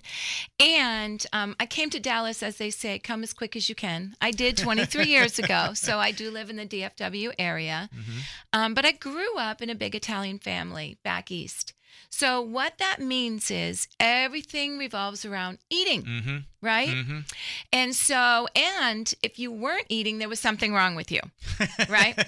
And 0.59 1.25
um, 1.33 1.55
I 1.59 1.65
came 1.65 1.89
to 1.89 1.99
Dallas, 1.99 2.43
as 2.43 2.57
they 2.57 2.69
say, 2.69 2.99
come 2.99 3.23
as 3.23 3.33
quick 3.33 3.55
as 3.55 3.67
you 3.67 3.73
can. 3.73 4.15
I 4.21 4.29
did 4.29 4.57
23 4.57 5.05
years 5.07 5.39
ago, 5.39 5.71
so 5.73 5.97
I 5.97 6.11
do 6.11 6.29
live 6.29 6.51
in 6.51 6.57
the 6.57 6.67
DFW 6.67 7.33
area. 7.39 7.89
Mm-hmm. 7.91 8.19
Um, 8.53 8.73
but 8.75 8.85
I 8.85 8.91
grew 8.91 9.35
up 9.37 9.61
in 9.61 9.71
a 9.71 9.75
big 9.75 9.95
Italian 9.95 10.37
family 10.37 10.99
back 11.03 11.31
east. 11.31 11.73
So, 12.09 12.41
what 12.41 12.77
that 12.77 12.99
means 12.99 13.49
is 13.49 13.87
everything 13.99 14.77
revolves 14.77 15.25
around 15.25 15.59
eating, 15.69 16.03
mm-hmm. 16.03 16.37
right? 16.61 16.89
Mm-hmm. 16.89 17.19
And 17.71 17.95
so, 17.95 18.47
and 18.55 19.13
if 19.23 19.39
you 19.39 19.51
weren't 19.51 19.85
eating, 19.89 20.19
there 20.19 20.29
was 20.29 20.39
something 20.39 20.73
wrong 20.73 20.95
with 20.95 21.11
you, 21.11 21.21
right? 21.89 22.25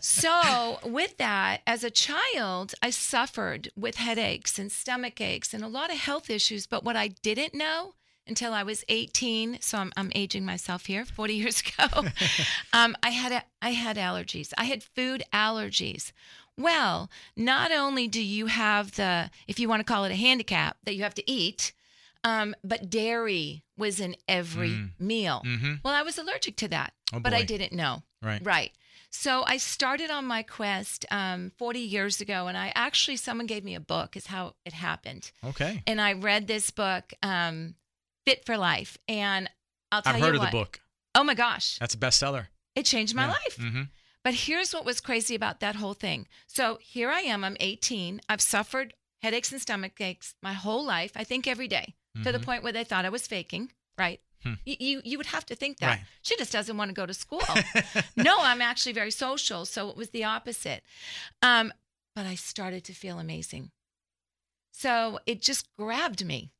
so, 0.00 0.78
with 0.84 1.16
that, 1.16 1.62
as 1.66 1.84
a 1.84 1.90
child, 1.90 2.74
I 2.82 2.90
suffered 2.90 3.70
with 3.76 3.96
headaches 3.96 4.58
and 4.58 4.70
stomach 4.70 5.20
aches 5.20 5.54
and 5.54 5.64
a 5.64 5.68
lot 5.68 5.90
of 5.90 5.98
health 5.98 6.28
issues. 6.28 6.66
But 6.66 6.84
what 6.84 6.96
I 6.96 7.08
didn't 7.08 7.54
know 7.54 7.94
until 8.26 8.52
I 8.52 8.62
was 8.62 8.84
18, 8.88 9.58
so 9.60 9.78
I'm, 9.78 9.92
I'm 9.96 10.10
aging 10.14 10.44
myself 10.44 10.86
here, 10.86 11.04
40 11.04 11.34
years 11.34 11.62
ago, 11.62 12.08
um, 12.72 12.96
I 13.02 13.10
had 13.10 13.32
a, 13.32 13.44
I 13.60 13.70
had 13.70 13.96
allergies. 13.96 14.52
I 14.56 14.64
had 14.64 14.82
food 14.82 15.24
allergies. 15.32 16.12
Well, 16.56 17.10
not 17.36 17.72
only 17.72 18.06
do 18.08 18.22
you 18.22 18.46
have 18.46 18.96
the, 18.96 19.30
if 19.48 19.58
you 19.58 19.68
want 19.68 19.80
to 19.80 19.84
call 19.84 20.04
it 20.04 20.12
a 20.12 20.16
handicap, 20.16 20.76
that 20.84 20.94
you 20.94 21.02
have 21.02 21.14
to 21.14 21.30
eat, 21.30 21.72
um, 22.22 22.54
but 22.62 22.88
dairy 22.88 23.64
was 23.76 24.00
in 24.00 24.16
every 24.28 24.70
mm. 24.70 24.90
meal. 24.98 25.42
Mm-hmm. 25.44 25.74
Well, 25.84 25.94
I 25.94 26.02
was 26.02 26.16
allergic 26.16 26.56
to 26.58 26.68
that, 26.68 26.92
oh, 27.12 27.20
but 27.20 27.34
I 27.34 27.42
didn't 27.42 27.72
know. 27.72 28.02
Right. 28.22 28.40
Right. 28.44 28.72
So 29.10 29.44
I 29.46 29.58
started 29.58 30.10
on 30.10 30.24
my 30.24 30.42
quest 30.42 31.06
um, 31.10 31.52
40 31.56 31.78
years 31.78 32.20
ago, 32.20 32.48
and 32.48 32.56
I 32.56 32.72
actually, 32.74 33.16
someone 33.16 33.46
gave 33.46 33.62
me 33.62 33.74
a 33.76 33.80
book, 33.80 34.16
is 34.16 34.26
how 34.26 34.54
it 34.64 34.72
happened. 34.72 35.30
Okay. 35.44 35.82
And 35.86 36.00
I 36.00 36.14
read 36.14 36.48
this 36.48 36.70
book, 36.70 37.12
um, 37.22 37.76
Fit 38.26 38.44
for 38.44 38.56
Life. 38.56 38.98
And 39.06 39.48
I'll 39.92 40.02
tell 40.02 40.14
you, 40.14 40.18
I've 40.18 40.24
heard 40.24 40.38
what, 40.38 40.46
of 40.46 40.50
the 40.50 40.56
book. 40.56 40.80
Oh 41.14 41.22
my 41.22 41.34
gosh. 41.34 41.78
That's 41.78 41.94
a 41.94 41.98
bestseller. 41.98 42.46
It 42.74 42.86
changed 42.86 43.14
my 43.14 43.26
yeah. 43.26 43.30
life. 43.30 43.56
Mm-hmm. 43.56 43.82
But 44.24 44.34
here's 44.34 44.72
what 44.72 44.86
was 44.86 45.02
crazy 45.02 45.34
about 45.34 45.60
that 45.60 45.76
whole 45.76 45.92
thing. 45.92 46.26
So 46.46 46.78
here 46.80 47.10
I 47.10 47.20
am, 47.20 47.44
I'm 47.44 47.58
18. 47.60 48.22
I've 48.28 48.40
suffered 48.40 48.94
headaches 49.22 49.52
and 49.52 49.60
stomach 49.60 50.00
aches 50.00 50.34
my 50.42 50.54
whole 50.54 50.84
life, 50.84 51.12
I 51.14 51.24
think 51.24 51.46
every 51.46 51.68
day, 51.68 51.94
mm-hmm. 52.16 52.24
to 52.24 52.32
the 52.32 52.40
point 52.40 52.62
where 52.62 52.72
they 52.72 52.84
thought 52.84 53.04
I 53.04 53.10
was 53.10 53.26
faking, 53.26 53.70
right? 53.98 54.20
Hmm. 54.42 54.54
You, 54.64 54.76
you, 54.80 55.00
you 55.04 55.18
would 55.18 55.26
have 55.26 55.46
to 55.46 55.54
think 55.54 55.78
that. 55.78 55.86
Right. 55.86 56.00
She 56.22 56.36
just 56.36 56.52
doesn't 56.52 56.76
want 56.76 56.88
to 56.88 56.94
go 56.94 57.06
to 57.06 57.14
school. 57.14 57.42
no, 58.16 58.36
I'm 58.40 58.62
actually 58.62 58.92
very 58.92 59.10
social, 59.10 59.66
so 59.66 59.90
it 59.90 59.96
was 59.96 60.10
the 60.10 60.24
opposite. 60.24 60.82
Um, 61.42 61.72
but 62.16 62.26
I 62.26 62.34
started 62.34 62.84
to 62.84 62.92
feel 62.92 63.18
amazing. 63.18 63.70
So 64.72 65.20
it 65.26 65.40
just 65.42 65.68
grabbed 65.78 66.24
me, 66.24 66.50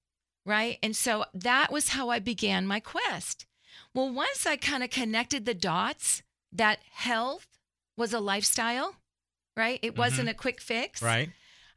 right? 0.45 0.79
And 0.83 0.95
so 0.95 1.25
that 1.33 1.73
was 1.73 1.91
how 1.91 2.11
I 2.11 2.19
began 2.19 2.67
my 2.67 2.81
quest. 2.81 3.47
Well, 3.95 4.13
once 4.13 4.47
I 4.47 4.57
kind 4.57 4.83
of 4.83 4.91
connected 4.91 5.45
the 5.45 5.55
dots 5.55 6.23
that 6.55 6.79
health 6.93 7.47
was 7.97 8.13
a 8.13 8.21
lifestyle, 8.21 8.97
right? 9.57 9.79
It 9.83 9.97
wasn't 9.99 10.29
Mm-hmm. 10.29 10.39
a 10.39 10.43
quick 10.43 10.61
fix. 10.61 11.03
Right. 11.03 11.31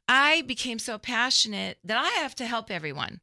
I 0.07 0.41
became 0.43 0.79
so 0.79 0.97
passionate 0.97 1.79
that 1.83 1.97
I 1.97 2.09
have 2.21 2.35
to 2.35 2.45
help 2.45 2.71
everyone. 2.71 3.19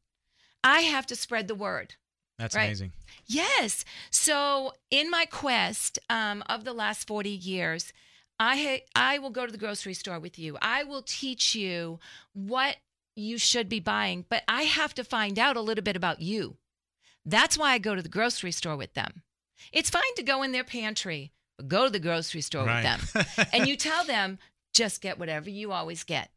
I 0.62 0.80
have 0.80 1.07
to 1.07 1.16
spread 1.16 1.48
the 1.48 1.55
word. 1.55 1.94
That's 2.38 2.55
Right. 2.55 2.64
amazing. 2.64 2.92
Yes. 3.26 3.84
So 4.11 4.72
in 4.90 5.11
my 5.11 5.24
quest 5.26 5.98
um, 6.11 6.42
of 6.48 6.64
the 6.64 6.72
last 6.72 7.07
40 7.07 7.30
years, 7.30 7.92
I 8.40 8.57
ha- 8.57 8.84
I 8.96 9.18
will 9.18 9.30
go 9.30 9.46
to 9.46 9.52
the 9.52 9.59
grocery 9.59 9.94
store 9.94 10.18
with 10.18 10.38
you. 10.38 10.59
I 10.61 10.82
will 10.84 11.02
teach 11.02 11.55
you 11.55 12.00
what 12.32 12.76
you 13.16 13.38
should 13.38 13.68
be 13.68 13.78
buying, 13.78 14.24
but 14.28 14.42
I 14.48 14.62
have 14.64 14.92
to 14.94 15.05
find 15.05 15.38
out 15.38 15.57
a 15.57 15.61
little 15.61 15.84
bit 15.84 15.94
about 15.96 16.20
you. 16.20 16.57
That's 17.24 17.57
why 17.57 17.72
I 17.72 17.78
go 17.78 17.94
to 17.94 18.02
the 18.02 18.09
grocery 18.09 18.50
store 18.52 18.76
with 18.76 18.94
them. 18.94 19.22
It's 19.72 19.88
fine 19.88 20.02
to 20.16 20.22
go 20.24 20.42
in 20.42 20.50
their 20.52 20.64
pantry, 20.64 21.30
go 21.66 21.84
to 21.84 21.90
the 21.90 21.98
grocery 22.00 22.40
store 22.40 22.64
Right. 22.66 22.84
with 23.00 23.12
them. 23.12 23.46
and 23.52 23.68
you 23.68 23.76
tell 23.76 24.05
them, 24.05 24.38
just 24.72 25.00
get 25.00 25.18
whatever 25.18 25.48
you 25.50 25.72
always 25.72 26.05
get. 26.05 26.30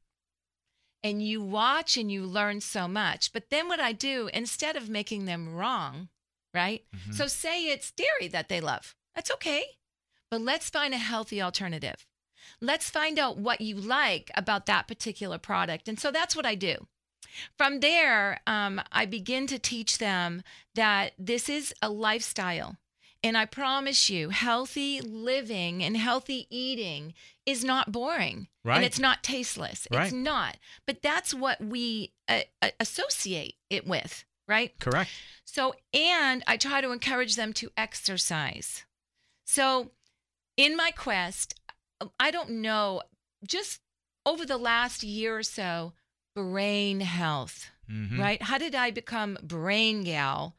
And 1.03 1.23
you 1.25 1.41
watch 1.41 1.95
and 1.97 2.11
you 2.11 2.23
learn 2.25 2.61
so 2.61 2.87
much. 2.87 3.31
But 3.31 3.49
then 3.49 3.67
what 3.67 3.79
I 3.79 3.93
do, 3.93 4.29
instead 4.33 4.75
of 4.75 4.89
making 4.89 5.25
them 5.25 5.53
wrong, 5.55 6.09
right? 6.53 6.83
Mm-hmm. 6.95 7.11
So 7.13 7.27
say 7.27 7.65
it's 7.65 7.91
dairy 7.91 8.27
that 8.29 8.49
they 8.49 8.59
love. 8.59 8.95
That's 9.15 9.31
okay. 9.31 9.63
But 10.29 10.41
let's 10.41 10.69
find 10.69 10.93
a 10.93 10.97
healthy 10.97 11.41
alternative. 11.41 12.05
Let's 12.61 12.89
find 12.89 13.19
out 13.19 13.37
what 13.37 13.61
you 13.61 13.75
like 13.75 14.31
about 14.35 14.65
that 14.65 14.87
particular 14.87 15.37
product. 15.37 15.87
And 15.87 15.99
so 15.99 16.11
that's 16.11 16.35
what 16.35 16.45
I 16.45 16.55
do. 16.55 16.87
From 17.57 17.79
there, 17.81 18.39
um, 18.47 18.81
I 18.91 19.05
begin 19.05 19.47
to 19.47 19.59
teach 19.59 19.99
them 19.99 20.41
that 20.75 21.13
this 21.19 21.49
is 21.49 21.73
a 21.81 21.89
lifestyle. 21.89 22.77
And 23.23 23.37
I 23.37 23.45
promise 23.45 24.09
you, 24.09 24.29
healthy 24.29 25.01
living 25.01 25.83
and 25.83 25.97
healthy 25.97 26.47
eating 26.49 27.13
is 27.45 27.63
not 27.63 27.91
boring. 27.91 28.47
Right. 28.63 28.77
And 28.77 28.85
it's 28.85 28.99
not 28.99 29.23
tasteless. 29.23 29.87
Right. 29.91 30.03
It's 30.05 30.13
not. 30.13 30.57
But 30.85 31.01
that's 31.01 31.33
what 31.33 31.59
we 31.61 32.13
uh, 32.27 32.41
uh, 32.61 32.69
associate 32.79 33.55
it 33.69 33.87
with, 33.87 34.23
right? 34.47 34.77
Correct. 34.79 35.09
So, 35.45 35.73
and 35.93 36.43
I 36.47 36.57
try 36.57 36.81
to 36.81 36.91
encourage 36.91 37.35
them 37.35 37.53
to 37.53 37.71
exercise. 37.75 38.83
So, 39.45 39.91
in 40.57 40.75
my 40.75 40.91
quest, 40.91 41.55
I 42.19 42.31
don't 42.31 42.49
know, 42.61 43.01
just 43.47 43.79
over 44.25 44.45
the 44.45 44.57
last 44.57 45.03
year 45.03 45.37
or 45.37 45.43
so, 45.43 45.93
brain 46.35 46.99
health, 46.99 47.69
Mhm. 47.89 48.19
right? 48.19 48.41
How 48.41 48.57
did 48.57 48.75
I 48.75 48.91
become 48.91 49.37
brain 49.41 50.03
gal 50.03 50.55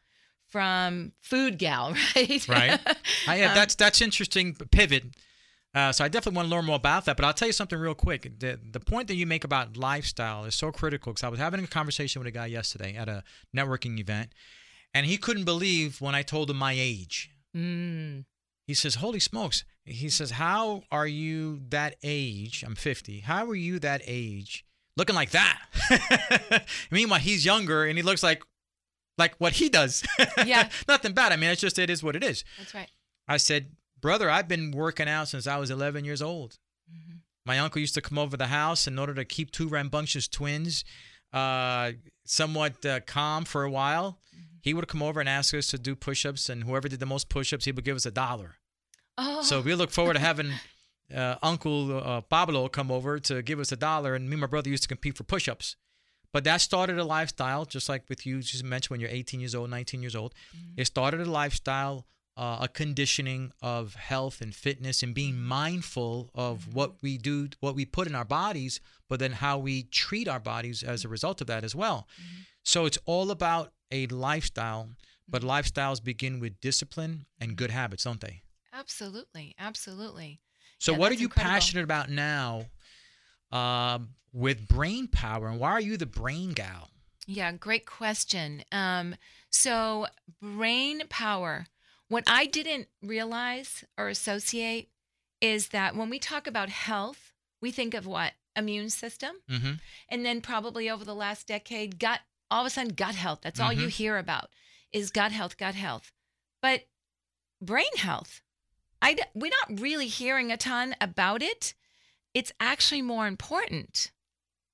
from 0.50 1.12
food 1.20 1.58
gal, 1.58 1.94
right? 2.16 2.48
Right. 2.48 2.80
I, 3.26 3.36
yeah, 3.36 3.48
Um, 3.50 3.54
that's 3.54 3.74
that's 3.74 4.00
interesting 4.00 4.54
pivot. 4.54 5.04
Uh, 5.74 5.92
so 5.92 6.02
I 6.02 6.08
definitely 6.08 6.36
want 6.36 6.48
to 6.48 6.54
learn 6.56 6.64
more 6.64 6.76
about 6.76 7.04
that. 7.04 7.16
But 7.16 7.24
I'll 7.26 7.34
tell 7.34 7.48
you 7.48 7.52
something 7.52 7.78
real 7.78 7.94
quick. 7.94 8.40
The 8.40 8.58
the 8.72 8.80
point 8.80 9.08
that 9.08 9.14
you 9.16 9.26
make 9.26 9.44
about 9.44 9.76
lifestyle 9.76 10.44
is 10.44 10.54
so 10.54 10.72
critical 10.72 11.12
because 11.12 11.24
I 11.24 11.28
was 11.28 11.38
having 11.38 11.62
a 11.62 11.66
conversation 11.66 12.20
with 12.20 12.26
a 12.26 12.30
guy 12.32 12.46
yesterday 12.46 12.96
at 12.96 13.08
a 13.08 13.22
networking 13.56 13.98
event, 13.98 14.32
and 14.94 15.06
he 15.06 15.18
couldn't 15.18 15.44
believe 15.44 16.00
when 16.00 16.14
I 16.14 16.22
told 16.22 16.50
him 16.50 16.56
my 16.56 16.72
age. 16.76 17.30
Mm. 17.54 18.24
He 18.66 18.74
says, 18.74 18.96
"Holy 18.96 19.20
smokes!" 19.20 19.64
He 19.84 20.08
says, 20.08 20.32
"How 20.32 20.82
are 20.90 21.06
you 21.06 21.60
that 21.68 21.96
age? 22.02 22.64
I'm 22.66 22.74
50. 22.74 23.20
How 23.20 23.46
are 23.46 23.54
you 23.54 23.78
that 23.80 24.00
age, 24.06 24.64
looking 24.96 25.14
like 25.14 25.30
that?" 25.30 25.60
Meanwhile, 26.90 27.20
he's 27.20 27.44
younger 27.44 27.84
and 27.84 27.98
he 27.98 28.02
looks 28.02 28.22
like 28.22 28.42
like 29.18 29.34
what 29.38 29.54
he 29.54 29.68
does. 29.68 30.04
Yeah. 30.44 30.68
Nothing 30.88 31.12
bad. 31.12 31.32
I 31.32 31.36
mean, 31.36 31.50
it's 31.50 31.60
just 31.60 31.78
it 31.78 31.90
is 31.90 32.02
what 32.02 32.16
it 32.16 32.24
is. 32.24 32.44
That's 32.58 32.74
right. 32.74 32.90
I 33.26 33.36
said, 33.36 33.72
Brother, 34.00 34.30
I've 34.30 34.48
been 34.48 34.70
working 34.70 35.08
out 35.08 35.28
since 35.28 35.46
I 35.46 35.58
was 35.58 35.70
11 35.70 36.04
years 36.04 36.22
old. 36.22 36.58
Mm-hmm. 36.90 37.18
My 37.44 37.58
uncle 37.58 37.80
used 37.80 37.94
to 37.94 38.00
come 38.00 38.18
over 38.18 38.36
the 38.36 38.46
house 38.46 38.86
in 38.86 38.98
order 38.98 39.14
to 39.14 39.24
keep 39.24 39.50
two 39.50 39.68
rambunctious 39.68 40.28
twins 40.28 40.84
uh, 41.32 41.92
somewhat 42.24 42.84
uh, 42.84 43.00
calm 43.00 43.44
for 43.44 43.64
a 43.64 43.70
while. 43.70 44.18
Mm-hmm. 44.34 44.56
He 44.62 44.74
would 44.74 44.88
come 44.88 45.02
over 45.02 45.20
and 45.20 45.28
ask 45.28 45.54
us 45.54 45.68
to 45.68 45.78
do 45.78 45.94
push 45.94 46.24
ups, 46.24 46.48
and 46.48 46.64
whoever 46.64 46.88
did 46.88 47.00
the 47.00 47.06
most 47.06 47.28
push 47.28 47.52
ups, 47.52 47.64
he 47.64 47.72
would 47.72 47.84
give 47.84 47.96
us 47.96 48.06
a 48.06 48.10
dollar. 48.10 48.56
Oh. 49.16 49.42
So 49.42 49.60
we 49.60 49.74
look 49.74 49.90
forward 49.90 50.14
to 50.14 50.20
having 50.20 50.52
uh, 51.14 51.36
Uncle 51.42 51.98
uh, 51.98 52.20
Pablo 52.22 52.68
come 52.68 52.90
over 52.90 53.18
to 53.20 53.42
give 53.42 53.60
us 53.60 53.72
a 53.72 53.76
dollar, 53.76 54.14
and 54.14 54.28
me 54.28 54.34
and 54.34 54.40
my 54.40 54.46
brother 54.46 54.70
used 54.70 54.82
to 54.84 54.88
compete 54.88 55.16
for 55.16 55.24
push 55.24 55.48
ups. 55.48 55.76
But 56.32 56.44
that 56.44 56.60
started 56.60 56.98
a 56.98 57.04
lifestyle, 57.04 57.64
just 57.64 57.88
like 57.88 58.04
with 58.08 58.26
you 58.26 58.40
just 58.40 58.64
mentioned 58.64 58.90
when 58.90 59.00
you're 59.00 59.10
18 59.10 59.40
years 59.40 59.54
old, 59.54 59.70
19 59.70 60.02
years 60.02 60.14
old. 60.14 60.34
Mm-hmm. 60.54 60.80
It 60.80 60.86
started 60.86 61.20
a 61.20 61.30
lifestyle, 61.30 62.06
uh, 62.36 62.58
a 62.62 62.68
conditioning 62.68 63.52
of 63.62 63.94
health 63.94 64.40
and 64.40 64.54
fitness 64.54 65.02
and 65.02 65.14
being 65.14 65.40
mindful 65.40 66.30
of 66.34 66.60
mm-hmm. 66.60 66.72
what 66.72 67.02
we 67.02 67.16
do, 67.18 67.48
what 67.60 67.74
we 67.74 67.84
put 67.84 68.06
in 68.06 68.14
our 68.14 68.26
bodies, 68.26 68.80
but 69.08 69.20
then 69.20 69.32
how 69.32 69.58
we 69.58 69.84
treat 69.84 70.28
our 70.28 70.40
bodies 70.40 70.82
as 70.82 71.04
a 71.04 71.08
result 71.08 71.40
of 71.40 71.46
that 71.46 71.64
as 71.64 71.74
well. 71.74 72.06
Mm-hmm. 72.20 72.42
So 72.62 72.84
it's 72.84 72.98
all 73.06 73.30
about 73.30 73.72
a 73.90 74.06
lifestyle, 74.08 74.90
but 75.26 75.42
lifestyles 75.42 76.02
begin 76.02 76.40
with 76.40 76.60
discipline 76.60 77.24
and 77.40 77.56
good 77.56 77.70
habits, 77.70 78.04
don't 78.04 78.20
they? 78.20 78.42
Absolutely, 78.72 79.54
absolutely. 79.58 80.40
So, 80.78 80.92
Yeah, 80.92 80.98
what 80.98 81.10
are 81.10 81.16
you 81.16 81.26
incredible. 81.26 81.50
passionate 81.50 81.84
about 81.84 82.10
now 82.10 82.66
um, 83.52 84.10
with 84.32 84.68
brain 84.68 85.08
power, 85.08 85.48
and 85.48 85.58
why 85.58 85.70
are 85.70 85.80
you 85.80 85.96
the 85.96 86.06
brain 86.06 86.50
gal? 86.52 86.90
Yeah, 87.26 87.52
great 87.52 87.86
question. 87.86 88.64
Um, 88.72 89.14
so, 89.50 90.06
brain 90.40 91.02
power, 91.08 91.66
what 92.08 92.24
I 92.26 92.46
didn't 92.46 92.88
realize 93.02 93.84
or 93.98 94.08
associate 94.08 94.90
is 95.40 95.68
that 95.68 95.94
when 95.94 96.10
we 96.10 96.18
talk 96.18 96.46
about 96.46 96.68
health, 96.68 97.32
we 97.60 97.70
think 97.70 97.94
of 97.94 98.06
what? 98.06 98.32
Immune 98.56 98.90
system. 98.90 99.36
Mm-hmm. 99.50 99.72
And 100.08 100.24
then, 100.24 100.40
probably 100.40 100.88
over 100.90 101.04
the 101.04 101.14
last 101.14 101.46
decade, 101.46 101.98
gut, 101.98 102.20
all 102.50 102.62
of 102.62 102.66
a 102.66 102.70
sudden, 102.70 102.94
gut 102.94 103.14
health. 103.14 103.40
That's 103.42 103.60
all 103.60 103.72
you 103.72 103.88
Mhm. 103.88 103.90
hear 103.90 104.16
about 104.18 104.50
is 104.92 105.10
gut 105.10 105.32
health, 105.32 105.56
gut 105.58 105.74
health. 105.74 106.12
But 106.62 106.88
brain 107.60 107.94
health, 107.96 108.40
I, 109.02 109.16
we're 109.34 109.52
not 109.68 109.80
really 109.80 110.08
hearing 110.08 110.50
a 110.50 110.56
ton 110.56 110.96
about 111.00 111.42
it. 111.42 111.74
It's 112.38 112.52
actually 112.60 113.02
more 113.02 113.26
important 113.26 114.12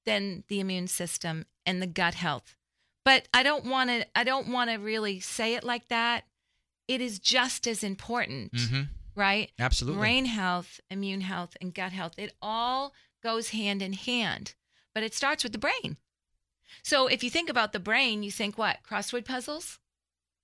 than 0.04 0.44
the 0.48 0.60
immune 0.60 0.86
system 0.88 1.46
and 1.64 1.80
the 1.80 1.86
gut 1.86 2.14
health. 2.14 2.54
But 3.04 3.26
I 3.32 3.42
don't 3.42 3.64
want 3.64 3.88
to 3.90 4.06
I 4.14 4.22
don't 4.24 4.48
want 4.48 4.68
to 4.70 4.76
really 4.76 5.18
say 5.20 5.54
it 5.54 5.64
like 5.64 5.88
that. 5.88 6.24
It 6.88 7.00
is 7.00 7.18
just 7.18 7.66
as 7.66 7.82
important, 7.82 8.52
Mm-hmm. 8.52 8.82
right? 9.14 9.50
Absolutely. 9.58 9.98
Brain 10.00 10.24
health, 10.26 10.80
immune 10.90 11.22
health 11.22 11.56
and 11.60 11.72
gut 11.72 11.92
health. 11.92 12.12
It 12.18 12.34
all 12.42 12.92
goes 13.22 13.48
hand 13.50 13.80
in 13.80 13.94
hand. 13.94 14.54
But 14.94 15.02
it 15.02 15.14
starts 15.14 15.42
with 15.42 15.52
the 15.52 15.58
brain. 15.58 15.96
So 16.82 17.06
if 17.06 17.24
you 17.24 17.30
think 17.30 17.48
about 17.48 17.72
the 17.72 17.80
brain, 17.80 18.22
you 18.22 18.30
think 18.30 18.58
what? 18.58 18.78
Crossword 18.88 19.24
puzzles? 19.24 19.78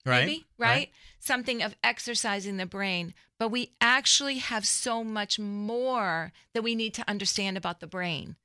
Right. 0.05 0.27
maybe, 0.27 0.47
right? 0.59 0.91
Something 1.19 1.63
of 1.63 1.75
exercising 1.85 2.57
the 2.57 2.67
brain. 2.67 3.15
But 3.39 3.51
we 3.51 3.73
actually 3.81 4.39
have 4.39 4.67
so 4.67 5.05
much 5.05 5.39
more 5.39 6.33
that 6.55 6.63
we 6.63 6.75
need 6.75 6.95
to 6.95 7.09
understand 7.09 7.57
about 7.57 7.81
the 7.81 7.87
brain. 7.87 8.37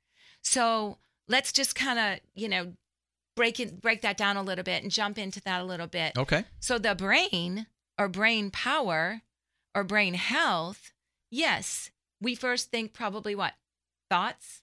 So 0.42 0.98
let's 1.28 1.52
just 1.52 1.74
kind 1.74 1.98
of, 1.98 2.20
you 2.34 2.48
know, 2.48 2.74
break 3.36 3.60
it, 3.60 3.80
break 3.80 4.02
that 4.02 4.16
down 4.16 4.36
a 4.36 4.42
little 4.42 4.64
bit 4.64 4.82
and 4.82 4.90
jump 4.90 5.18
into 5.18 5.40
that 5.42 5.60
a 5.60 5.64
little 5.64 5.86
bit. 5.86 6.16
Okay. 6.16 6.44
So 6.60 6.78
the 6.78 6.94
brain 6.94 7.66
or 7.98 8.08
brain 8.08 8.50
power 8.50 9.22
or 9.74 9.84
brain 9.84 10.14
health, 10.14 10.92
yes, 11.30 11.90
we 12.20 12.34
first 12.34 12.70
think 12.70 12.92
probably 12.92 13.34
what? 13.34 13.54
Thoughts? 14.10 14.62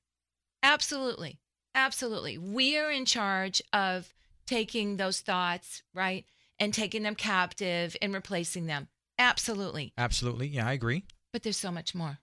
Absolutely. 0.62 1.39
Absolutely. 1.76 2.38
We 2.38 2.78
are 2.78 2.91
in 2.91 3.06
charge 3.06 3.62
of 3.72 4.14
taking 4.46 4.98
those 4.98 5.22
thoughts, 5.22 5.84
right? 5.94 6.26
And 6.60 6.74
taking 6.74 7.04
them 7.04 7.16
captive 7.16 7.95
and 8.01 8.14
replacing 8.14 8.68
them. 8.68 8.88
Absolutely. 9.20 9.93
Absolutely. 9.97 10.47
Yeah, 10.47 10.68
I 10.68 10.74
agree. 10.74 11.04
But 11.32 11.43
there's 11.43 11.58
so 11.58 11.72
much 11.72 11.93
more. 11.93 12.20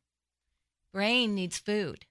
Brain 0.93 1.35
needs 1.35 1.59
food. 1.59 2.07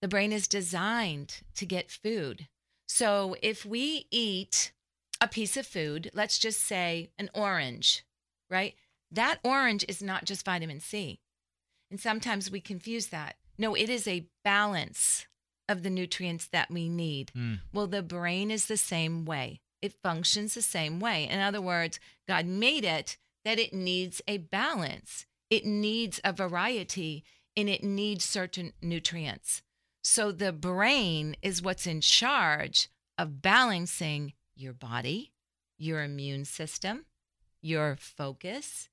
The 0.00 0.08
brain 0.08 0.32
is 0.32 0.48
designed 0.48 1.42
to 1.54 1.66
get 1.66 1.90
food. 1.90 2.48
So 2.88 3.36
if 3.42 3.64
we 3.64 4.06
eat 4.10 4.72
a 5.20 5.28
piece 5.28 5.56
of 5.56 5.66
food, 5.66 6.10
let's 6.12 6.38
just 6.38 6.60
say 6.60 7.10
an 7.18 7.30
orange, 7.34 8.04
right? 8.50 8.74
That 9.10 9.38
orange 9.44 9.84
is 9.88 10.02
not 10.02 10.24
just 10.24 10.44
vitamin 10.44 10.80
C. 10.80 11.20
And 11.90 12.00
sometimes 12.00 12.50
we 12.50 12.60
confuse 12.60 13.08
that. 13.08 13.36
No, 13.58 13.74
it 13.74 13.88
is 13.88 14.08
a 14.08 14.26
balance 14.44 15.26
of 15.68 15.82
the 15.82 15.90
nutrients 15.90 16.48
that 16.48 16.70
we 16.70 16.88
need. 16.88 17.30
Mm. 17.36 17.60
Well, 17.72 17.86
the 17.86 18.02
brain 18.02 18.50
is 18.50 18.66
the 18.66 18.76
same 18.76 19.24
way. 19.24 19.60
It 19.82 19.92
functions 20.02 20.54
the 20.54 20.62
same 20.62 21.00
way. 21.00 21.28
In 21.28 21.40
other 21.40 21.60
words, 21.60 22.00
God 22.26 22.46
made 22.46 22.84
it 22.84 23.18
that 23.44 23.58
it 23.58 23.74
needs 23.74 24.22
a 24.28 24.38
balance. 24.38 25.26
It 25.50 25.66
needs 25.66 26.20
a 26.24 26.32
variety 26.32 27.24
and 27.56 27.68
it 27.68 27.82
needs 27.84 28.24
certain 28.24 28.72
nutrients. 28.80 29.62
So 30.02 30.32
the 30.32 30.52
brain 30.52 31.36
is 31.42 31.62
what's 31.62 31.86
in 31.86 32.00
charge 32.00 32.88
of 33.18 33.42
balancing 33.42 34.32
your 34.54 34.72
body, 34.72 35.32
your 35.78 36.02
immune 36.02 36.44
system, 36.44 37.04
your 37.60 37.96
focus, 37.96 38.88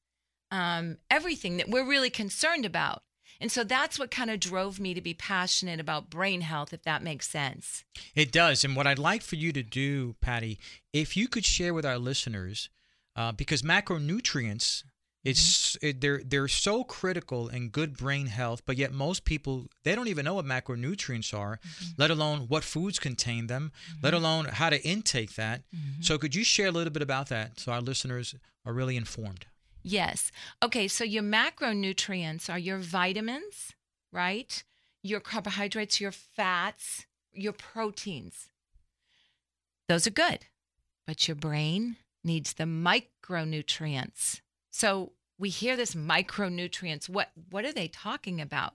um, 0.51 0.97
everything 1.09 1.57
that 1.57 1.69
we're 1.69 1.87
really 1.87 2.09
concerned 2.09 2.65
about. 2.65 3.03
And 3.41 3.51
so 3.51 3.63
that's 3.63 3.97
what 3.97 4.11
kind 4.11 4.29
of 4.29 4.39
drove 4.39 4.79
me 4.79 4.93
to 4.93 5.01
be 5.01 5.13
passionate 5.13 5.79
about 5.79 6.09
brain 6.09 6.41
health, 6.41 6.73
if 6.73 6.83
that 6.83 7.03
makes 7.03 7.29
sense. 7.29 7.85
It 8.13 8.31
does. 8.31 8.65
And 8.65 8.75
what 8.75 8.87
I'd 8.87 8.99
like 8.99 9.21
for 9.21 9.37
you 9.37 9.53
to 9.53 9.63
do, 9.63 10.15
Patty, 10.19 10.59
if 10.91 11.15
you 11.15 11.27
could 11.27 11.45
share 11.45 11.73
with 11.73 11.85
our 11.85 11.97
listeners, 11.97 12.69
uh, 13.15 13.31
because 13.31 13.61
macronutrients, 13.61 14.83
it's 15.23 15.75
mm-hmm. 15.75 15.87
it, 15.87 16.01
they're 16.01 16.21
they're 16.25 16.47
so 16.47 16.83
critical 16.83 17.49
in 17.49 17.69
good 17.69 17.97
brain 17.97 18.27
health, 18.27 18.61
but 18.65 18.77
yet 18.77 18.93
most 18.93 19.25
people 19.25 19.67
they 19.83 19.93
don't 19.95 20.07
even 20.07 20.25
know 20.25 20.35
what 20.35 20.45
macronutrients 20.45 21.37
are, 21.37 21.57
mm-hmm. 21.57 21.85
let 21.97 22.11
alone 22.11 22.41
what 22.47 22.63
foods 22.63 22.99
contain 22.99 23.47
them, 23.47 23.71
let 24.01 24.13
mm-hmm. 24.13 24.23
alone 24.23 24.45
how 24.45 24.69
to 24.69 24.81
intake 24.83 25.35
that. 25.35 25.63
So 26.01 26.17
could 26.17 26.35
you 26.35 26.43
share 26.43 26.67
a 26.67 26.71
little 26.71 26.93
bit 26.93 27.01
about 27.01 27.27
that 27.29 27.59
so 27.59 27.71
our 27.71 27.81
listeners 27.81 28.35
are 28.65 28.73
really 28.73 28.95
informed? 28.95 29.45
Yes. 29.83 30.31
Okay, 30.61 30.87
so 30.87 31.03
your 31.03 31.23
macronutrients 31.23 32.49
are 32.51 32.59
your 32.59 32.77
vitamins, 32.79 33.73
right? 34.11 34.63
Your 35.01 35.19
carbohydrates, 35.19 36.01
your 36.01 36.11
fats, 36.11 37.05
your 37.33 37.53
proteins. 37.53 38.49
Those 39.87 40.05
are 40.05 40.11
good. 40.11 40.45
But 41.07 41.27
your 41.27 41.35
brain 41.35 41.95
needs 42.23 42.53
the 42.53 42.65
micronutrients. 42.65 44.41
So 44.69 45.13
we 45.37 45.49
hear 45.49 45.75
this 45.75 45.95
micronutrients. 45.95 47.09
What 47.09 47.29
what 47.49 47.65
are 47.65 47.73
they 47.73 47.87
talking 47.87 48.39
about? 48.41 48.73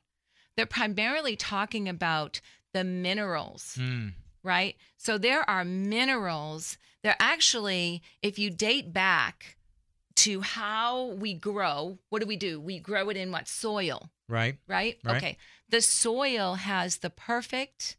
They're 0.57 0.67
primarily 0.67 1.37
talking 1.37 1.89
about 1.89 2.41
the 2.73 2.85
minerals 2.85 3.77
Mm. 3.79 4.15
right? 4.43 4.77
So 4.97 5.17
there 5.19 5.49
are 5.49 5.65
minerals. 5.65 6.77
They're 7.03 7.17
actually, 7.21 8.03
if 8.23 8.39
you 8.39 8.51
date 8.51 8.93
back 8.93 9.54
to 10.17 10.41
how 10.41 11.07
we 11.07 11.35
grow, 11.35 11.99
what 12.09 12.21
do 12.21 12.27
we 12.27 12.37
do? 12.37 12.61
We 12.61 12.79
grow 12.79 13.09
it 13.09 13.17
in 13.17 13.33
what? 13.33 13.49
Soil, 13.49 14.11
Right. 14.29 14.59
right? 14.67 14.99
Right. 15.05 15.17
Okay. 15.17 15.39
The 15.69 15.81
soil 15.81 16.55
has 16.55 16.99
the 16.99 17.11
perfect 17.11 17.97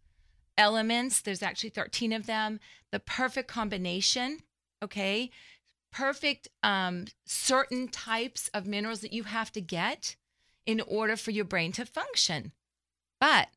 elements. 0.57 1.21
There's 1.21 1.43
actually 1.43 1.69
13 1.71 2.13
of 2.13 2.25
them. 2.25 2.59
The 2.91 2.99
perfect 2.99 3.47
combination, 3.47 4.39
okay? 4.83 5.29
Perfect 5.91 6.47
um, 6.63 7.05
certain 7.25 7.87
types 7.89 8.49
of 8.53 8.65
minerals 8.65 9.01
that 9.01 9.13
you 9.13 9.23
have 9.23 9.51
to 9.53 9.61
get 9.61 10.15
in 10.65 10.81
order 10.81 11.15
for 11.15 11.31
your 11.31 11.45
brain 11.45 11.71
to 11.73 11.85
function. 11.85 12.51
But 13.19 13.49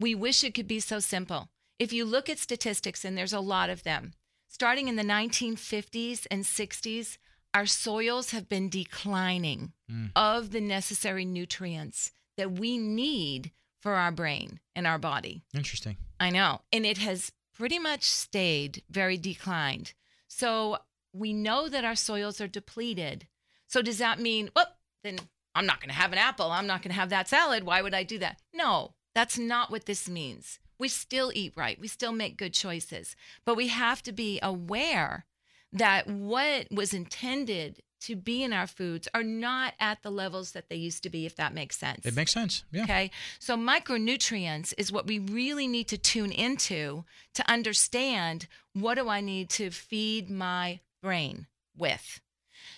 we 0.00 0.14
wish 0.14 0.42
it 0.42 0.54
could 0.54 0.68
be 0.68 0.80
so 0.80 0.98
simple. 0.98 1.48
If 1.78 1.92
you 1.92 2.04
look 2.04 2.28
at 2.28 2.38
statistics, 2.38 3.04
and 3.04 3.16
there's 3.16 3.32
a 3.32 3.40
lot 3.40 3.70
of 3.70 3.82
them, 3.82 4.12
starting 4.48 4.88
in 4.88 4.96
the 4.96 5.02
1950s 5.02 6.26
and 6.30 6.44
60s, 6.44 7.18
our 7.56 7.66
soils 7.66 8.30
have 8.32 8.48
been 8.48 8.68
declining 8.68 9.72
Mm. 9.90 10.10
of 10.14 10.50
the 10.50 10.60
necessary 10.60 11.24
nutrients 11.24 12.10
that 12.36 12.50
we 12.52 12.76
need 12.76 13.52
for 13.80 13.94
our 13.94 14.10
brain 14.12 14.60
and 14.74 14.86
our 14.86 14.98
body. 14.98 15.44
Interesting. 15.54 15.96
I 16.20 16.28
know. 16.30 16.62
And 16.72 16.84
it 16.84 16.98
has 16.98 17.32
pretty 17.54 17.78
much 17.78 18.02
stayed 18.02 18.82
very 18.90 19.16
declined. 19.16 19.94
So 20.28 20.78
we 21.12 21.32
know 21.32 21.68
that 21.68 21.84
our 21.84 21.94
soils 21.94 22.40
are 22.40 22.48
depleted. 22.48 23.26
So 23.68 23.80
does 23.80 23.98
that 23.98 24.18
mean, 24.20 24.50
well, 24.56 24.76
then 25.04 25.18
I'm 25.54 25.66
not 25.66 25.80
going 25.80 25.88
to 25.88 25.94
have 26.02 26.12
an 26.12 26.18
apple. 26.18 26.50
I'm 26.50 26.66
not 26.66 26.82
going 26.82 26.90
to 26.94 27.00
have 27.00 27.10
that 27.10 27.28
salad. 27.28 27.64
Why 27.64 27.80
would 27.80 27.94
I 27.94 28.02
do 28.02 28.18
that? 28.18 28.40
No, 28.52 28.94
that's 29.14 29.38
not 29.38 29.70
what 29.70 29.86
this 29.86 30.08
means. 30.08 30.58
We 30.78 30.88
still 30.88 31.30
eat 31.34 31.54
right. 31.56 31.80
We 31.80 31.88
still 31.88 32.12
make 32.12 32.36
good 32.36 32.52
choices. 32.52 33.16
But 33.46 33.56
we 33.56 33.68
have 33.68 34.02
to 34.02 34.12
be 34.12 34.38
aware 34.42 35.24
that 35.72 36.06
what 36.06 36.68
was 36.70 36.94
intended 36.94 37.82
to 37.98 38.14
be 38.14 38.42
in 38.42 38.52
our 38.52 38.66
foods 38.66 39.08
are 39.14 39.22
not 39.22 39.74
at 39.80 40.02
the 40.02 40.10
levels 40.10 40.52
that 40.52 40.68
they 40.68 40.76
used 40.76 41.02
to 41.02 41.10
be, 41.10 41.26
if 41.26 41.36
that 41.36 41.54
makes 41.54 41.76
sense. 41.76 42.04
It 42.04 42.14
makes 42.14 42.32
sense. 42.32 42.64
Yeah. 42.70 42.84
Okay. 42.84 43.10
So 43.38 43.56
micronutrients 43.56 44.74
is 44.78 44.92
what 44.92 45.06
we 45.06 45.18
really 45.18 45.66
need 45.66 45.88
to 45.88 45.98
tune 45.98 46.30
into 46.30 47.04
to 47.34 47.50
understand 47.50 48.46
what 48.74 48.96
do 48.96 49.08
I 49.08 49.20
need 49.20 49.50
to 49.50 49.70
feed 49.70 50.30
my 50.30 50.80
brain 51.02 51.46
with. 51.76 52.20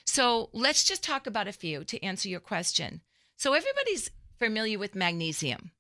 So 0.05 0.49
let's 0.53 0.84
just 0.84 1.03
talk 1.03 1.26
about 1.26 1.49
a 1.49 1.53
few 1.53 1.84
to 1.84 2.03
answer 2.03 2.28
your 2.28 2.41
question. 2.41 3.03
So 3.36 3.53
everybody's 3.53 4.11
familiar 4.39 4.78
with 4.78 4.95
magnesium, 4.95 5.72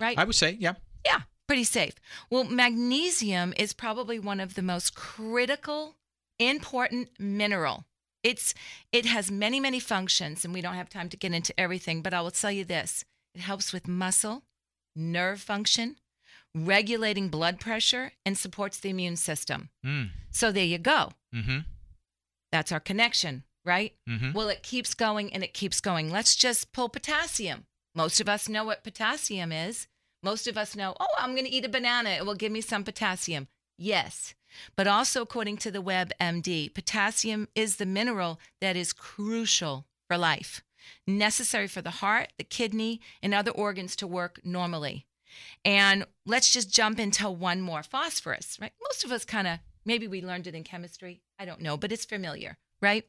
right? 0.00 0.18
I 0.18 0.24
would 0.24 0.36
say, 0.36 0.56
yeah. 0.60 0.74
Yeah, 1.04 1.22
pretty 1.46 1.64
safe. 1.64 1.94
Well, 2.30 2.44
magnesium 2.44 3.54
is 3.56 3.72
probably 3.72 4.18
one 4.18 4.40
of 4.40 4.54
the 4.54 4.62
most 4.62 4.94
critical, 4.94 5.96
important 6.38 7.10
mineral. 7.18 7.84
It's 8.22 8.54
it 8.92 9.06
has 9.06 9.30
many 9.30 9.60
many 9.60 9.80
functions, 9.80 10.44
and 10.44 10.54
we 10.54 10.60
don't 10.60 10.74
have 10.74 10.88
time 10.88 11.08
to 11.10 11.16
get 11.16 11.32
into 11.32 11.58
everything. 11.58 12.02
But 12.02 12.14
I 12.14 12.20
will 12.20 12.30
tell 12.30 12.52
you 12.52 12.64
this: 12.64 13.04
it 13.34 13.40
helps 13.40 13.72
with 13.72 13.86
muscle, 13.88 14.42
nerve 14.96 15.40
function, 15.40 15.96
regulating 16.54 17.28
blood 17.28 17.60
pressure, 17.60 18.12
and 18.24 18.38
supports 18.38 18.78
the 18.78 18.90
immune 18.90 19.16
system. 19.16 19.68
Mm. 19.84 20.10
So 20.30 20.52
there 20.52 20.64
you 20.64 20.78
go. 20.78 21.12
Mm-hmm. 21.34 21.58
That's 22.50 22.72
our 22.72 22.80
connection 22.80 23.44
right? 23.64 23.94
Mhm. 24.08 24.34
Well, 24.34 24.48
it 24.48 24.62
keeps 24.62 24.94
going 24.94 25.32
and 25.32 25.42
it 25.42 25.54
keeps 25.54 25.80
going. 25.80 26.10
Let's 26.10 26.36
just 26.36 26.72
pull 26.72 26.88
potassium. 26.88 27.66
Most 27.94 28.20
of 28.20 28.28
us 28.28 28.48
know 28.48 28.64
what 28.64 28.84
potassium 28.84 29.52
is. 29.52 29.86
Most 30.22 30.46
of 30.46 30.56
us 30.56 30.74
know, 30.74 30.94
oh, 30.98 31.14
I'm 31.18 31.32
going 31.32 31.44
to 31.44 31.50
eat 31.50 31.64
a 31.64 31.68
banana. 31.68 32.10
It 32.10 32.26
will 32.26 32.34
give 32.34 32.52
me 32.52 32.60
some 32.60 32.84
potassium. 32.84 33.48
Yes. 33.76 34.34
But 34.76 34.86
also, 34.86 35.22
according 35.22 35.56
to 35.58 35.70
the 35.70 35.82
WebMD, 35.82 36.74
potassium 36.74 37.48
is 37.54 37.76
the 37.76 37.86
mineral 37.86 38.38
that 38.60 38.76
is 38.76 38.92
crucial 38.92 39.86
for 40.06 40.16
life, 40.16 40.62
necessary 41.06 41.66
for 41.66 41.82
the 41.82 41.90
heart, 41.90 42.32
the 42.38 42.44
kidney, 42.44 43.00
and 43.22 43.34
other 43.34 43.50
organs 43.50 43.96
to 43.96 44.06
work 44.06 44.40
normally. 44.44 45.06
And 45.64 46.06
let's 46.24 46.52
just 46.52 46.72
jump 46.72 47.00
into 47.00 47.28
one 47.28 47.60
more 47.60 47.82
phosphorus, 47.82 48.58
right? 48.60 48.72
Most 48.82 49.04
of 49.04 49.10
us 49.10 49.24
kind 49.24 49.48
of, 49.48 49.58
maybe 49.84 50.06
we 50.06 50.22
learned 50.22 50.46
it 50.46 50.54
in 50.54 50.62
chemistry. 50.62 51.22
I 51.38 51.44
don't 51.44 51.60
know, 51.60 51.76
but 51.76 51.90
it's 51.90 52.04
familiar, 52.04 52.58
right? 52.80 53.04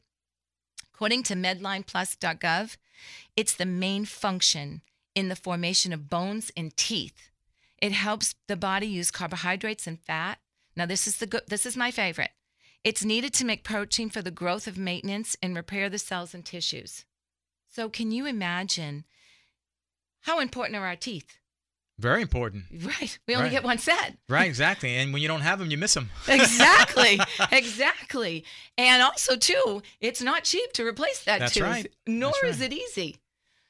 According 0.93 1.23
to 1.23 1.35
medlineplus.gov, 1.35 2.77
it's 3.35 3.53
the 3.53 3.65
main 3.65 4.05
function 4.05 4.81
in 5.13 5.29
the 5.29 5.35
formation 5.35 5.93
of 5.93 6.09
bones 6.09 6.51
and 6.57 6.75
teeth. 6.75 7.29
It 7.81 7.91
helps 7.91 8.35
the 8.47 8.55
body 8.55 8.87
use 8.87 9.11
carbohydrates 9.11 9.85
and 9.85 9.99
fat. 9.99 10.39
Now 10.75 10.85
this 10.85 11.07
is 11.07 11.17
the 11.17 11.27
good 11.27 11.43
this 11.47 11.65
is 11.65 11.77
my 11.77 11.91
favorite. 11.91 12.31
It's 12.83 13.03
needed 13.03 13.33
to 13.35 13.45
make 13.45 13.63
protein 13.63 14.09
for 14.09 14.21
the 14.21 14.31
growth 14.31 14.67
of 14.67 14.77
maintenance 14.77 15.35
and 15.41 15.55
repair 15.55 15.89
the 15.89 15.97
cells 15.97 16.33
and 16.33 16.45
tissues. 16.45 17.05
So 17.69 17.89
can 17.89 18.11
you 18.11 18.25
imagine 18.25 19.05
how 20.21 20.39
important 20.39 20.77
are 20.77 20.85
our 20.85 20.95
teeth? 20.95 21.37
Very 21.97 22.21
important. 22.21 22.65
Right. 22.73 23.17
We 23.27 23.35
only 23.35 23.45
Right. 23.45 23.51
get 23.53 23.63
one 23.63 23.77
set. 23.77 24.17
Right, 24.27 24.47
exactly. 24.47 24.95
And 24.97 25.13
when 25.13 25.21
you 25.21 25.29
don't 25.29 25.41
have 25.41 25.59
them, 25.59 25.71
you 25.71 25.77
miss 25.77 25.93
them. 25.93 26.09
exactly 26.27 27.19
exactly 27.51 28.43
and 28.77 29.01
also 29.01 29.35
too 29.35 29.81
it's 30.01 30.21
not 30.21 30.43
cheap 30.43 30.71
to 30.73 30.85
replace 30.85 31.23
that 31.23 31.39
That's 31.39 31.53
tooth 31.53 31.63
right. 31.63 31.87
nor 32.05 32.33
That's 32.43 32.55
is 32.57 32.61
it 32.61 32.73
easy 32.73 33.17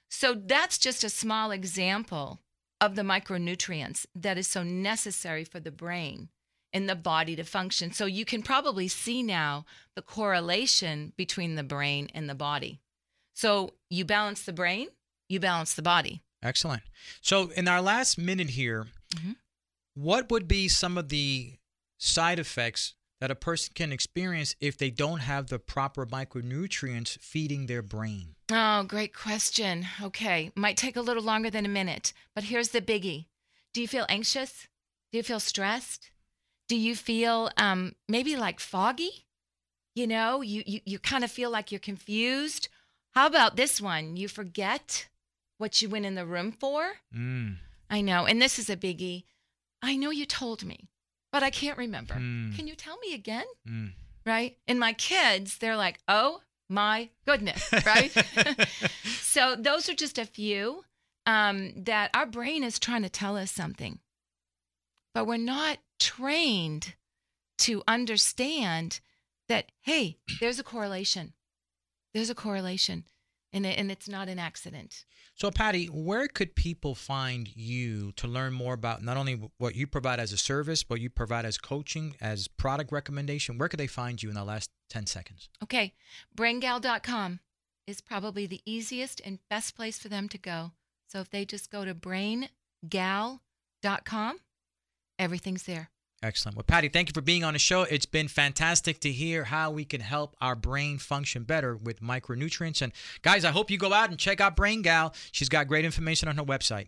so 0.10 0.34
that's 0.34 0.78
just 0.78 1.04
a 1.04 1.10
small 1.10 1.52
example 1.52 2.40
of 2.82 2.96
the 2.96 3.02
micronutrients 3.04 4.06
that 4.16 4.38
is 4.38 4.48
so 4.48 4.64
necessary 4.64 5.44
for 5.44 5.60
the 5.60 5.72
brain 5.72 6.30
and 6.76 6.88
the 6.88 6.96
body 6.96 7.36
to 7.36 7.44
function 7.44 7.92
so 7.92 8.06
you 8.06 8.26
can 8.26 8.44
probably 8.44 8.88
see 8.88 9.24
now 9.24 9.66
the 9.96 10.02
correlation 10.02 11.14
between 11.18 11.56
the 11.56 11.64
brain 11.64 12.10
and 12.14 12.30
the 12.30 12.36
body 12.36 12.80
so 13.34 13.72
you 13.90 14.04
balance 14.06 14.44
the 14.44 14.54
brain 14.54 14.88
you 15.30 15.40
balance 15.40 15.74
the 15.74 15.82
body 15.82 16.22
Excellent. 16.44 16.84
So, 17.22 17.50
in 17.52 17.68
our 17.68 17.82
last 17.82 18.20
minute 18.20 18.52
here, 18.52 18.86
Mhm. 19.16 19.38
what 19.96 20.30
would 20.30 20.48
be 20.48 20.68
some 20.68 20.96
of 20.96 21.10
the 21.10 21.58
side 21.98 22.38
effects 22.38 22.94
that 23.20 23.32
a 23.32 23.36
person 23.36 23.74
can 23.74 23.92
experience 23.92 24.54
if 24.60 24.78
they 24.78 24.92
don't 24.92 25.22
have 25.22 25.48
the 25.48 25.58
proper 25.58 26.06
micronutrients 26.06 27.18
feeding 27.20 27.66
their 27.66 27.82
brain? 27.82 28.36
Oh, 28.52 28.84
great 28.84 29.12
question. 29.12 29.88
Okay, 30.00 30.52
might 30.54 30.78
take 30.78 30.96
a 30.96 31.02
little 31.02 31.24
longer 31.24 31.50
than 31.50 31.66
a 31.66 31.70
minute, 31.70 32.14
but 32.36 32.44
here's 32.44 32.70
the 32.70 32.82
biggie. 32.82 33.26
Do 33.74 33.82
you 33.82 33.88
feel 33.88 34.06
anxious? 34.08 34.68
Do 35.12 35.18
you 35.18 35.24
feel 35.24 35.40
stressed? 35.40 36.12
Do 36.68 36.76
you 36.76 36.96
feel 36.96 37.50
um, 37.58 37.96
maybe 38.08 38.36
like 38.36 38.60
foggy? 38.60 39.26
You 39.96 40.08
know, 40.08 40.42
you, 40.42 40.64
you, 40.66 40.82
you 40.86 41.00
kind 41.00 41.24
of 41.24 41.32
feel 41.32 41.50
like 41.50 41.72
you're 41.72 41.80
confused. 41.80 42.68
How 43.14 43.28
about 43.28 43.56
this 43.56 43.80
one? 43.80 44.18
You 44.18 44.28
forget 44.28 45.08
what 45.58 45.82
you 45.82 45.90
went 45.90 46.06
in 46.06 46.16
the 46.16 46.26
room 46.26 46.52
for? 46.52 46.96
Mm. 47.16 47.58
I 47.90 48.02
know, 48.02 48.26
and 48.26 48.42
this 48.42 48.60
is 48.60 48.70
a 48.70 48.76
biggie. 48.76 49.24
I 49.82 49.96
know 49.96 50.10
you 50.10 50.26
told 50.26 50.66
me, 50.66 50.90
but 51.32 51.44
I 51.44 51.50
can't 51.50 51.78
remember. 51.78 52.16
Hmm. 52.16 52.54
Can 52.56 52.68
you 52.68 52.76
tell 52.76 52.98
me 52.98 53.14
again? 53.14 53.46
Mm. 53.68 53.92
right? 54.26 54.58
And 54.68 54.80
my 54.80 54.94
kids, 54.94 55.60
they're 55.60 55.78
like, 55.78 56.00
oh 56.08 56.42
my 56.68 57.10
goodness, 57.26 57.70
right? 57.86 58.12
so 59.22 59.56
those 59.56 59.88
are 59.88 59.94
just 59.94 60.18
a 60.18 60.26
few 60.26 60.84
um, 61.26 61.74
that 61.84 62.10
our 62.14 62.26
brain 62.26 62.64
is 62.64 62.80
trying 62.80 63.04
to 63.04 63.10
tell 63.10 63.38
us 63.38 63.52
something, 63.52 64.00
but 65.16 65.26
we're 65.26 65.38
not 65.38 65.80
trained 65.98 66.94
to 67.58 67.82
understand 67.88 69.00
that, 69.48 69.72
hey, 69.82 70.18
there's 70.42 70.60
a 70.60 70.64
correlation. 70.64 71.34
There's 72.14 72.30
a 72.30 72.36
correlation, 72.36 73.06
and, 73.54 73.66
and 73.66 73.90
it's 73.90 74.10
not 74.10 74.28
an 74.28 74.40
accident. 74.40 75.06
So, 75.34 75.52
Patty, 75.52 75.86
where 75.86 76.28
could 76.28 76.54
people 76.56 76.96
find 76.96 77.48
you 77.56 78.12
to 78.18 78.28
learn 78.28 78.52
more 78.54 78.74
about 78.74 79.04
not 79.04 79.16
only 79.16 79.50
what 79.58 79.76
you 79.76 79.88
provide 79.88 80.20
as 80.20 80.34
a 80.34 80.38
service, 80.38 80.84
but 80.84 81.00
you 81.00 81.10
provide 81.10 81.46
as 81.46 81.58
coaching, 81.58 82.16
as 82.20 82.50
product 82.50 82.92
recommendation? 82.92 83.58
Where 83.58 83.70
could 83.70 83.80
they 83.80 83.88
find 83.88 84.22
you 84.22 84.28
in 84.28 84.36
the 84.36 84.44
last 84.44 84.70
10 84.90 85.06
seconds? 85.06 85.50
Okay, 85.64 85.94
braingal.com 86.38 87.40
is 87.88 88.02
probably 88.02 88.46
the 88.48 88.62
easiest 88.66 89.22
and 89.24 89.40
best 89.50 89.76
place 89.76 89.98
for 89.98 90.10
them 90.10 90.28
to 90.30 90.38
go. 90.38 90.72
So 91.08 91.22
if 91.22 91.30
they 91.30 91.46
just 91.46 91.72
go 91.72 91.86
to 91.86 91.96
braingal.com, 91.96 92.50
everything's 95.20 95.64
there. 95.64 95.90
Excellent. 96.24 96.58
Well, 96.58 96.64
Patty, 96.64 96.90
thank 96.90 97.10
you 97.10 97.14
for 97.14 97.22
being 97.22 97.44
on 97.44 97.54
the 97.54 97.60
show. 97.60 97.84
It's 97.84 98.06
been 98.06 98.28
fantastic 98.28 99.00
to 99.02 99.12
hear 99.12 99.44
how 99.44 99.70
we 99.72 99.86
can 99.86 100.02
help 100.02 100.36
our 100.42 100.56
brain 100.56 100.98
function 100.98 101.44
better 101.44 101.76
with 101.76 102.02
micronutrients. 102.02 102.82
And 102.82 102.94
guys, 103.22 103.46
I 103.46 103.52
hope 103.52 103.70
you 103.70 103.78
go 103.78 103.94
out 103.94 104.10
and 104.10 104.18
check 104.18 104.42
out 104.42 104.56
Brain 104.56 104.82
Gal. 104.82 105.14
She's 105.32 105.50
got 105.50 105.68
great 105.68 105.86
information 105.86 106.28
on 106.28 106.38
her 106.38 106.44
website. 106.44 106.88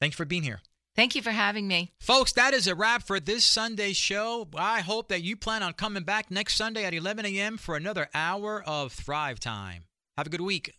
Thanks 0.00 0.16
for 0.16 0.24
being 0.24 0.42
here. 0.42 0.60
Thank 0.96 1.14
you 1.16 1.22
for 1.22 1.30
having 1.30 1.66
me. 1.66 1.92
Folks, 1.98 2.32
that 2.32 2.54
is 2.54 2.66
a 2.66 2.74
wrap 2.74 3.04
for 3.04 3.18
this 3.18 3.44
Sunday's 3.44 3.96
show. 3.96 4.48
I 4.54 4.80
hope 4.80 5.08
that 5.08 5.22
you 5.22 5.36
plan 5.36 5.62
on 5.62 5.72
coming 5.72 6.04
back 6.04 6.30
next 6.30 6.56
Sunday 6.56 6.84
at 6.84 6.94
11 6.94 7.26
a.m. 7.26 7.56
for 7.56 7.76
another 7.76 8.08
hour 8.14 8.62
of 8.64 8.92
Thrive 8.92 9.40
Time. 9.40 9.84
Have 10.16 10.28
a 10.28 10.30
good 10.30 10.40
week. 10.40 10.74